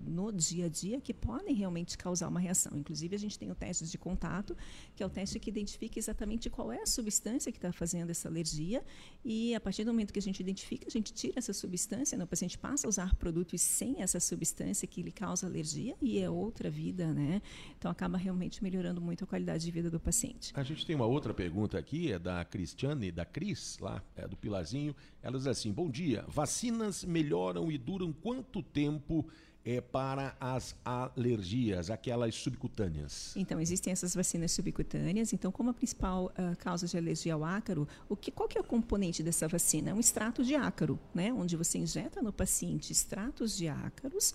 no 0.06 0.32
dia 0.32 0.66
a 0.66 0.68
dia 0.68 1.00
que 1.00 1.14
podem 1.14 1.54
realmente 1.54 1.96
causar 1.96 2.28
uma 2.28 2.40
reação. 2.40 2.76
Inclusive, 2.76 3.14
a 3.14 3.18
gente 3.18 3.38
tem 3.38 3.50
o 3.50 3.54
teste 3.54 3.84
de 3.84 3.98
contato, 3.98 4.56
que 4.96 5.02
é 5.02 5.06
o 5.06 5.10
teste 5.10 5.38
que 5.38 5.50
identifica 5.50 5.98
exatamente 5.98 6.50
qual 6.50 6.72
é 6.72 6.82
a 6.82 6.86
substância 6.86 7.52
que 7.52 7.58
está 7.58 7.72
fazendo 7.72 8.10
essa 8.10 8.28
alergia. 8.28 8.84
E 9.24 9.54
a 9.54 9.60
partir 9.60 9.84
do 9.84 9.92
momento 9.92 10.12
que 10.12 10.18
a 10.18 10.22
gente 10.22 10.40
identifica, 10.40 10.86
a 10.88 10.90
gente 10.90 11.12
tira 11.12 11.34
essa 11.36 11.52
substância, 11.52 12.16
né? 12.16 12.24
o 12.24 12.26
paciente 12.26 12.58
passa 12.58 12.86
a 12.86 12.88
usar 12.88 13.14
produtos 13.16 13.27
sem 13.58 14.00
essa 14.00 14.20
substância 14.20 14.86
que 14.86 15.02
lhe 15.02 15.12
causa 15.12 15.46
alergia 15.46 15.94
e 16.00 16.18
é 16.18 16.28
outra 16.28 16.70
vida, 16.70 17.12
né? 17.12 17.42
Então 17.78 17.90
acaba 17.90 18.16
realmente 18.18 18.62
melhorando 18.62 19.00
muito 19.00 19.24
a 19.24 19.26
qualidade 19.26 19.64
de 19.64 19.70
vida 19.70 19.90
do 19.90 20.00
paciente. 20.00 20.52
A 20.54 20.62
gente 20.62 20.84
tem 20.84 20.96
uma 20.96 21.06
outra 21.06 21.32
pergunta 21.32 21.78
aqui, 21.78 22.12
é 22.12 22.18
da 22.18 22.44
Cristiane, 22.44 23.10
da 23.10 23.24
Cris, 23.24 23.78
lá, 23.80 24.02
é 24.16 24.26
do 24.26 24.36
Pilarzinho. 24.36 24.94
Ela 25.22 25.36
diz 25.36 25.46
assim: 25.46 25.72
Bom 25.72 25.90
dia, 25.90 26.24
vacinas 26.28 27.04
melhoram 27.04 27.70
e 27.70 27.78
duram 27.78 28.12
quanto 28.12 28.62
tempo? 28.62 29.26
É, 29.64 29.80
para 29.80 30.36
as 30.40 30.74
alergias, 30.84 31.90
aquelas 31.90 32.34
subcutâneas? 32.34 33.34
Então, 33.36 33.60
existem 33.60 33.92
essas 33.92 34.14
vacinas 34.14 34.52
subcutâneas. 34.52 35.32
Então, 35.32 35.52
como 35.52 35.70
a 35.70 35.74
principal 35.74 36.26
uh, 36.26 36.56
causa 36.58 36.86
de 36.86 36.96
alergia 36.96 37.34
ao 37.34 37.44
ácaro, 37.44 37.86
o 38.08 38.16
que, 38.16 38.30
qual 38.30 38.48
que 38.48 38.56
é 38.56 38.60
o 38.60 38.64
componente 38.64 39.22
dessa 39.22 39.46
vacina? 39.46 39.90
É 39.90 39.94
um 39.94 40.00
extrato 40.00 40.44
de 40.44 40.54
ácaro, 40.54 40.98
né? 41.14 41.32
onde 41.32 41.56
você 41.56 41.78
injeta 41.78 42.22
no 42.22 42.32
paciente 42.32 42.92
extratos 42.92 43.56
de 43.56 43.68
ácaros 43.68 44.34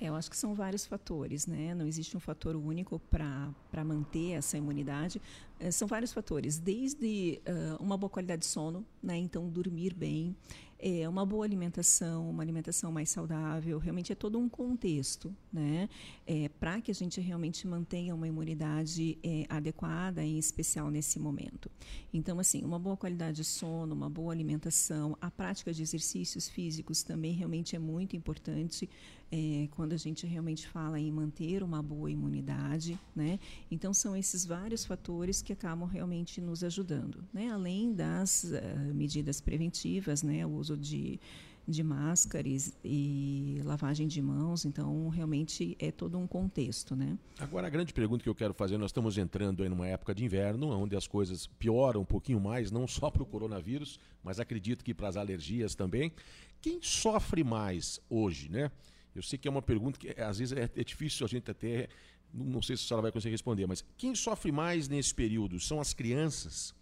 É, 0.00 0.08
eu 0.08 0.16
acho 0.16 0.28
que 0.28 0.36
são 0.36 0.54
vários 0.54 0.84
fatores, 0.84 1.46
né? 1.46 1.74
Não 1.74 1.86
existe 1.86 2.16
um 2.16 2.20
fator 2.20 2.56
único 2.56 2.98
para 2.98 3.84
manter 3.84 4.32
essa 4.32 4.58
imunidade. 4.58 5.20
É, 5.58 5.70
são 5.70 5.86
vários 5.86 6.12
fatores, 6.12 6.58
desde 6.58 7.40
uh, 7.46 7.82
uma 7.82 7.96
boa 7.96 8.10
qualidade 8.10 8.40
de 8.40 8.46
sono, 8.46 8.84
né? 9.02 9.16
Então, 9.16 9.48
dormir 9.48 9.94
bem, 9.94 10.36
é, 10.78 11.08
uma 11.08 11.24
boa 11.24 11.44
alimentação, 11.44 12.28
uma 12.28 12.42
alimentação 12.42 12.92
mais 12.92 13.10
saudável, 13.10 13.78
realmente 13.78 14.12
é 14.12 14.14
todo 14.14 14.38
um 14.38 14.48
contexto, 14.48 15.34
né? 15.52 15.88
É, 16.26 16.48
para 16.48 16.80
que 16.80 16.90
a 16.90 16.94
gente 16.94 17.20
realmente 17.20 17.66
mantenha 17.66 18.14
uma 18.14 18.28
imunidade 18.28 19.18
é, 19.22 19.46
adequada, 19.48 20.22
em 20.22 20.38
especial 20.38 20.90
nesse 20.90 21.18
momento. 21.18 21.70
Então, 22.12 22.38
assim, 22.38 22.64
uma 22.64 22.78
boa 22.78 22.96
qualidade 22.96 23.38
de 23.38 23.44
sono, 23.44 23.94
uma 23.94 24.10
boa 24.10 24.32
alimentação, 24.32 25.16
a 25.20 25.30
prática 25.30 25.72
de 25.72 25.82
exercícios 25.82 26.48
físicos 26.48 27.02
também 27.02 27.32
realmente 27.32 27.74
é 27.74 27.78
muito 27.78 28.16
importante 28.16 28.88
é, 29.34 29.66
quando 29.72 29.94
a 29.94 29.96
gente 29.96 30.28
realmente 30.28 30.68
fala 30.68 31.00
em 31.00 31.10
manter 31.10 31.64
uma 31.64 31.82
boa 31.82 32.08
imunidade, 32.08 32.96
né? 33.16 33.40
Então, 33.68 33.92
são 33.92 34.16
esses 34.16 34.46
vários 34.46 34.84
fatores 34.84 35.42
que 35.42 35.52
acabam 35.52 35.88
realmente 35.88 36.40
nos 36.40 36.62
ajudando, 36.62 37.24
né? 37.32 37.50
Além 37.50 37.92
das 37.92 38.44
uh, 38.44 38.94
medidas 38.94 39.40
preventivas, 39.40 40.22
né? 40.22 40.46
O 40.46 40.50
uso 40.50 40.76
de, 40.76 41.18
de 41.66 41.82
máscaras 41.82 42.76
e 42.84 43.60
lavagem 43.64 44.06
de 44.06 44.22
mãos, 44.22 44.64
então 44.64 45.08
realmente 45.08 45.76
é 45.80 45.90
todo 45.90 46.16
um 46.16 46.28
contexto, 46.28 46.94
né? 46.94 47.18
Agora 47.36 47.66
a 47.66 47.70
grande 47.70 47.92
pergunta 47.92 48.22
que 48.22 48.28
eu 48.28 48.36
quero 48.36 48.54
fazer, 48.54 48.78
nós 48.78 48.90
estamos 48.90 49.18
entrando 49.18 49.64
aí 49.64 49.68
numa 49.68 49.88
época 49.88 50.14
de 50.14 50.24
inverno, 50.24 50.68
onde 50.68 50.94
as 50.94 51.08
coisas 51.08 51.48
pioram 51.58 52.02
um 52.02 52.06
pouquinho 52.06 52.38
mais, 52.38 52.70
não 52.70 52.86
só 52.86 53.10
para 53.10 53.24
o 53.24 53.26
coronavírus, 53.26 53.98
mas 54.22 54.38
acredito 54.38 54.84
que 54.84 54.94
para 54.94 55.08
as 55.08 55.16
alergias 55.16 55.74
também. 55.74 56.12
Quem 56.60 56.78
sofre 56.80 57.42
mais 57.42 58.00
hoje, 58.08 58.48
né? 58.48 58.70
Eu 59.14 59.22
sei 59.22 59.38
que 59.38 59.46
é 59.46 59.50
uma 59.50 59.62
pergunta 59.62 59.98
que 59.98 60.08
às 60.20 60.38
vezes 60.38 60.56
é, 60.56 60.70
é 60.76 60.84
difícil 60.84 61.24
a 61.24 61.28
gente 61.28 61.50
até, 61.50 61.88
não 62.32 62.60
sei 62.60 62.76
se 62.76 62.84
a 62.84 62.88
senhora 62.88 63.02
vai 63.02 63.12
conseguir 63.12 63.32
responder, 63.32 63.66
mas 63.66 63.84
quem 63.96 64.14
sofre 64.14 64.50
mais 64.50 64.88
nesse 64.88 65.14
período 65.14 65.60
são 65.60 65.80
as 65.80 65.92
crianças? 65.92 66.74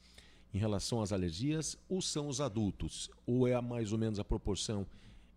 em 0.55 0.59
relação 0.59 1.01
às 1.01 1.12
alergias 1.12 1.76
ou 1.89 2.03
são 2.03 2.28
os 2.28 2.41
adultos? 2.41 3.11
Ou 3.26 3.49
é 3.49 3.61
mais 3.61 3.93
ou 3.93 3.99
menos 3.99 4.18
a 4.18 4.24
proporção 4.24 4.87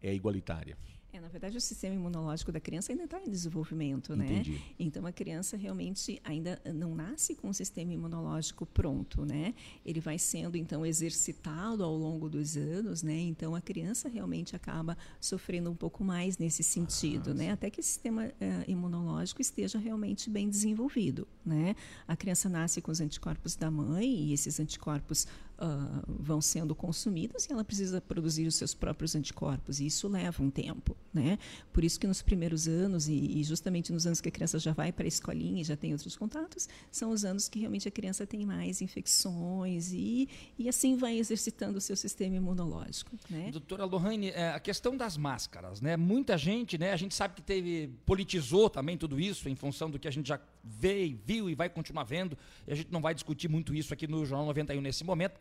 é 0.01 0.13
igualitária? 0.13 0.77
É, 1.15 1.19
na 1.21 1.29
verdade, 1.29 1.55
o 1.55 1.61
sistema 1.61 1.95
imunológico 1.95 2.51
da 2.51 2.59
criança 2.59 2.91
ainda 2.91 3.05
está 3.05 3.21
em 3.21 3.29
desenvolvimento, 3.29 4.17
né? 4.17 4.25
Entendi. 4.25 4.61
Então, 4.77 5.05
a 5.05 5.13
criança 5.13 5.55
realmente 5.55 6.19
ainda 6.25 6.61
não 6.73 6.93
nasce 6.93 7.35
com 7.35 7.47
o 7.47 7.53
sistema 7.53 7.93
imunológico 7.93 8.65
pronto, 8.65 9.25
né? 9.25 9.53
Ele 9.85 10.01
vai 10.01 10.19
sendo, 10.19 10.57
então, 10.57 10.85
exercitado 10.85 11.85
ao 11.85 11.95
longo 11.95 12.27
dos 12.27 12.57
anos, 12.57 13.01
né? 13.01 13.17
Então, 13.17 13.55
a 13.55 13.61
criança 13.61 14.09
realmente 14.09 14.57
acaba 14.57 14.97
sofrendo 15.21 15.71
um 15.71 15.75
pouco 15.75 16.03
mais 16.03 16.37
nesse 16.37 16.63
sentido, 16.63 17.31
ah, 17.31 17.33
né? 17.33 17.51
Até 17.51 17.69
que 17.69 17.79
o 17.79 17.83
sistema 17.83 18.25
uh, 18.25 18.69
imunológico 18.69 19.41
esteja 19.41 19.79
realmente 19.79 20.29
bem 20.29 20.49
desenvolvido, 20.49 21.25
né? 21.45 21.77
A 22.05 22.17
criança 22.17 22.49
nasce 22.49 22.81
com 22.81 22.91
os 22.91 22.99
anticorpos 22.99 23.55
da 23.55 23.71
mãe 23.71 24.05
e 24.05 24.33
esses 24.33 24.59
anticorpos 24.59 25.27
uh, 25.59 26.03
vão 26.07 26.41
sendo 26.41 26.75
consumidos 26.75 27.45
e 27.45 27.51
ela 27.51 27.63
precisa 27.63 28.01
produzir 28.01 28.47
os 28.47 28.55
seus 28.55 28.73
próprios 28.73 29.15
anticorpos 29.15 29.79
e 29.79 29.87
isso 29.87 30.07
leva 30.07 30.41
um 30.43 30.49
tempo, 30.49 30.95
né? 31.13 31.37
Por 31.71 31.83
isso 31.83 31.99
que 31.99 32.07
nos 32.07 32.21
primeiros 32.21 32.67
anos 32.67 33.07
e, 33.07 33.13
e 33.13 33.43
justamente 33.43 33.91
nos 33.91 34.05
anos 34.05 34.21
que 34.21 34.29
a 34.29 34.31
criança 34.31 34.59
já 34.59 34.73
vai 34.73 34.91
para 34.91 35.05
a 35.05 35.07
escolinha 35.07 35.61
e 35.61 35.63
já 35.63 35.75
tem 35.75 35.91
outros 35.91 36.15
contatos, 36.15 36.67
são 36.91 37.11
os 37.11 37.25
anos 37.25 37.47
que 37.49 37.59
realmente 37.59 37.87
a 37.87 37.91
criança 37.91 38.25
tem 38.25 38.45
mais 38.45 38.81
infecções 38.81 39.91
e, 39.91 40.29
e 40.57 40.69
assim 40.69 40.97
vai 40.97 41.17
exercitando 41.17 41.77
o 41.77 41.81
seu 41.81 41.95
sistema 41.95 42.35
imunológico, 42.35 43.11
né? 43.29 43.49
Doutora 43.51 43.85
Lohane, 43.85 44.29
é, 44.29 44.49
a 44.49 44.59
questão 44.59 44.95
das 44.95 45.17
máscaras, 45.17 45.81
né? 45.81 45.97
Muita 45.97 46.37
gente, 46.37 46.77
né? 46.77 46.91
A 46.91 46.97
gente 46.97 47.15
sabe 47.15 47.35
que 47.35 47.41
teve 47.41 47.89
politizou 48.05 48.69
também 48.69 48.97
tudo 48.97 49.19
isso 49.19 49.49
em 49.49 49.55
função 49.55 49.89
do 49.89 49.99
que 49.99 50.07
a 50.07 50.11
gente 50.11 50.27
já 50.27 50.39
veio, 50.63 51.19
viu 51.23 51.49
e 51.49 51.55
vai 51.55 51.69
continuar 51.69 52.03
vendo. 52.03 52.37
E 52.67 52.71
a 52.71 52.75
gente 52.75 52.91
não 52.91 53.01
vai 53.01 53.13
discutir 53.13 53.47
muito 53.47 53.73
isso 53.73 53.93
aqui 53.93 54.07
no 54.07 54.25
Jornal 54.25 54.47
91 54.47 54.81
nesse 54.81 55.03
momento, 55.03 55.37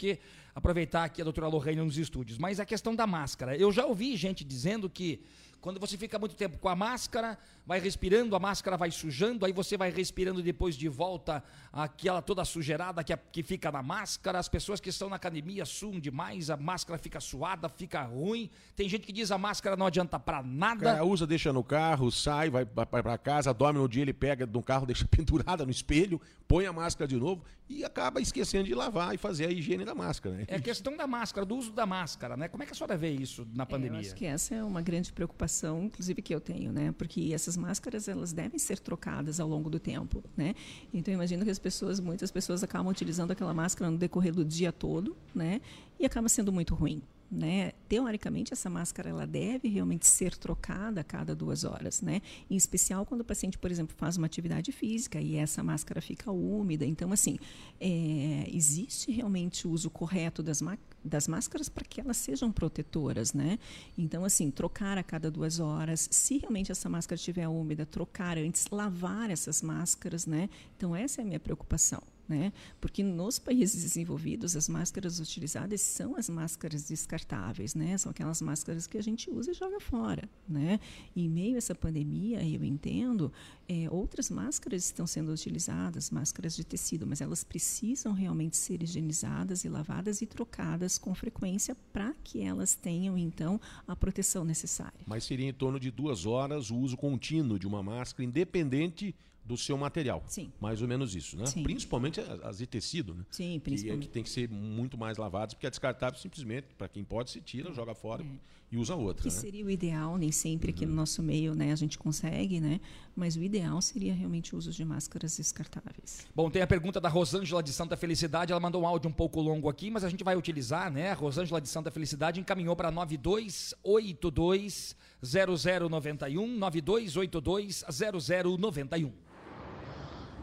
aproveitar 0.55 1.05
aqui 1.05 1.21
a 1.21 1.25
doutora 1.25 1.49
Lorraine 1.49 1.83
nos 1.83 1.99
estúdios. 1.99 2.39
Mas 2.39 2.61
a 2.61 2.65
questão 2.65 2.95
da 2.95 3.07
máscara. 3.07 3.57
Eu 3.57 3.73
já 3.73 3.85
ouvi 3.85 4.17
gente 4.17 4.45
dizendo 4.45 4.89
que 4.89 5.21
quando 5.65 5.81
você 5.81 5.97
fica 5.97 6.19
muito 6.19 6.37
tempo 6.37 6.59
com 6.59 6.69
a 6.69 6.77
máscara, 6.77 7.39
vai 7.67 7.81
respirando, 7.81 8.37
a 8.37 8.39
máscara 8.39 8.77
vai 8.77 8.91
sujando, 8.91 9.47
aí 9.47 9.53
você 9.53 9.79
vai 9.79 9.91
respirando 9.91 10.43
depois 10.43 10.77
de 10.77 10.91
volta 10.91 11.43
aquela 11.73 12.21
toda 12.21 12.45
sujeirada 12.45 13.03
que, 13.03 13.17
que 13.33 13.43
fica 13.43 13.73
na 13.73 13.83
máscara. 13.83 14.39
As 14.39 14.47
pessoas 14.47 14.79
que 14.79 14.91
estão 14.91 15.09
na 15.09 15.17
academia 15.17 15.65
suam 15.65 15.99
demais, 15.99 16.51
a 16.51 16.57
máscara 16.59 16.99
fica 16.99 17.19
suada, 17.19 17.67
fica 17.71 18.03
ruim. 18.03 18.51
Tem 18.77 18.87
gente 18.91 19.07
que 19.07 19.12
diz 19.12 19.31
a 19.31 19.39
máscara 19.39 19.75
não 19.75 19.87
adianta 19.87 20.21
para 20.21 20.43
nada. 20.43 20.85
Cara, 20.85 21.05
usa, 21.05 21.27
deixa 21.27 21.51
no 21.51 21.65
carro, 21.65 22.12
sai, 22.12 22.51
vai, 22.51 22.67
para 22.67 23.17
casa, 23.17 23.55
dorme 23.55 23.81
no 23.81 23.89
dia, 23.89 24.03
ele 24.03 24.12
pega 24.12 24.45
no 24.45 24.62
carro, 24.62 24.85
deixa 24.87 25.09
pendurada 25.09 25.65
no 25.65 25.71
espelho, 25.71 26.21
põe 26.47 26.67
a 26.67 26.75
máscara 26.75 27.09
de 27.09 27.17
novo 27.17 27.43
e 27.69 27.85
acaba 27.85 28.21
esquecendo 28.21 28.65
de 28.65 28.75
lavar 28.75 29.15
e 29.15 29.19
fazer 29.19 29.47
a 29.47 29.51
higiene 29.51 29.85
da 29.85 29.95
máscara. 29.95 30.37
Né? 30.37 30.45
É 30.49 30.57
a 30.57 30.61
questão 30.61 30.97
da 30.97 31.07
máscara, 31.07 31.47
do 31.47 31.57
uso 31.57 31.73
da 31.73 31.87
máscara, 31.87 32.37
né? 32.37 32.49
Como 32.49 32.62
é 32.62 32.67
que 32.67 32.73
a 32.73 32.75
senhora 32.75 32.97
vê 32.97 33.11
isso 33.11 33.47
na 33.55 33.65
pandemia? 33.65 33.99
É, 33.99 34.03
eu 34.03 34.07
acho 34.07 34.15
que 34.15 34.27
essa 34.27 34.55
é 34.55 34.62
uma 34.62 34.83
grande 34.83 35.12
preocupação, 35.12 35.54
inclusive 35.63 36.21
que 36.23 36.35
eu 36.35 36.41
tenho, 36.41 36.73
né? 36.73 36.93
Porque 36.97 37.31
essas 37.33 37.57
máscaras 37.57 38.09
elas 38.09 38.33
devem 38.33 38.59
ser 38.59 38.79
trocadas 38.79 39.39
ao 39.39 39.49
longo 39.49 39.71
do 39.71 39.79
tempo, 39.79 40.23
né? 40.37 40.55
Então 40.93 41.13
eu 41.13 41.17
imagino 41.17 41.45
que 41.45 41.51
as 41.51 41.59
pessoas, 41.59 42.01
muitas 42.01 42.31
pessoas 42.31 42.63
acabam 42.63 42.91
utilizando 42.91 43.31
aquela 43.31 43.55
máscara 43.55 43.91
no 43.91 43.99
decorrer 43.99 44.35
do 44.35 44.45
dia 44.45 44.73
todo, 44.73 45.17
né? 45.35 45.61
E 45.99 46.07
acaba 46.07 46.29
sendo 46.29 46.53
muito 46.53 46.75
ruim, 46.75 47.03
né? 47.35 47.72
Teoricamente, 47.89 48.53
essa 48.53 48.70
máscara 48.70 49.11
ela 49.11 49.26
deve 49.26 49.68
realmente 49.68 50.07
ser 50.07 50.37
trocada 50.37 51.01
a 51.01 51.05
cada 51.05 51.35
duas 51.35 51.64
horas, 51.64 52.01
né? 52.01 52.22
Em 52.49 52.57
especial 52.57 53.05
quando 53.05 53.22
o 53.22 53.24
paciente, 53.24 53.59
por 53.59 53.70
exemplo, 53.70 53.95
faz 53.97 54.16
uma 54.16 54.26
atividade 54.26 54.72
física 54.72 55.20
e 55.20 55.37
essa 55.37 55.62
máscara 55.62 56.01
fica 56.01 56.30
úmida. 56.30 56.85
Então, 56.85 57.12
assim, 57.12 57.39
é, 57.80 58.49
existe 58.53 59.11
realmente 59.11 59.66
o 59.66 59.70
uso 59.70 59.91
correto 59.91 60.43
das, 60.43 60.62
das 61.05 61.28
máscaras 61.28 61.68
para 61.68 61.85
que 61.85 62.01
elas 62.01 62.16
sejam 62.16 62.51
protetoras, 62.53 63.35
né? 63.35 63.59
Então, 63.99 64.24
assim, 64.24 64.51
trocar 64.51 64.97
a 64.97 65.03
cada 65.03 65.30
duas 65.30 65.61
horas. 65.61 66.09
Se 66.11 66.39
realmente 66.39 66.70
essa 66.72 66.89
máscara 66.89 67.16
estiver 67.16 67.49
úmida, 67.49 67.85
trocar 67.85 68.39
antes, 68.39 68.66
lavar 68.70 69.30
essas 69.30 69.61
máscaras, 69.62 70.26
né? 70.26 70.49
Então, 70.76 70.95
essa 70.95 71.20
é 71.20 71.22
a 71.22 71.26
minha 71.26 71.41
preocupação. 71.41 72.03
Né? 72.27 72.55
Porque 72.81 73.03
nos 73.03 73.39
países 73.39 73.83
desenvolvidos 73.83 74.57
as 74.57 74.66
máscaras 74.66 75.20
utilizadas 75.20 75.83
são 75.83 76.16
as 76.16 76.31
máscaras 76.31 76.89
descartáveis, 76.89 77.75
né? 77.75 77.99
São 77.99 78.11
aquelas 78.11 78.41
máscaras 78.41 78.87
que 78.87 78.97
a 78.97 79.03
gente 79.03 79.31
usa 79.31 79.51
e 79.51 79.55
joga 79.55 79.79
fora, 79.79 80.27
né? 80.49 80.81
E 81.14 81.27
em 81.27 81.29
meio 81.29 81.57
a 81.57 81.59
essa 81.59 81.75
pandemia, 81.75 82.43
eu 82.43 82.64
entendo, 82.64 83.31
é, 83.68 83.89
outras 83.91 84.31
máscaras 84.31 84.85
estão 84.87 85.07
sendo 85.07 85.33
utilizadas, 85.33 86.11
máscaras 86.11 86.57
de 86.57 86.64
tecido, 86.64 87.07
mas 87.07 87.20
elas 87.20 87.45
precisam 87.45 88.14
realmente 88.14 88.57
ser 88.57 88.83
higienizadas 88.83 89.64
e 89.64 89.68
lavadas 89.68 90.22
e 90.22 90.27
trocadas 90.27 90.97
com 90.97 91.14
frequência 91.14 91.77
para 91.93 92.14
que 92.25 92.41
elas 92.41 92.75
tenham 92.75 93.18
então 93.18 93.61
a 93.87 93.95
proteção 93.95 94.45
necessária. 94.45 95.01
Mas 95.07 95.25
seria 95.25 95.49
em 95.49 95.53
torno 95.53 95.79
de 95.79 95.91
duas 95.91 96.25
horas 96.25 96.70
o 96.70 96.77
uso 96.77 96.97
contínuo 96.97 97.59
de 97.59 97.66
uma 97.66 97.83
máscara, 97.83 98.25
independente 98.25 99.14
do 99.45 99.57
seu 99.57 99.77
material. 99.77 100.23
Sim. 100.27 100.51
Mais 100.59 100.81
ou 100.81 100.89
menos 100.89 101.15
isso, 101.15 101.37
né? 101.37 101.45
Sim. 101.47 101.63
Principalmente 101.63 102.21
as 102.21 102.59
de 102.59 102.67
tecido, 102.67 103.15
né? 103.15 103.25
Sim, 103.31 103.61
principalmente. 103.61 104.01
Que, 104.01 104.05
é 104.05 104.09
que 104.09 104.13
tem 104.13 104.23
que 104.23 104.31
ser 104.31 104.49
muito 104.49 104.97
mais 104.97 105.19
lavadas, 105.19 105.53
porque 105.53 105.67
é 105.67 105.71
descartável 105.71 106.19
simplesmente, 106.19 106.69
para 106.79 106.89
quem 106.89 107.05
pode, 107.05 107.31
se 107.31 107.43
tira, 107.43 107.69
é. 107.71 107.75
joga 107.75 107.95
fora 107.95 108.23
é. 108.23 108.27
e 108.73 108.79
usa 108.79 108.95
outra. 108.95 109.23
Que 109.23 109.35
né? 109.35 109.41
seria 109.41 109.65
o 109.65 109.71
ideal, 109.71 110.17
nem 110.17 110.33
sempre 110.33 110.71
uhum. 110.71 110.75
aqui 110.75 110.87
no 110.87 110.93
uhum. 110.93 110.97
nosso 110.97 111.23
meio 111.23 111.55
né, 111.55 111.73
a 111.73 111.77
gente 111.77 111.99
consegue, 111.99 112.59
né? 112.59 112.81
Mas 113.15 113.37
o 113.37 113.43
ideal 113.43 113.83
seria 113.83 114.15
realmente 114.15 114.55
o 114.55 114.59
uso 114.59 114.73
de 114.73 114.83
máscaras 114.85 115.37
descartáveis. 115.37 116.27
Bom, 116.35 116.51
tem 116.51 116.63
a 116.63 116.67
pergunta 116.67 116.99
da 116.99 117.11
Rosângela 117.11 117.63
de 117.63 117.73
Santa 117.73 117.99
Felicidade, 117.99 118.51
ela 118.51 118.61
mandou 118.61 118.83
um 118.83 118.87
áudio 118.87 119.11
um 119.11 119.13
pouco 119.13 119.43
longo 119.43 119.69
aqui, 119.69 119.91
mas 119.91 120.05
a 120.05 120.09
gente 120.09 120.25
vai 120.25 120.37
utilizar, 120.37 120.91
né? 120.91 121.11
A 121.11 121.15
Rosângela 121.15 121.61
de 121.61 121.69
Santa 121.69 121.91
Felicidade 121.91 122.41
encaminhou 122.41 122.75
para 122.75 122.91
9282 122.91 124.97
0091 125.23 126.47
9282 126.47 127.85
0091. 127.91 129.13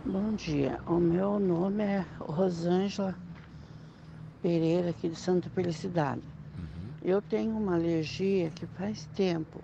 Bom 0.03 0.33
dia, 0.33 0.79
o 0.87 0.99
meu 0.99 1.39
nome 1.39 1.83
é 1.83 2.03
Rosângela 2.19 3.15
Pereira, 4.41 4.89
aqui 4.89 5.07
de 5.07 5.15
Santa 5.15 5.47
Felicidade. 5.51 6.23
Uhum. 6.57 6.91
Eu 7.03 7.21
tenho 7.21 7.51
uma 7.51 7.75
alergia 7.75 8.49
que 8.49 8.65
faz 8.65 9.05
tempo. 9.15 9.63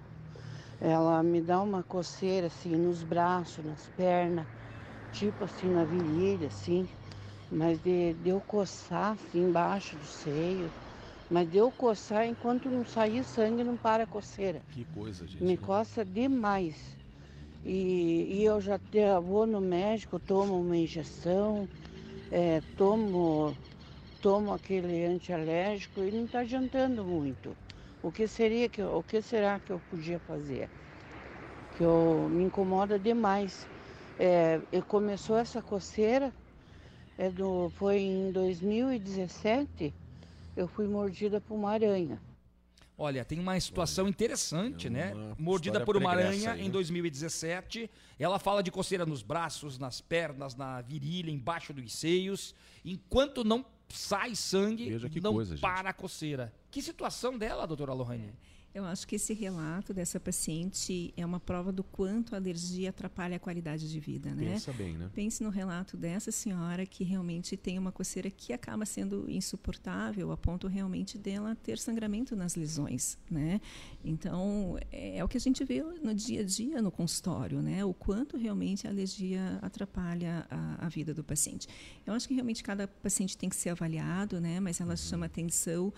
Ela 0.79 1.23
me 1.23 1.41
dá 1.41 1.59
uma 1.59 1.81
coceira 1.81 2.47
assim 2.47 2.77
nos 2.77 3.03
braços, 3.03 3.65
nas 3.65 3.87
pernas, 3.97 4.45
tipo 5.11 5.43
assim 5.43 5.71
na 5.71 5.83
virilha, 5.83 6.47
assim. 6.47 6.87
Mas 7.51 7.79
de, 7.79 8.13
de 8.13 8.29
eu 8.29 8.39
coçar 8.39 9.13
assim 9.13 9.39
embaixo 9.39 9.95
do 9.97 10.05
seio. 10.05 10.71
Mas 11.31 11.49
de 11.49 11.57
eu 11.57 11.71
coçar 11.71 12.27
enquanto 12.27 12.69
não 12.69 12.85
sair 12.85 13.23
sangue 13.23 13.63
não 13.63 13.75
para 13.75 14.03
a 14.03 14.07
coceira. 14.07 14.61
Que 14.71 14.85
coisa, 14.85 15.25
gente. 15.25 15.43
Me 15.43 15.57
coça 15.57 16.05
demais. 16.05 16.96
E, 17.67 18.39
e 18.41 18.43
eu 18.45 18.59
já 18.61 18.79
te- 18.79 18.99
vou 19.21 19.45
no 19.47 19.61
médico, 19.61 20.19
tomo 20.19 20.59
uma 20.59 20.77
injeção, 20.77 21.69
é, 22.31 22.61
tomo, 22.75 23.57
tomo 24.21 24.53
aquele 24.53 25.05
antialérgico 25.05 26.03
e 26.03 26.11
não 26.11 26.25
está 26.25 26.41
adiantando 26.41 27.05
muito. 27.05 27.57
O 28.01 28.11
que 28.11 28.27
seria 28.27 28.69
que 28.69 28.81
o 28.83 29.03
que 29.03 29.21
será 29.21 29.59
que 29.61 29.71
eu 29.73 29.81
podia 29.81 30.19
fazer? 30.19 30.71
Que 31.71 31.83
eu, 31.83 32.29
me 32.29 32.43
incomoda 32.43 32.99
demais. 32.99 33.69
É, 34.17 34.59
começou 34.87 35.37
essa 35.37 35.61
coceira, 35.61 36.35
é 37.17 37.31
do, 37.31 37.69
foi 37.71 37.99
em 38.01 38.31
2017, 38.31 39.95
eu 40.55 40.67
fui 40.69 40.87
mordida 40.87 41.41
por 41.41 41.55
uma 41.55 41.71
aranha. 41.73 42.21
Olha, 42.97 43.23
tem 43.23 43.39
uma 43.39 43.59
situação 43.59 44.07
interessante, 44.07 44.89
né? 44.89 45.13
Mordida 45.37 45.79
história 45.79 45.85
por 45.85 45.97
uma 45.97 46.09
aranha 46.09 46.53
aí, 46.53 46.61
em 46.61 46.65
né? 46.65 46.69
2017. 46.71 47.89
Ela 48.17 48.39
fala 48.39 48.63
de 48.63 48.71
coceira 48.71 49.05
nos 49.05 49.21
braços, 49.21 49.77
nas 49.77 50.01
pernas, 50.01 50.55
na 50.55 50.81
virilha, 50.81 51.29
embaixo 51.29 51.71
dos 51.73 51.93
seios. 51.93 52.55
Enquanto 52.83 53.43
não 53.43 53.63
sai 53.87 54.35
sangue, 54.35 54.89
não 55.21 55.33
coisa, 55.33 55.51
gente. 55.55 55.61
para 55.61 55.91
a 55.91 55.93
coceira. 55.93 56.51
Que 56.71 56.81
situação 56.81 57.37
dela, 57.37 57.67
doutora 57.67 57.93
Lohane? 57.93 58.33
Eu 58.77 58.85
acho 58.85 59.07
que 59.07 59.15
esse 59.15 59.33
relato 59.33 59.91
dessa 59.91 60.19
paciente 60.19 61.11
é 61.17 61.25
uma 61.25 61.39
prova 61.39 61.71
do 61.71 61.83
quanto 61.83 62.35
a 62.35 62.37
alergia 62.37 62.91
atrapalha 62.91 63.37
a 63.37 63.39
qualidade 63.39 63.89
de 63.91 63.99
vida, 63.99 64.35
né? 64.35 64.51
Pensa 64.51 64.71
bem, 64.71 64.95
né? 64.95 65.09
Pense 65.15 65.43
no 65.43 65.49
relato 65.49 65.97
dessa 65.97 66.31
senhora 66.31 66.85
que 66.85 67.03
realmente 67.03 67.57
tem 67.57 67.79
uma 67.79 67.91
coceira 67.91 68.29
que 68.29 68.53
acaba 68.53 68.85
sendo 68.85 69.27
insuportável 69.27 70.31
a 70.31 70.37
ponto 70.37 70.67
realmente 70.67 71.17
dela 71.17 71.55
ter 71.55 71.79
sangramento 71.79 72.35
nas 72.35 72.55
lesões, 72.55 73.17
né? 73.31 73.59
Então, 74.05 74.77
é, 74.91 75.17
é 75.17 75.23
o 75.23 75.27
que 75.27 75.37
a 75.37 75.41
gente 75.41 75.65
vê 75.65 75.81
no 75.81 76.13
dia 76.13 76.41
a 76.41 76.45
dia 76.45 76.79
no 76.79 76.91
consultório, 76.91 77.63
né? 77.63 77.83
O 77.83 77.95
quanto 77.95 78.37
realmente 78.37 78.85
a 78.85 78.91
alergia 78.91 79.57
atrapalha 79.59 80.45
a, 80.51 80.85
a 80.85 80.87
vida 80.87 81.15
do 81.15 81.23
paciente. 81.23 81.67
Eu 82.05 82.13
acho 82.13 82.27
que 82.27 82.35
realmente 82.35 82.63
cada 82.63 82.87
paciente 82.87 83.35
tem 83.35 83.49
que 83.49 83.55
ser 83.55 83.71
avaliado, 83.71 84.39
né? 84.39 84.59
Mas 84.59 84.79
ela 84.79 84.95
chama 84.95 85.25
atenção 85.25 85.91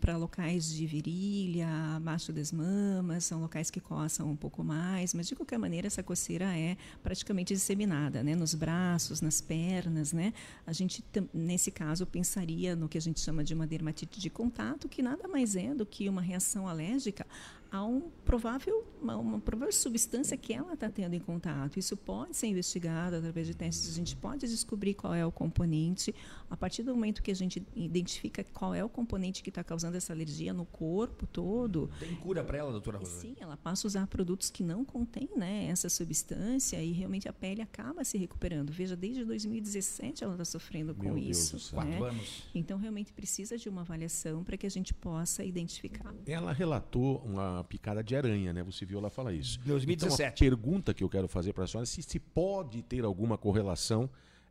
para 0.00 0.16
locais 0.16 0.72
de 0.72 0.86
virilha, 0.86 1.98
abaixo 2.04 2.34
das 2.34 2.52
mamas, 2.52 3.24
são 3.24 3.40
locais 3.40 3.70
que 3.70 3.80
coçam 3.80 4.30
um 4.30 4.36
pouco 4.36 4.62
mais, 4.62 5.14
mas 5.14 5.26
de 5.26 5.34
qualquer 5.34 5.58
maneira 5.58 5.86
essa 5.86 6.02
coceira 6.02 6.44
é 6.56 6.76
praticamente 7.02 7.54
disseminada, 7.54 8.22
né? 8.22 8.36
Nos 8.36 8.54
braços, 8.54 9.22
nas 9.22 9.40
pernas, 9.40 10.12
né? 10.12 10.34
A 10.66 10.72
gente 10.72 11.02
nesse 11.32 11.70
caso 11.70 12.06
pensaria 12.06 12.76
no 12.76 12.90
que 12.90 12.98
a 12.98 13.00
gente 13.00 13.20
chama 13.20 13.42
de 13.42 13.54
uma 13.54 13.66
dermatite 13.66 14.20
de 14.20 14.28
contato, 14.28 14.86
que 14.86 15.02
nada 15.02 15.26
mais 15.26 15.56
é 15.56 15.74
do 15.74 15.86
que 15.86 16.06
uma 16.06 16.20
reação 16.20 16.68
alérgica 16.68 17.26
a 17.74 17.84
um 17.84 18.02
provável, 18.24 18.86
uma, 19.02 19.16
uma 19.16 19.40
provável 19.40 19.72
substância 19.72 20.36
que 20.36 20.52
ela 20.52 20.74
está 20.74 20.88
tendo 20.88 21.14
em 21.14 21.18
contato. 21.18 21.76
Isso 21.76 21.96
pode 21.96 22.36
ser 22.36 22.46
investigado 22.46 23.16
através 23.16 23.48
de 23.48 23.54
testes. 23.54 23.90
A 23.90 23.92
gente 23.92 24.14
pode 24.14 24.46
descobrir 24.46 24.94
qual 24.94 25.12
é 25.12 25.26
o 25.26 25.32
componente. 25.32 26.14
A 26.48 26.56
partir 26.56 26.84
do 26.84 26.94
momento 26.94 27.20
que 27.20 27.32
a 27.32 27.34
gente 27.34 27.66
identifica 27.74 28.44
qual 28.44 28.76
é 28.76 28.84
o 28.84 28.88
componente 28.88 29.42
que 29.42 29.48
está 29.48 29.64
causando 29.64 29.96
essa 29.96 30.12
alergia 30.12 30.54
no 30.54 30.64
corpo 30.64 31.26
todo, 31.26 31.90
Tem 31.98 32.14
cura 32.14 32.44
para 32.44 32.58
ela, 32.58 32.70
doutora 32.70 32.98
Rosane? 32.98 33.20
Sim, 33.20 33.36
ela 33.40 33.56
passa 33.56 33.84
a 33.84 33.88
usar 33.88 34.06
produtos 34.06 34.50
que 34.50 34.62
não 34.62 34.84
contêm 34.84 35.28
né, 35.36 35.66
essa 35.66 35.88
substância 35.88 36.80
e 36.80 36.92
realmente 36.92 37.28
a 37.28 37.32
pele 37.32 37.60
acaba 37.60 38.04
se 38.04 38.16
recuperando. 38.16 38.70
Veja, 38.70 38.94
desde 38.94 39.24
2017 39.24 40.22
ela 40.22 40.34
está 40.34 40.44
sofrendo 40.44 40.94
com 40.94 41.02
Meu 41.02 41.14
Deus 41.14 41.38
isso. 41.38 41.56
do 41.56 41.60
céu. 41.60 41.80
né? 41.82 41.98
Quatro 41.98 42.04
anos. 42.04 42.42
Então, 42.54 42.78
realmente 42.78 43.12
precisa 43.12 43.58
de 43.58 43.68
uma 43.68 43.80
avaliação 43.80 44.44
para 44.44 44.56
que 44.56 44.64
a 44.64 44.70
gente 44.70 44.94
possa 44.94 45.42
identificar. 45.42 46.14
Ela 46.24 46.52
relatou 46.52 47.18
uma 47.24 47.63
picada 47.64 48.02
de 48.02 48.14
aranha, 48.14 48.52
né? 48.52 48.62
Você 48.62 48.84
viu 48.84 48.98
ela 48.98 49.10
falar 49.10 49.32
isso. 49.32 49.58
2017. 49.64 50.14
Então, 50.14 50.26
a 50.28 50.50
pergunta 50.50 50.94
que 50.94 51.02
eu 51.02 51.08
quero 51.08 51.28
fazer 51.28 51.52
para 51.52 51.64
a 51.64 51.66
senhora 51.66 51.84
é 51.84 51.86
se, 51.86 52.02
se 52.02 52.18
pode 52.18 52.82
ter 52.82 53.04
alguma 53.04 53.38
correlação 53.38 54.08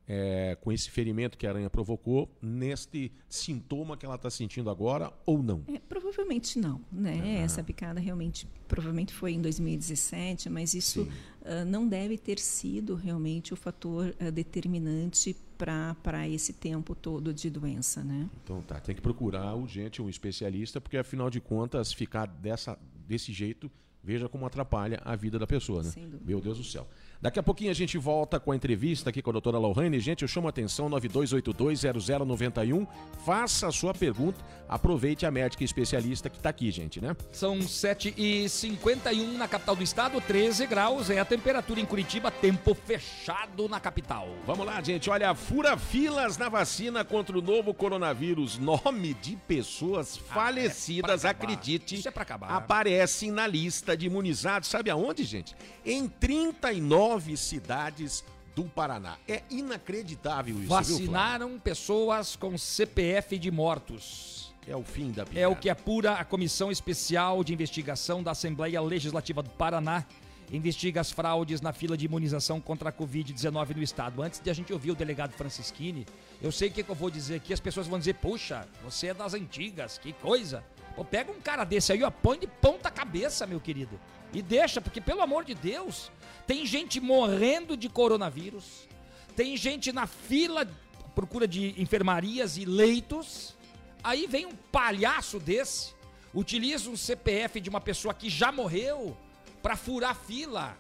é, 0.07 0.57
com 0.59 0.71
esse 0.71 0.89
ferimento 0.89 1.37
que 1.37 1.47
a 1.47 1.49
aranha 1.49 1.69
provocou 1.69 2.29
neste 2.41 3.11
sintoma 3.29 3.95
que 3.95 4.05
ela 4.05 4.15
está 4.15 4.29
sentindo 4.29 4.69
agora 4.69 5.11
ou 5.25 5.41
não. 5.41 5.63
É, 5.67 5.79
provavelmente 5.79 6.59
não, 6.59 6.81
né? 6.91 7.39
Essa 7.41 7.63
picada 7.63 7.99
realmente, 7.99 8.47
provavelmente 8.67 9.13
foi 9.13 9.33
em 9.33 9.41
2017, 9.41 10.49
mas 10.49 10.73
isso 10.73 11.07
ah, 11.45 11.63
não 11.65 11.87
deve 11.87 12.17
ter 12.17 12.39
sido 12.39 12.95
realmente 12.95 13.53
o 13.53 13.55
fator 13.55 14.13
ah, 14.19 14.29
determinante 14.29 15.35
para 15.57 16.27
esse 16.27 16.51
tempo 16.51 16.93
todo 16.93 17.33
de 17.33 17.49
doença, 17.49 18.03
né? 18.03 18.29
Então 18.43 18.61
tá, 18.61 18.81
tem 18.81 18.93
que 18.93 19.01
procurar 19.01 19.53
urgente 19.55 20.01
um 20.01 20.09
especialista, 20.09 20.81
porque 20.81 20.97
afinal 20.97 21.29
de 21.29 21.39
contas, 21.39 21.93
ficar 21.93 22.25
dessa, 22.25 22.77
desse 23.07 23.31
jeito, 23.31 23.71
veja 24.03 24.27
como 24.27 24.45
atrapalha 24.45 25.01
a 25.03 25.15
vida 25.15 25.39
da 25.39 25.47
pessoa, 25.47 25.81
né? 25.83 25.89
Meu 26.25 26.41
Deus 26.41 26.57
do 26.57 26.63
céu. 26.63 26.87
Daqui 27.23 27.39
a 27.39 27.43
pouquinho 27.43 27.71
a 27.71 27.73
gente 27.73 27.97
volta 27.97 28.37
com 28.37 28.51
a 28.51 28.55
entrevista 28.55 29.09
aqui 29.09 29.21
com 29.21 29.29
a 29.29 29.31
doutora 29.31 29.57
Lohane. 29.57 29.97
Gente, 29.97 30.23
eu 30.23 30.27
chamo 30.27 30.47
a 30.47 30.49
atenção 30.49 30.89
92820091. 30.89 32.85
Faça 33.25 33.67
a 33.67 33.71
sua 33.71 33.93
pergunta. 33.93 34.43
Aproveite 34.67 35.25
a 35.25 35.31
médica 35.31 35.63
especialista 35.63 36.29
que 36.29 36.35
está 36.35 36.49
aqui, 36.49 36.69
gente, 36.69 36.99
né? 36.99 37.15
São 37.31 37.59
7h51 37.59 39.37
na 39.37 39.47
capital 39.47 39.73
do 39.73 39.83
estado, 39.83 40.19
13 40.19 40.67
graus 40.67 41.09
é 41.09 41.17
a 41.17 41.23
temperatura 41.23 41.79
em 41.79 41.85
Curitiba, 41.85 42.29
tempo 42.29 42.75
fechado 42.75 43.69
na 43.69 43.79
capital. 43.79 44.27
Vamos 44.45 44.65
lá, 44.65 44.81
gente. 44.81 45.09
Olha, 45.09 45.33
fura 45.33 45.77
filas 45.77 46.37
na 46.37 46.49
vacina 46.49 47.05
contra 47.05 47.39
o 47.39 47.41
novo 47.41 47.73
coronavírus. 47.73 48.57
Nome 48.59 49.13
de 49.13 49.37
pessoas 49.37 50.17
falecidas, 50.17 51.23
acredite, 51.23 51.95
Ah, 51.95 51.99
Isso 51.99 52.09
é 52.09 52.11
acabar. 52.13 52.49
aparecem 52.51 53.31
na 53.31 53.47
lista 53.47 53.95
de 53.95 54.07
imunizados. 54.07 54.67
Sabe 54.67 54.89
aonde, 54.89 55.23
gente? 55.23 55.55
Em 55.85 56.05
39 56.09 57.12
cidades 57.37 58.23
do 58.55 58.65
Paraná. 58.65 59.17
É 59.27 59.41
inacreditável 59.49 60.55
isso, 60.55 60.61
viu? 60.61 60.69
Vacinaram 60.69 61.59
pessoas 61.59 62.35
com 62.35 62.57
CPF 62.57 63.37
de 63.37 63.51
mortos. 63.51 64.53
É 64.67 64.75
o 64.75 64.83
fim 64.83 65.11
da 65.11 65.25
É 65.35 65.47
o 65.47 65.55
que 65.55 65.69
apura 65.69 66.13
a 66.13 66.23
Comissão 66.23 66.71
Especial 66.71 67.43
de 67.43 67.53
Investigação 67.53 68.23
da 68.23 68.31
Assembleia 68.31 68.81
Legislativa 68.81 69.43
do 69.43 69.49
Paraná. 69.49 70.05
Investiga 70.51 71.01
as 71.01 71.11
fraudes 71.11 71.61
na 71.61 71.73
fila 71.73 71.97
de 71.97 72.05
imunização 72.05 72.61
contra 72.61 72.89
a 72.89 72.93
Covid-19 72.93 73.75
no 73.75 73.83
estado. 73.83 74.21
Antes 74.21 74.39
de 74.39 74.49
a 74.49 74.53
gente 74.53 74.71
ouvir 74.71 74.91
o 74.91 74.95
delegado 74.95 75.31
Francisquini, 75.33 76.05
eu 76.41 76.51
sei 76.51 76.69
o 76.69 76.71
que, 76.71 76.83
que 76.83 76.89
eu 76.89 76.95
vou 76.95 77.09
dizer 77.09 77.35
aqui. 77.35 77.53
As 77.53 77.59
pessoas 77.59 77.87
vão 77.87 77.97
dizer: 77.97 78.15
Puxa, 78.15 78.67
você 78.83 79.07
é 79.07 79.13
das 79.13 79.33
antigas, 79.33 79.97
que 79.97 80.13
coisa. 80.13 80.63
Pô, 80.95 81.03
pega 81.03 81.31
um 81.31 81.41
cara 81.41 81.63
desse 81.63 81.91
aí, 81.91 82.03
ó, 82.03 82.11
põe 82.11 82.37
de 82.37 82.45
ponta 82.45 82.91
cabeça, 82.91 83.47
meu 83.47 83.59
querido. 83.59 83.99
E 84.31 84.41
deixa, 84.41 84.79
porque 84.79 85.01
pelo 85.01 85.21
amor 85.21 85.43
de 85.43 85.55
Deus, 85.55 86.11
tem 86.45 86.65
gente 86.65 86.99
morrendo 86.99 87.75
de 87.77 87.89
coronavírus, 87.89 88.87
tem 89.35 89.57
gente 89.57 89.91
na 89.91 90.05
fila 90.05 90.67
procura 91.13 91.47
de 91.47 91.79
enfermarias 91.81 92.57
e 92.57 92.65
leitos. 92.65 93.55
Aí 94.03 94.27
vem 94.27 94.45
um 94.45 94.55
palhaço 94.71 95.39
desse, 95.39 95.93
utiliza 96.33 96.89
um 96.89 96.97
CPF 96.97 97.59
de 97.59 97.69
uma 97.69 97.79
pessoa 97.79 98.13
que 98.13 98.29
já 98.29 98.51
morreu 98.51 99.15
para 99.61 99.75
furar 99.75 100.15
fila. 100.15 100.77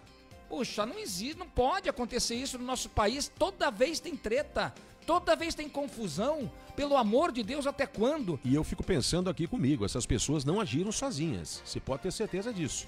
Puxa, 0.49 0.85
não 0.85 0.99
existe, 0.99 1.37
não 1.37 1.47
pode 1.47 1.87
acontecer 1.87 2.35
isso 2.35 2.57
no 2.59 2.65
nosso 2.65 2.89
país. 2.89 3.31
Toda 3.39 3.71
vez 3.71 3.99
tem 3.99 4.15
treta, 4.15 4.73
toda 5.05 5.35
vez 5.35 5.55
tem 5.55 5.69
confusão. 5.69 6.51
Pelo 6.75 6.97
amor 6.97 7.31
de 7.31 7.43
Deus, 7.43 7.65
até 7.67 7.85
quando? 7.85 8.39
E 8.43 8.53
eu 8.53 8.63
fico 8.63 8.83
pensando 8.83 9.29
aqui 9.29 9.47
comigo, 9.47 9.85
essas 9.85 10.05
pessoas 10.05 10.43
não 10.43 10.59
agiram 10.59 10.91
sozinhas. 10.91 11.61
Você 11.63 11.79
pode 11.79 12.01
ter 12.01 12.11
certeza 12.11 12.51
disso. 12.51 12.87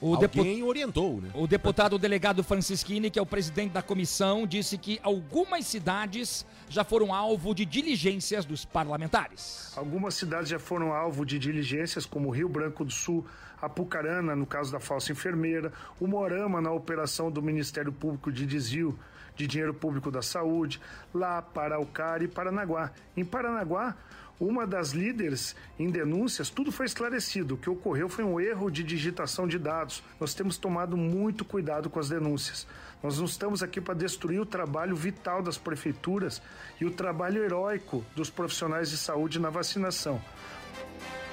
O 0.00 0.14
Alguém 0.14 0.56
depu- 0.56 0.68
orientou, 0.68 1.20
né? 1.20 1.30
O 1.34 1.46
deputado 1.46 1.98
delegado 1.98 2.44
Francisquini, 2.44 3.10
que 3.10 3.18
é 3.18 3.22
o 3.22 3.26
presidente 3.26 3.72
da 3.72 3.82
comissão, 3.82 4.46
disse 4.46 4.76
que 4.76 5.00
algumas 5.02 5.66
cidades 5.66 6.44
já 6.68 6.84
foram 6.84 7.14
alvo 7.14 7.54
de 7.54 7.64
diligências 7.64 8.44
dos 8.44 8.64
parlamentares. 8.64 9.72
Algumas 9.76 10.14
cidades 10.14 10.48
já 10.50 10.58
foram 10.58 10.92
alvo 10.92 11.24
de 11.24 11.38
diligências, 11.38 12.04
como 12.04 12.30
Rio 12.30 12.48
Branco 12.48 12.84
do 12.84 12.90
Sul, 12.90 13.24
Apucarana, 13.60 14.36
no 14.36 14.44
caso 14.44 14.70
da 14.70 14.78
falsa 14.78 15.12
enfermeira, 15.12 15.72
o 15.98 16.06
Morama, 16.06 16.60
na 16.60 16.70
operação 16.70 17.30
do 17.30 17.40
Ministério 17.40 17.90
Público 17.90 18.30
de 18.30 18.44
Desvio 18.46 18.98
de 19.34 19.46
Dinheiro 19.46 19.74
Público 19.74 20.10
da 20.10 20.22
Saúde, 20.22 20.80
lá 21.14 21.40
Paraucara 21.42 22.24
e 22.24 22.28
Paranaguá. 22.28 22.90
Em 23.16 23.24
Paranaguá, 23.24 23.94
uma 24.38 24.66
das 24.66 24.90
líderes 24.90 25.56
em 25.78 25.90
denúncias, 25.90 26.50
tudo 26.50 26.70
foi 26.70 26.84
esclarecido. 26.86 27.54
O 27.54 27.58
que 27.58 27.70
ocorreu 27.70 28.08
foi 28.08 28.22
um 28.22 28.38
erro 28.38 28.70
de 28.70 28.82
digitação 28.82 29.48
de 29.48 29.58
dados. 29.58 30.02
Nós 30.20 30.34
temos 30.34 30.58
tomado 30.58 30.96
muito 30.96 31.44
cuidado 31.44 31.88
com 31.88 31.98
as 31.98 32.10
denúncias. 32.10 32.66
Nós 33.02 33.18
não 33.18 33.24
estamos 33.24 33.62
aqui 33.62 33.80
para 33.80 33.94
destruir 33.94 34.40
o 34.40 34.46
trabalho 34.46 34.94
vital 34.94 35.42
das 35.42 35.56
prefeituras 35.56 36.42
e 36.80 36.84
o 36.84 36.90
trabalho 36.90 37.42
heróico 37.42 38.04
dos 38.14 38.28
profissionais 38.28 38.90
de 38.90 38.96
saúde 38.96 39.38
na 39.38 39.48
vacinação. 39.48 40.20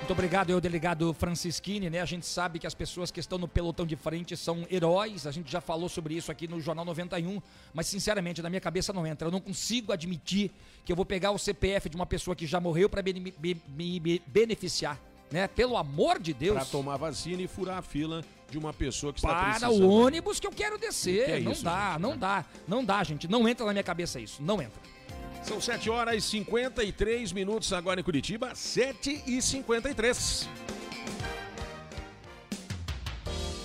Muito 0.03 0.11
obrigado, 0.11 0.49
eu, 0.49 0.59
delegado 0.59 1.13
Francisquini, 1.13 1.89
né? 1.89 2.01
A 2.01 2.05
gente 2.05 2.25
sabe 2.25 2.59
que 2.59 2.67
as 2.67 2.73
pessoas 2.73 3.09
que 3.09 3.21
estão 3.21 3.37
no 3.37 3.47
pelotão 3.47 3.85
de 3.85 3.95
frente 3.95 4.35
são 4.35 4.67
heróis, 4.69 5.25
a 5.25 5.31
gente 5.31 5.49
já 5.49 5.61
falou 5.61 5.87
sobre 5.87 6.13
isso 6.13 6.29
aqui 6.29 6.45
no 6.45 6.59
Jornal 6.59 6.83
91, 6.83 7.41
mas 7.73 7.87
sinceramente, 7.87 8.41
na 8.41 8.49
minha 8.49 8.59
cabeça 8.59 8.91
não 8.91 9.07
entra. 9.07 9.29
Eu 9.29 9.31
não 9.31 9.39
consigo 9.39 9.93
admitir 9.93 10.51
que 10.83 10.91
eu 10.91 10.95
vou 10.97 11.05
pegar 11.05 11.31
o 11.31 11.37
CPF 11.39 11.87
de 11.87 11.95
uma 11.95 12.05
pessoa 12.05 12.35
que 12.35 12.45
já 12.45 12.59
morreu 12.59 12.89
para 12.89 13.01
me, 13.01 13.33
me- 13.39 13.61
me 13.69 14.21
beneficiar, 14.27 14.99
né? 15.31 15.47
Pelo 15.47 15.77
amor 15.77 16.19
de 16.19 16.33
Deus. 16.33 16.55
Para 16.57 16.65
tomar 16.65 16.97
vacina 16.97 17.41
e 17.41 17.47
furar 17.47 17.77
a 17.77 17.81
fila 17.81 18.25
de 18.51 18.57
uma 18.57 18.73
pessoa 18.73 19.13
que 19.13 19.19
está 19.19 19.29
Para 19.29 19.51
precisando. 19.51 19.85
o 19.85 19.89
ônibus 19.89 20.37
que 20.37 20.45
eu 20.45 20.51
quero 20.51 20.77
descer. 20.77 21.25
Que 21.27 21.31
é 21.31 21.39
não 21.39 21.53
isso, 21.53 21.63
dá, 21.63 21.97
não 21.97 22.17
dá, 22.17 22.45
não 22.67 22.83
dá, 22.83 23.01
gente. 23.05 23.25
Não 23.29 23.47
entra 23.47 23.65
na 23.65 23.71
minha 23.71 23.83
cabeça 23.83 24.19
isso, 24.19 24.43
não 24.43 24.61
entra. 24.61 24.81
São 25.43 25.59
7 25.59 25.89
horas 25.89 26.15
e 26.15 26.21
53 26.21 27.33
minutos 27.33 27.73
agora 27.73 27.99
em 27.99 28.03
Curitiba, 28.03 28.55
7 28.55 29.23
e 29.27 29.41
53. 29.41 30.47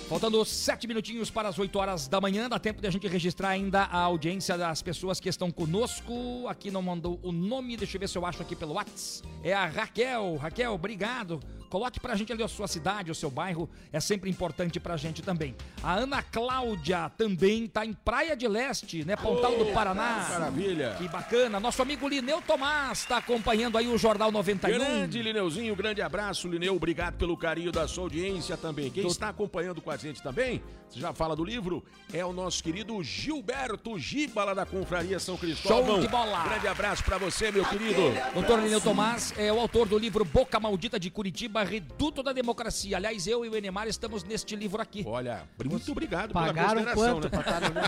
Faltando 0.09 0.43
sete 0.43 0.87
minutinhos 0.87 1.29
para 1.29 1.47
as 1.47 1.59
8 1.59 1.77
horas 1.77 2.07
da 2.07 2.19
manhã, 2.19 2.49
dá 2.49 2.57
tempo 2.57 2.81
de 2.81 2.87
a 2.87 2.89
gente 2.89 3.07
registrar 3.07 3.49
ainda 3.49 3.83
a 3.83 3.99
audiência 3.99 4.57
das 4.57 4.81
pessoas 4.81 5.19
que 5.19 5.29
estão 5.29 5.51
conosco. 5.51 6.47
Aqui 6.47 6.71
não 6.71 6.81
mandou 6.81 7.19
o 7.21 7.31
nome, 7.31 7.77
deixa 7.77 7.95
eu 7.95 7.99
ver 7.99 8.09
se 8.09 8.17
eu 8.17 8.25
acho 8.25 8.41
aqui 8.41 8.55
pelo 8.55 8.73
WhatsApp. 8.73 9.29
É 9.43 9.53
a 9.53 9.67
Raquel. 9.67 10.35
Raquel, 10.35 10.73
obrigado. 10.73 11.39
Coloque 11.69 11.99
pra 11.99 12.15
gente 12.15 12.33
ali 12.33 12.43
a 12.43 12.47
sua 12.47 12.67
cidade, 12.67 13.11
o 13.11 13.15
seu 13.15 13.29
bairro, 13.29 13.69
é 13.93 13.99
sempre 13.99 14.29
importante 14.29 14.79
pra 14.79 14.97
gente 14.97 15.21
também. 15.21 15.55
A 15.83 15.93
Ana 15.95 16.23
Cláudia 16.23 17.09
também 17.17 17.67
tá 17.67 17.85
em 17.85 17.93
Praia 17.93 18.35
de 18.35 18.47
Leste, 18.47 19.05
né? 19.05 19.15
Pontal 19.15 19.57
do 19.57 19.67
Paraná. 19.67 20.27
Maravilha. 20.29 20.95
Que 20.97 21.07
bacana. 21.07 21.59
Nosso 21.59 21.81
amigo 21.81 22.07
Lineu 22.07 22.41
Tomás 22.41 23.05
tá 23.05 23.17
acompanhando 23.17 23.77
aí 23.77 23.87
o 23.87 23.97
Jornal 23.97 24.31
91. 24.31 24.77
Grande 24.77 25.21
Lineuzinho, 25.21 25.75
grande 25.75 26.01
abraço, 26.01 26.47
Lineu. 26.47 26.75
Obrigado 26.75 27.17
pelo 27.17 27.37
carinho 27.37 27.71
da 27.71 27.87
sua 27.87 28.03
audiência 28.03 28.57
também. 28.57 28.89
Quem 28.89 29.05
está 29.05 29.29
acompanhando 29.29 29.81
com 29.81 29.91
a 29.91 29.97
gente 29.97 30.21
também, 30.23 30.61
já 30.93 31.13
fala 31.13 31.35
do 31.35 31.43
livro, 31.43 31.83
é 32.13 32.25
o 32.25 32.33
nosso 32.33 32.63
querido 32.63 33.01
Gilberto 33.03 33.97
Gíbala 33.99 34.55
da 34.55 34.65
Confraria 34.65 35.19
São 35.19 35.37
Cristóvão. 35.37 35.85
Show 35.95 35.99
de 36.01 36.07
bola. 36.07 36.43
Grande 36.43 36.67
abraço 36.67 37.03
pra 37.03 37.17
você, 37.17 37.51
meu 37.51 37.63
querido. 37.65 38.01
Doutor 38.33 38.59
Lineu 38.61 38.81
Tomás 38.81 39.33
é 39.37 39.51
o 39.53 39.59
autor 39.59 39.87
do 39.87 39.97
livro 39.97 40.25
Boca 40.25 40.59
Maldita 40.59 40.99
de 40.99 41.09
Curitiba, 41.09 41.63
Reduto 41.63 42.23
da 42.23 42.33
Democracia. 42.33 42.97
Aliás, 42.97 43.27
eu 43.27 43.45
e 43.45 43.49
o 43.49 43.55
Enemar 43.55 43.87
estamos 43.87 44.23
neste 44.23 44.55
livro 44.55 44.81
aqui. 44.81 45.03
Olha, 45.07 45.43
muito 45.63 45.91
obrigado 45.91 46.33
Pagaram 46.33 46.83
pela 46.83 46.93
consideração, 46.95 47.21
quanto 47.21 47.73
né? 47.73 47.83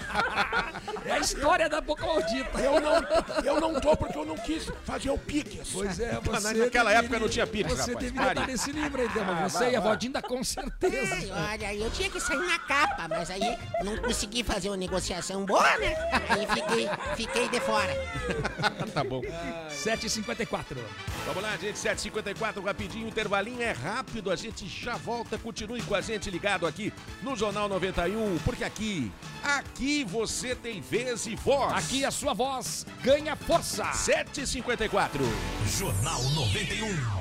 É 1.06 1.12
a 1.14 1.20
história 1.20 1.68
da 1.68 1.82
Boca 1.82 2.06
Maldita. 2.06 2.60
Eu 2.60 2.80
não, 2.80 3.44
eu 3.44 3.60
não 3.60 3.80
tô 3.82 3.96
porque 3.98 4.18
eu 4.18 4.26
não 4.26 4.38
quis 4.38 4.72
fazer 4.86 5.10
o 5.10 5.18
Piques. 5.18 5.70
Pois 5.74 6.00
é, 6.00 6.14
Mas 6.14 6.44
você 6.44 6.54
naquela 6.54 6.90
deveria- 6.90 7.00
época 7.00 7.20
não 7.20 7.30
tinha 7.30 7.48
Pix, 7.48 7.70
Você 7.72 7.92
rapaz. 7.92 7.98
deveria 7.98 8.22
Pare. 8.22 8.40
estar 8.40 8.48
nesse 8.52 8.72
livro 8.72 9.02
aí, 9.02 9.10
Dama. 9.10 9.34
Ah, 9.46 9.50
Você 9.50 9.58
vai, 9.60 9.72
e 9.74 9.76
a. 9.76 9.80
Vodinda, 9.80 10.22
com 10.22 10.44
certeza. 10.44 11.16
Ai, 11.34 11.58
olha, 11.58 11.76
eu 11.76 11.90
tinha 11.92 12.10
que 12.10 12.20
sair 12.20 12.38
na 12.40 12.60
capa, 12.60 12.91
mas 13.10 13.30
aí 13.30 13.58
não 13.84 13.98
consegui 13.98 14.44
fazer 14.44 14.70
uma 14.70 14.78
negociação 14.78 15.46
boa, 15.46 15.78
né? 15.78 15.96
Aí 16.30 16.48
fiquei, 16.48 16.90
fiquei 17.16 17.50
de 17.50 17.60
fora. 17.60 17.94
tá 18.94 19.04
bom. 19.04 19.22
7h54. 19.70 20.78
Vamos 21.26 21.44
lá, 21.44 21.58
gente, 21.58 21.76
7h54, 21.76 22.64
rapidinho, 22.64 23.08
intervalinho 23.08 23.62
é 23.62 23.72
rápido, 23.72 24.32
a 24.32 24.36
gente 24.36 24.68
já 24.68 24.98
volta, 24.98 25.38
continue 25.38 25.82
com 25.84 25.96
a 25.96 26.02
gente 26.02 26.30
ligado 26.30 26.66
aqui 26.66 26.94
no 27.22 27.36
Jornal 27.36 27.68
91, 27.70 28.38
porque 28.40 28.64
aqui, 28.64 29.12
aqui 29.44 30.04
você 30.04 30.56
tem 30.56 30.82
vez 30.82 31.26
e 31.26 31.36
voz. 31.36 31.74
Aqui 31.74 32.06
a 32.06 32.12
sua 32.12 32.34
voz 32.34 32.86
ganha 33.02 33.36
força. 33.36 33.84
7h54. 33.92 35.20
Jornal 35.78 36.22
91. 36.32 37.21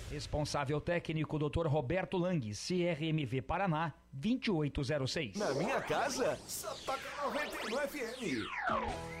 Responsável 0.11 0.81
técnico 0.81 1.39
Dr. 1.39 1.67
Roberto 1.67 2.17
Lang, 2.17 2.41
CRMV 2.41 3.41
Paraná, 3.41 3.93
2806. 4.11 5.37
Na 5.37 5.53
minha 5.53 5.79
casa, 5.79 6.37
só 6.45 6.73
toca 6.85 6.99
91 7.23 7.77
FM. 7.87 9.20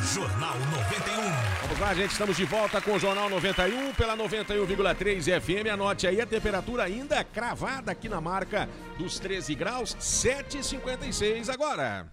Jornal 0.00 0.54
91. 0.58 1.22
Vamos 1.62 1.78
lá, 1.78 1.94
gente, 1.94 2.12
estamos 2.12 2.36
de 2.36 2.44
volta 2.44 2.80
com 2.80 2.92
o 2.92 2.98
Jornal 2.98 3.28
91 3.28 3.92
pela 3.92 4.16
91,3 4.16 5.40
FM. 5.40 5.72
Anote 5.72 6.06
aí 6.06 6.20
a 6.20 6.26
temperatura 6.26 6.84
ainda 6.84 7.22
cravada 7.22 7.92
aqui 7.92 8.08
na 8.08 8.20
marca 8.20 8.68
dos 8.98 9.18
13 9.18 9.54
graus, 9.54 9.94
7,56 10.00 11.52
agora. 11.52 12.10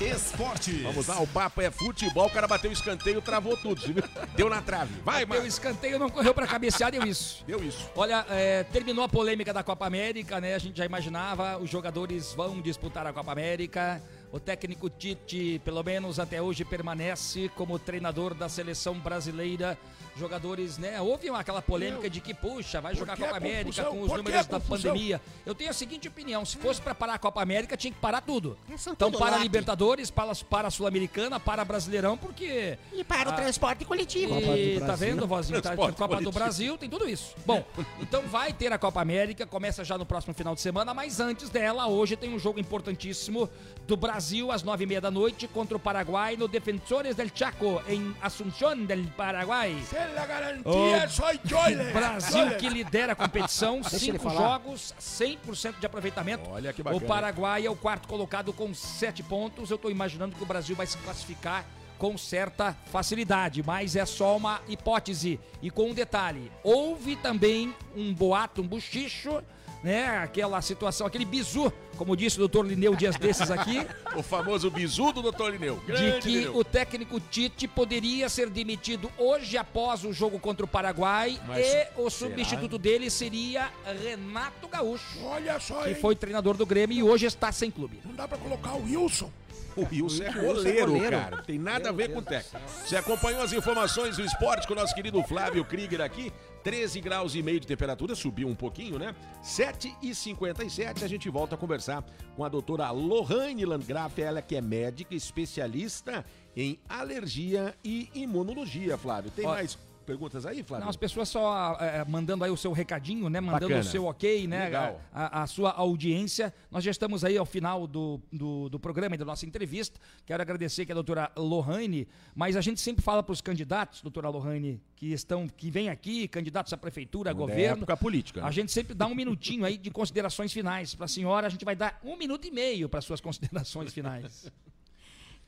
Esportes. 0.00 0.82
Vamos 0.82 1.06
lá, 1.06 1.20
o 1.20 1.26
papo 1.28 1.60
é 1.60 1.70
futebol, 1.70 2.26
o 2.26 2.30
cara 2.30 2.48
bateu 2.48 2.70
o 2.70 2.72
escanteio, 2.72 3.22
travou 3.22 3.56
tudo, 3.56 3.80
viu? 3.80 4.02
deu 4.34 4.50
na 4.50 4.60
trave. 4.60 4.92
Vai, 5.04 5.24
mano. 5.24 5.46
escanteio 5.46 5.98
não 5.98 6.10
correu 6.10 6.34
pra 6.34 6.46
cabecear, 6.46 6.90
deu 6.90 7.04
isso. 7.04 7.44
Deu 7.46 7.62
isso. 7.62 7.88
Olha, 7.94 8.26
é, 8.28 8.64
terminou 8.64 9.04
a 9.04 9.08
polêmica 9.08 9.52
da 9.52 9.62
Copa 9.62 9.86
América, 9.86 10.40
né? 10.40 10.54
A 10.54 10.58
gente 10.58 10.76
já 10.76 10.84
imaginava, 10.84 11.56
os 11.58 11.70
jogadores 11.70 12.32
vão 12.34 12.60
disputar 12.60 13.06
a 13.06 13.12
Copa 13.12 13.30
América. 13.30 14.02
O 14.32 14.40
técnico 14.40 14.88
Tite, 14.88 15.60
pelo 15.62 15.82
menos 15.82 16.18
até 16.18 16.40
hoje, 16.40 16.64
permanece 16.64 17.50
como 17.50 17.78
treinador 17.78 18.32
da 18.32 18.48
seleção 18.48 18.98
brasileira. 18.98 19.78
Jogadores, 20.16 20.76
né? 20.78 21.00
Houve 21.00 21.30
aquela 21.30 21.62
polêmica 21.62 22.08
de 22.10 22.20
que, 22.20 22.34
puxa, 22.34 22.80
vai 22.80 22.94
jogar 22.94 23.14
a 23.14 23.16
Copa 23.16 23.36
América 23.36 23.84
com 23.84 24.02
os 24.02 24.12
números 24.12 24.46
da 24.46 24.60
pandemia. 24.60 25.20
Eu 25.46 25.54
tenho 25.54 25.70
a 25.70 25.72
seguinte 25.72 26.06
opinião: 26.08 26.44
se 26.44 26.58
fosse 26.58 26.80
pra 26.82 26.94
parar 26.94 27.14
a 27.14 27.18
Copa 27.18 27.40
América, 27.42 27.76
tinha 27.76 27.92
que 27.92 27.98
parar 27.98 28.20
tudo. 28.20 28.58
Então, 28.86 29.10
para 29.10 29.36
a. 29.36 29.38
Libertadores, 29.38 30.10
para, 30.10 30.34
para 30.48 30.68
a 30.68 30.70
Sul-Americana, 30.70 31.40
para 31.40 31.64
Brasileirão, 31.64 32.16
porque. 32.18 32.78
E 32.92 33.02
para 33.02 33.30
o 33.30 33.32
Ah, 33.32 33.36
transporte 33.36 33.84
coletivo. 33.84 34.38
e 34.38 34.80
tá 34.80 34.94
vendo, 34.94 35.26
vozinho? 35.26 35.60
Tá, 35.62 35.74
Copa 35.76 36.20
do. 36.20 36.30
Brasil, 36.30 36.76
tem 36.78 36.88
tudo 36.88 37.08
isso. 37.08 37.34
Bom, 37.46 37.64
então 38.00 38.22
vai 38.22 38.52
ter 38.52 38.72
a 38.72 38.78
Copa 38.78 39.00
América, 39.00 39.46
começa 39.46 39.84
já 39.84 39.96
no 39.96 40.04
próximo 40.06 40.34
final 40.34 40.54
de 40.54 40.60
semana, 40.60 40.92
mas 40.94 41.20
antes 41.20 41.48
dela, 41.50 41.86
hoje 41.86 42.16
tem 42.16 42.34
um 42.34 42.38
jogo 42.38 42.58
importantíssimo 42.60 43.48
do 43.86 43.96
Brasil 43.96 44.50
às 44.50 44.62
nove 44.62 44.84
e 44.84 44.86
meia 44.86 45.00
da 45.00 45.10
noite 45.10 45.46
contra 45.48 45.76
o 45.76 45.80
Paraguai 45.80 46.36
no 46.36 46.48
Defensores 46.48 47.14
del 47.16 47.30
Chaco, 47.34 47.82
em 47.88 48.14
Asunción 48.20 48.84
del 48.86 49.04
Paraguai. 49.16 49.76
Se 49.88 49.96
la 50.14 50.26
garantía 50.26 51.04
O 51.06 51.08
soy 51.08 51.40
yo. 51.44 51.58
le- 51.68 51.92
Brasil 51.92 52.56
que 52.58 52.68
lidera 52.70 53.12
a 53.12 53.16
competição, 53.16 53.82
cinco 53.82 54.28
jogos, 54.30 54.94
100% 55.00 55.78
de 55.80 55.86
aproveitamento. 55.86 56.48
Olha 56.50 56.72
que 56.72 56.80
O 56.80 56.84
bacana. 56.84 57.06
Paraguai 57.06 57.66
é 57.66 57.70
o 57.70 57.76
quarto 57.76 58.08
colocado 58.08 58.52
com 58.52 58.72
sete 58.74 59.22
pontos. 59.22 59.70
Eu 59.70 59.76
estou 59.76 59.90
imaginando 59.90 60.34
que 60.36 60.42
o 60.42 60.46
Brasil 60.46 60.74
vai 60.76 60.86
se 60.86 60.96
classificar 60.98 61.64
com 61.98 62.18
certa 62.18 62.76
facilidade, 62.90 63.62
mas 63.62 63.94
é 63.94 64.04
só 64.04 64.36
uma 64.36 64.60
hipótese. 64.68 65.38
E 65.62 65.70
com 65.70 65.90
um 65.90 65.94
detalhe: 65.94 66.50
houve 66.64 67.16
também 67.16 67.74
um 67.94 68.12
boato, 68.12 68.60
um 68.62 68.66
buchicho, 68.66 69.42
né? 69.82 70.18
Aquela 70.18 70.60
situação, 70.62 71.06
aquele 71.06 71.24
bizu, 71.24 71.72
como 71.96 72.16
disse 72.16 72.36
o 72.36 72.40
doutor 72.40 72.66
Lineu 72.66 72.94
dias 72.94 73.16
desses 73.16 73.50
aqui. 73.50 73.86
O 74.14 74.22
famoso 74.22 74.70
bizu 74.70 75.10
do 75.10 75.22
Dr. 75.32 75.52
Lineu. 75.52 75.76
de 75.76 75.86
Grande 75.86 76.20
que 76.20 76.28
Lineu. 76.28 76.56
o 76.58 76.62
técnico 76.62 77.18
Tite 77.18 77.66
poderia 77.66 78.28
ser 78.28 78.50
demitido 78.50 79.10
hoje 79.16 79.56
após 79.56 80.04
o 80.04 80.12
jogo 80.12 80.38
contra 80.38 80.66
o 80.66 80.68
Paraguai 80.68 81.40
Mas 81.46 81.66
e 81.66 81.86
o 81.96 82.10
será? 82.10 82.30
substituto 82.30 82.76
dele 82.76 83.08
seria 83.08 83.70
Renato 84.04 84.68
Gaúcho, 84.68 85.24
Olha 85.24 85.58
só, 85.58 85.80
que 85.84 85.88
hein? 85.88 85.94
foi 85.94 86.14
treinador 86.14 86.58
do 86.58 86.66
Grêmio 86.66 86.94
e 86.98 87.02
hoje 87.02 87.24
está 87.24 87.50
sem 87.50 87.70
clube. 87.70 88.00
Não 88.04 88.14
dá 88.14 88.28
pra 88.28 88.36
colocar 88.36 88.74
o 88.74 88.82
Wilson. 88.84 89.30
O 89.74 89.86
Wilson 89.90 90.24
é 90.24 90.28
Wilson 90.28 90.68
é 90.68 90.80
goleiro, 90.84 91.10
cara. 91.18 91.42
Tem 91.42 91.58
nada 91.58 91.88
a 91.88 91.92
ver 91.92 92.12
com 92.12 92.22
técnico. 92.22 92.60
Você 92.84 92.94
acompanhou 92.94 93.40
as 93.40 93.54
informações 93.54 94.18
do 94.18 94.22
esporte 94.22 94.66
com 94.66 94.74
o 94.74 94.76
nosso 94.76 94.94
querido 94.94 95.22
Flávio 95.22 95.64
Krieger 95.64 96.02
aqui. 96.02 96.30
13 96.62 97.00
graus 97.00 97.34
e 97.34 97.42
meio 97.42 97.58
de 97.58 97.66
temperatura, 97.66 98.14
subiu 98.14 98.48
um 98.48 98.54
pouquinho, 98.54 98.98
né? 98.98 99.14
7 99.42 99.94
e 100.02 100.14
57 100.14 101.04
a 101.04 101.08
gente 101.08 101.28
volta 101.28 101.54
a 101.54 101.58
conversar 101.58 102.04
com 102.36 102.44
a 102.44 102.48
doutora 102.48 102.90
Lohane 102.90 103.64
Landgraf, 103.64 104.18
ela 104.18 104.40
que 104.40 104.56
é 104.56 104.60
médica 104.60 105.14
especialista 105.14 106.24
em 106.56 106.78
alergia 106.88 107.74
e 107.84 108.08
imunologia, 108.14 108.96
Flávio. 108.96 109.30
Tem 109.30 109.46
Ó, 109.46 109.50
mais 109.50 109.76
perguntas 110.02 110.44
aí, 110.46 110.62
Flávio? 110.62 110.84
Não, 110.84 110.90
as 110.90 110.96
pessoas 110.96 111.28
só 111.28 111.76
é, 111.80 112.04
mandando 112.04 112.44
aí 112.44 112.50
o 112.50 112.56
seu 112.56 112.72
recadinho, 112.72 113.28
né? 113.28 113.40
Mandando 113.40 113.66
Bacana. 113.68 113.80
o 113.80 113.84
seu 113.84 114.04
ok, 114.06 114.46
né? 114.46 114.64
Legal. 114.64 115.00
A, 115.12 115.42
a- 115.42 115.46
sua 115.46 115.70
audiência. 115.70 116.52
Nós 116.70 116.82
já 116.84 116.90
estamos 116.90 117.24
aí 117.24 117.36
ao 117.36 117.46
final 117.46 117.86
do, 117.86 118.20
do, 118.32 118.68
do 118.68 118.78
programa 118.80 119.14
e 119.14 119.18
da 119.18 119.24
nossa 119.24 119.46
entrevista. 119.46 119.98
Quero 120.26 120.42
agradecer 120.42 120.84
que 120.86 120.92
a 120.92 120.94
doutora 120.94 121.30
Lohane, 121.36 122.06
mas 122.34 122.56
a 122.56 122.60
gente 122.60 122.80
sempre 122.80 123.02
fala 123.02 123.22
para 123.22 123.32
os 123.32 123.40
candidatos, 123.40 124.02
doutora 124.02 124.28
Lohane, 124.28 124.80
que 124.96 125.12
estão, 125.12 125.46
que 125.48 125.70
vêm 125.70 125.88
aqui, 125.88 126.26
candidatos 126.28 126.72
à 126.72 126.76
prefeitura, 126.76 127.30
a 127.30 127.32
É 127.32 127.34
governo. 127.34 127.78
época 127.78 127.96
política, 127.96 128.40
né? 128.40 128.46
A 128.46 128.50
gente 128.50 128.72
sempre 128.72 128.94
dá 128.94 129.06
um 129.06 129.14
minutinho 129.14 129.64
aí 129.64 129.76
de 129.76 129.90
considerações 129.90 130.52
finais. 130.52 130.94
Para 130.94 131.04
a 131.06 131.08
senhora, 131.08 131.46
a 131.46 131.50
gente 131.50 131.64
vai 131.64 131.76
dar 131.76 132.00
um 132.04 132.16
minuto 132.16 132.46
e 132.46 132.50
meio 132.50 132.88
para 132.88 133.00
suas 133.00 133.20
considerações 133.20 133.92
finais. 133.92 134.50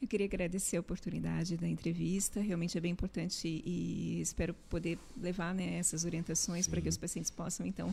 Eu 0.04 0.08
queria 0.08 0.26
agradecer 0.26 0.76
a 0.76 0.80
oportunidade 0.80 1.56
da 1.56 1.66
entrevista. 1.66 2.38
Realmente 2.38 2.76
é 2.76 2.80
bem 2.80 2.92
importante 2.92 3.48
e 3.64 4.20
espero 4.20 4.52
poder 4.68 4.98
levar 5.16 5.54
né, 5.54 5.78
essas 5.78 6.04
orientações 6.04 6.68
para 6.68 6.78
que 6.78 6.90
os 6.90 6.98
pacientes 6.98 7.30
possam, 7.30 7.64
então, 7.64 7.92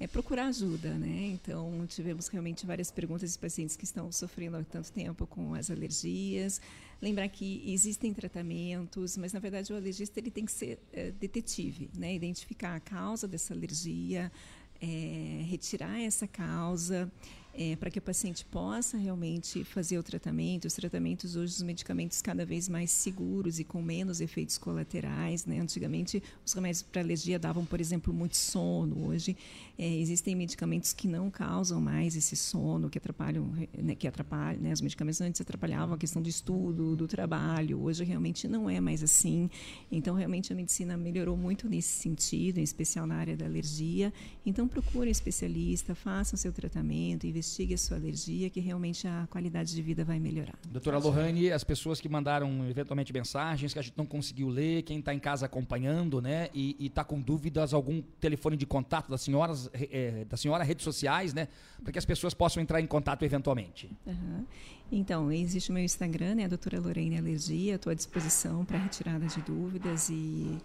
é, 0.00 0.08
procurar 0.08 0.46
ajuda. 0.46 0.92
Né? 0.94 1.28
Então, 1.28 1.86
tivemos 1.86 2.26
realmente 2.26 2.66
várias 2.66 2.90
perguntas 2.90 3.34
de 3.34 3.38
pacientes 3.38 3.76
que 3.76 3.84
estão 3.84 4.10
sofrendo 4.10 4.56
há 4.56 4.64
tanto 4.64 4.90
tempo 4.90 5.24
com 5.24 5.54
as 5.54 5.70
alergias. 5.70 6.60
Lembrar 7.00 7.28
que 7.28 7.62
existem 7.64 8.12
tratamentos, 8.12 9.16
mas, 9.16 9.32
na 9.32 9.38
verdade, 9.38 9.72
o 9.72 9.76
alergista 9.76 10.18
ele 10.18 10.32
tem 10.32 10.44
que 10.44 10.50
ser 10.50 10.80
é, 10.92 11.12
detetive, 11.12 11.88
né? 11.96 12.12
identificar 12.12 12.74
a 12.74 12.80
causa 12.80 13.28
dessa 13.28 13.54
alergia, 13.54 14.32
é, 14.80 15.44
retirar 15.48 16.00
essa 16.00 16.26
causa 16.26 17.08
é, 17.54 17.76
para 17.76 17.90
que 17.90 17.98
o 17.98 18.02
paciente 18.02 18.44
possa 18.46 18.96
realmente 18.96 19.62
fazer 19.64 19.98
o 19.98 20.02
tratamento. 20.02 20.66
Os 20.66 20.74
tratamentos 20.74 21.36
hoje, 21.36 21.54
os 21.54 21.62
medicamentos 21.62 22.22
cada 22.22 22.46
vez 22.46 22.68
mais 22.68 22.90
seguros 22.90 23.58
e 23.58 23.64
com 23.64 23.82
menos 23.82 24.20
efeitos 24.20 24.56
colaterais. 24.56 25.44
Né? 25.44 25.60
Antigamente, 25.60 26.22
os 26.44 26.52
remédios 26.52 26.82
para 26.82 27.02
alergia 27.02 27.38
davam, 27.38 27.64
por 27.64 27.80
exemplo, 27.80 28.12
muito 28.12 28.36
sono. 28.36 29.06
Hoje, 29.06 29.36
é, 29.78 29.86
existem 29.86 30.34
medicamentos 30.34 30.92
que 30.92 31.06
não 31.06 31.30
causam 31.30 31.80
mais 31.80 32.16
esse 32.16 32.36
sono, 32.36 32.88
que 32.88 32.98
atrapalham, 32.98 33.52
né, 33.76 33.94
que 33.94 34.06
atrapalham, 34.06 34.60
né? 34.60 34.72
Os 34.72 34.80
medicamentos 34.80 35.20
antes 35.20 35.40
atrapalhavam 35.40 35.94
a 35.94 35.98
questão 35.98 36.22
do 36.22 36.28
estudo, 36.28 36.96
do 36.96 37.06
trabalho. 37.06 37.82
Hoje, 37.82 38.04
realmente, 38.04 38.48
não 38.48 38.68
é 38.68 38.80
mais 38.80 39.02
assim. 39.02 39.50
Então, 39.90 40.14
realmente, 40.14 40.52
a 40.52 40.56
medicina 40.56 40.96
melhorou 40.96 41.36
muito 41.36 41.68
nesse 41.68 42.00
sentido, 42.00 42.58
em 42.58 42.62
especial 42.62 43.06
na 43.06 43.16
área 43.16 43.36
da 43.36 43.44
alergia. 43.44 44.12
Então, 44.44 44.66
procure 44.68 45.08
um 45.08 45.12
especialista, 45.12 45.94
faça 45.94 46.34
o 46.34 46.38
seu 46.38 46.52
tratamento, 46.52 47.26
investigue 47.26 47.41
a 47.42 47.78
sua 47.78 47.96
alergia, 47.96 48.48
que 48.48 48.60
realmente 48.60 49.06
a 49.06 49.26
qualidade 49.30 49.74
de 49.74 49.82
vida 49.82 50.04
vai 50.04 50.18
melhorar. 50.18 50.58
Doutora 50.68 50.98
Lohane, 50.98 51.50
as 51.50 51.64
pessoas 51.64 52.00
que 52.00 52.08
mandaram 52.08 52.68
eventualmente 52.68 53.12
mensagens 53.12 53.72
que 53.72 53.78
a 53.78 53.82
gente 53.82 53.96
não 53.96 54.06
conseguiu 54.06 54.48
ler, 54.48 54.82
quem 54.82 54.98
está 54.98 55.12
em 55.12 55.18
casa 55.18 55.46
acompanhando, 55.46 56.20
né, 56.20 56.48
e 56.54 56.76
está 56.80 57.04
com 57.04 57.20
dúvidas, 57.20 57.74
algum 57.74 58.02
telefone 58.20 58.56
de 58.56 58.66
contato 58.66 59.10
das 59.10 59.22
senhoras, 59.22 59.68
eh, 59.74 60.24
da 60.28 60.36
senhora, 60.36 60.64
redes 60.64 60.84
sociais, 60.84 61.34
né, 61.34 61.48
para 61.82 61.92
que 61.92 61.98
as 61.98 62.04
pessoas 62.04 62.34
possam 62.34 62.62
entrar 62.62 62.80
em 62.80 62.86
contato 62.86 63.24
eventualmente. 63.24 63.90
Aham. 64.06 64.44
Então, 64.90 65.32
existe 65.32 65.70
o 65.70 65.72
meu 65.72 65.82
Instagram, 65.82 66.34
né, 66.34 66.44
a 66.44 66.48
doutora 66.48 66.78
Lorena 66.78 67.18
Alergia, 67.18 67.76
estou 67.76 67.90
à 67.90 67.94
disposição 67.94 68.64
para 68.64 68.78
retirada 68.78 69.26
de 69.26 69.40
dúvidas 69.40 70.10
e, 70.10 70.58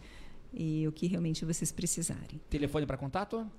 e 0.54 0.86
o 0.88 0.92
que 0.92 1.08
realmente 1.08 1.46
vocês 1.46 1.72
precisarem. 1.72 2.42
Telefone 2.50 2.86
para 2.86 2.98
contato? 2.98 3.50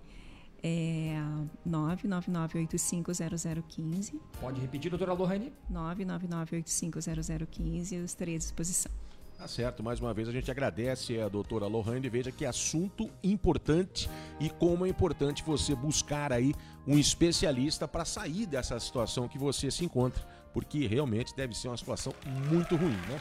É 0.63 1.21
999850015. 1.67 4.21
Pode 4.41 4.61
repetir, 4.61 4.91
doutora 4.91 5.13
Lohane? 5.13 5.53
999850015, 5.73 7.93
eu 7.93 8.05
estarei 8.05 8.35
à 8.35 8.39
disposição. 8.39 8.93
Tá 9.39 9.47
certo, 9.47 9.83
mais 9.85 10.01
uma 10.01 10.13
vez 10.13 10.29
a 10.29 10.33
gente 10.33 10.51
agradece 10.51 11.21
a 11.21 11.29
doutora 11.29 11.69
Lohane, 11.69 12.09
veja 12.09 12.33
que 12.33 12.45
assunto 12.45 13.09
importante 13.23 14.11
e 14.41 14.51
como 14.51 14.85
é 14.85 14.89
importante 14.89 15.45
você 15.45 15.77
buscar 15.77 16.33
aí 16.33 16.53
um 16.85 16.99
especialista 16.99 17.87
para 17.87 18.05
sair 18.05 18.47
dessa 18.47 18.81
situação 18.81 19.29
que 19.29 19.39
você 19.39 19.71
se 19.71 19.85
encontra, 19.85 20.27
porque 20.53 20.89
realmente 20.89 21.33
deve 21.37 21.57
ser 21.57 21.69
uma 21.69 21.77
situação 21.77 22.13
muito 22.51 22.75
ruim, 22.75 22.97
né? 23.09 23.21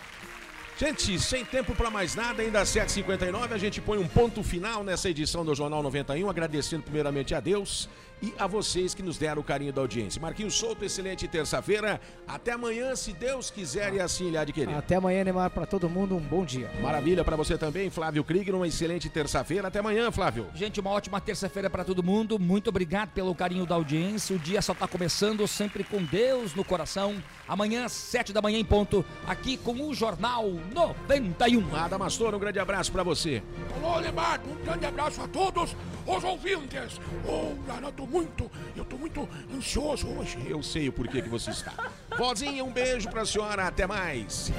Gente, 0.80 1.18
sem 1.20 1.44
tempo 1.44 1.74
para 1.74 1.90
mais 1.90 2.14
nada, 2.14 2.44
ainda 2.44 2.62
às 2.62 2.70
7h59, 2.70 3.52
a 3.52 3.58
gente 3.58 3.82
põe 3.82 3.98
um 3.98 4.08
ponto 4.08 4.44
final 4.44 4.84
nessa 4.84 5.10
edição 5.10 5.44
do 5.44 5.56
Jornal 5.56 5.82
91, 5.82 6.30
agradecendo 6.30 6.84
primeiramente 6.84 7.34
a 7.34 7.40
Deus 7.40 7.90
e 8.22 8.34
a 8.38 8.48
vocês 8.48 8.94
que 8.94 9.04
nos 9.04 9.18
deram 9.18 9.42
o 9.42 9.44
carinho 9.44 9.72
da 9.72 9.82
audiência. 9.82 10.22
Marquinhos 10.22 10.56
Souto, 10.56 10.84
excelente 10.84 11.28
terça-feira. 11.28 12.02
Até 12.28 12.54
amanhã, 12.54 12.96
se 12.96 13.14
Deus 13.14 13.52
quiser 13.52 13.94
e 13.94 14.00
assim 14.00 14.36
há 14.36 14.44
de 14.44 14.52
querer. 14.54 14.74
Até 14.74 14.96
amanhã, 14.96 15.24
Neymar, 15.24 15.52
para 15.52 15.66
todo 15.66 15.90
mundo, 15.90 16.16
um 16.16 16.20
bom 16.20 16.44
dia. 16.44 16.72
Maravilha 16.82 17.24
para 17.24 17.36
você 17.36 17.58
também, 17.58 17.90
Flávio 17.90 18.24
Krieger, 18.24 18.56
uma 18.56 18.68
excelente 18.68 19.10
terça-feira. 19.10 19.68
Até 19.68 19.80
amanhã, 19.80 20.12
Flávio. 20.12 20.48
Gente, 20.56 20.80
uma 20.80 20.90
ótima 20.90 21.22
terça-feira 21.22 21.70
para 21.70 21.84
todo 21.84 22.02
mundo. 22.02 22.40
Muito 22.40 22.70
obrigado 22.70 23.10
pelo 23.10 23.36
carinho 23.36 23.66
da 23.66 23.76
audiência. 23.76 24.36
O 24.36 24.40
dia 24.40 24.62
só 24.62 24.74
está 24.74 24.88
começando, 24.88 25.48
sempre 25.48 25.84
com 25.84 26.04
Deus 26.04 26.56
no 26.56 26.64
coração. 26.64 27.22
Amanhã, 27.48 27.88
sete 27.88 28.34
da 28.34 28.42
manhã 28.42 28.58
em 28.58 28.66
ponto, 28.66 29.06
aqui 29.28 29.58
com 29.58 29.88
o 29.88 29.94
Jornal 29.94 30.50
91. 30.74 31.68
Nada, 31.68 31.98
Mastor, 31.98 32.34
um 32.34 32.40
grande 32.40 32.60
abraço 32.60 32.92
para 32.92 33.04
você. 33.04 33.44
Alô, 33.76 34.00
Lemar, 34.00 34.42
um 34.46 34.66
grande 34.66 34.86
abraço 34.86 35.22
a 35.22 35.28
todos 35.28 35.76
os 36.06 36.24
ouvintes. 36.24 37.00
Eu 37.26 37.92
tô 37.96 38.07
muito, 38.08 38.50
eu 38.76 38.84
tô 38.86 38.98
muito 38.98 39.28
ansioso 39.56 40.08
hoje. 40.08 40.38
Eu 40.48 40.64
sei 40.64 40.90
o 40.90 40.92
porquê 40.94 41.22
que 41.22 41.30
você 41.30 41.52
está. 41.52 41.74
Vozinha, 42.18 42.64
um 42.64 42.72
beijo 42.72 43.10
pra 43.10 43.26
senhora, 43.26 43.68
até 43.68 43.86
mais. 43.86 44.52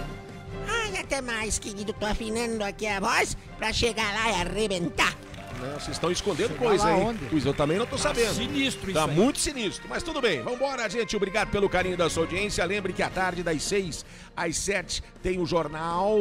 Ai, 0.68 0.99
até 1.01 1.20
mais, 1.20 1.59
querido. 1.59 1.92
Tô 1.92 2.07
afinando 2.07 2.62
aqui 2.64 2.86
a 2.86 3.01
voz 3.01 3.36
pra 3.57 3.72
chegar 3.72 4.12
lá 4.14 4.30
e 4.30 4.34
arrebentar. 4.42 5.14
Não, 5.61 5.72
vocês 5.74 5.96
estão 5.96 6.12
escondendo 6.12 6.51
Chegar 6.53 6.59
coisa 6.68 6.86
aí. 6.86 6.94
onde? 7.03 7.24
Pois 7.26 7.44
eu 7.44 7.53
também 7.53 7.78
não 7.78 7.86
tô 7.86 7.96
Tá 7.96 8.03
sabendo. 8.03 8.32
sinistro 8.34 8.92
Tá 8.92 9.01
isso 9.03 9.11
aí. 9.11 9.16
muito 9.16 9.38
sinistro, 9.40 9.88
mas 9.88 10.05
tudo 10.05 10.20
bem. 10.20 10.40
Vambora, 10.40 10.88
gente. 10.88 11.16
Obrigado 11.16 11.51
pelo 11.51 11.68
carinho 11.68 11.96
da 11.96 12.09
sua 12.09 12.22
audiência. 12.22 12.64
Lembre 12.64 12.92
que 12.92 13.03
à 13.03 13.11
tarde, 13.11 13.42
das 13.42 13.61
6 13.64 14.05
às 14.36 14.57
7, 14.57 15.03
tem 15.20 15.40
o 15.40 15.46
Jornal 15.46 16.16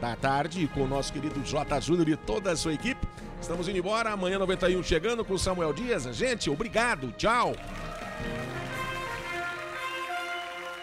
da 0.00 0.16
Tarde 0.16 0.66
com 0.72 0.84
o 0.84 0.88
nosso 0.88 1.12
querido 1.12 1.42
J. 1.42 1.78
Júnior 1.80 2.08
e 2.08 2.16
toda 2.16 2.50
a 2.52 2.56
sua 2.56 2.72
equipe. 2.72 3.06
Estamos 3.40 3.68
indo 3.68 3.78
embora. 3.78 4.10
Amanhã 4.10 4.38
91 4.38 4.82
chegando 4.82 5.24
com 5.24 5.34
o 5.34 5.38
Samuel 5.38 5.72
Dias. 5.72 6.04
Gente, 6.16 6.50
obrigado. 6.50 7.12
Tchau. 7.12 7.54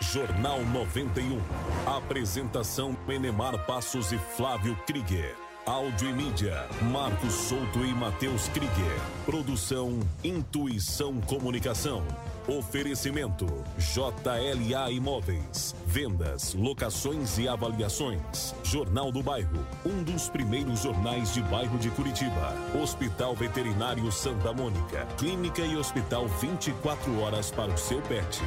Jornal 0.01 0.63
91. 0.65 1.41
Apresentação 1.85 2.97
Enemar 3.07 3.65
Passos 3.65 4.11
e 4.11 4.17
Flávio 4.17 4.75
Krieger. 4.87 5.35
Áudio 5.65 6.09
e 6.09 6.13
mídia, 6.13 6.65
Marcos 6.93 7.33
Souto 7.33 7.83
e 7.83 7.93
Matheus 7.93 8.47
Krieger. 8.47 8.99
Produção 9.25 9.99
Intuição 10.23 11.19
Comunicação. 11.19 12.05
Oferecimento 12.47 13.45
JLA 13.77 14.89
Imóveis. 14.89 15.75
Vendas, 15.85 16.53
locações 16.53 17.37
e 17.37 17.45
avaliações. 17.45 18.55
Jornal 18.63 19.11
do 19.11 19.21
Bairro, 19.21 19.67
um 19.85 20.01
dos 20.01 20.29
primeiros 20.29 20.81
jornais 20.81 21.33
de 21.33 21.41
bairro 21.41 21.77
de 21.77 21.89
Curitiba. 21.89 22.53
Hospital 22.81 23.35
Veterinário 23.35 24.09
Santa 24.13 24.53
Mônica. 24.53 25.05
Clínica 25.17 25.61
e 25.61 25.75
hospital 25.75 26.25
24 26.39 27.19
horas 27.19 27.51
para 27.51 27.69
o 27.69 27.77
seu 27.77 28.01
pet. 28.03 28.41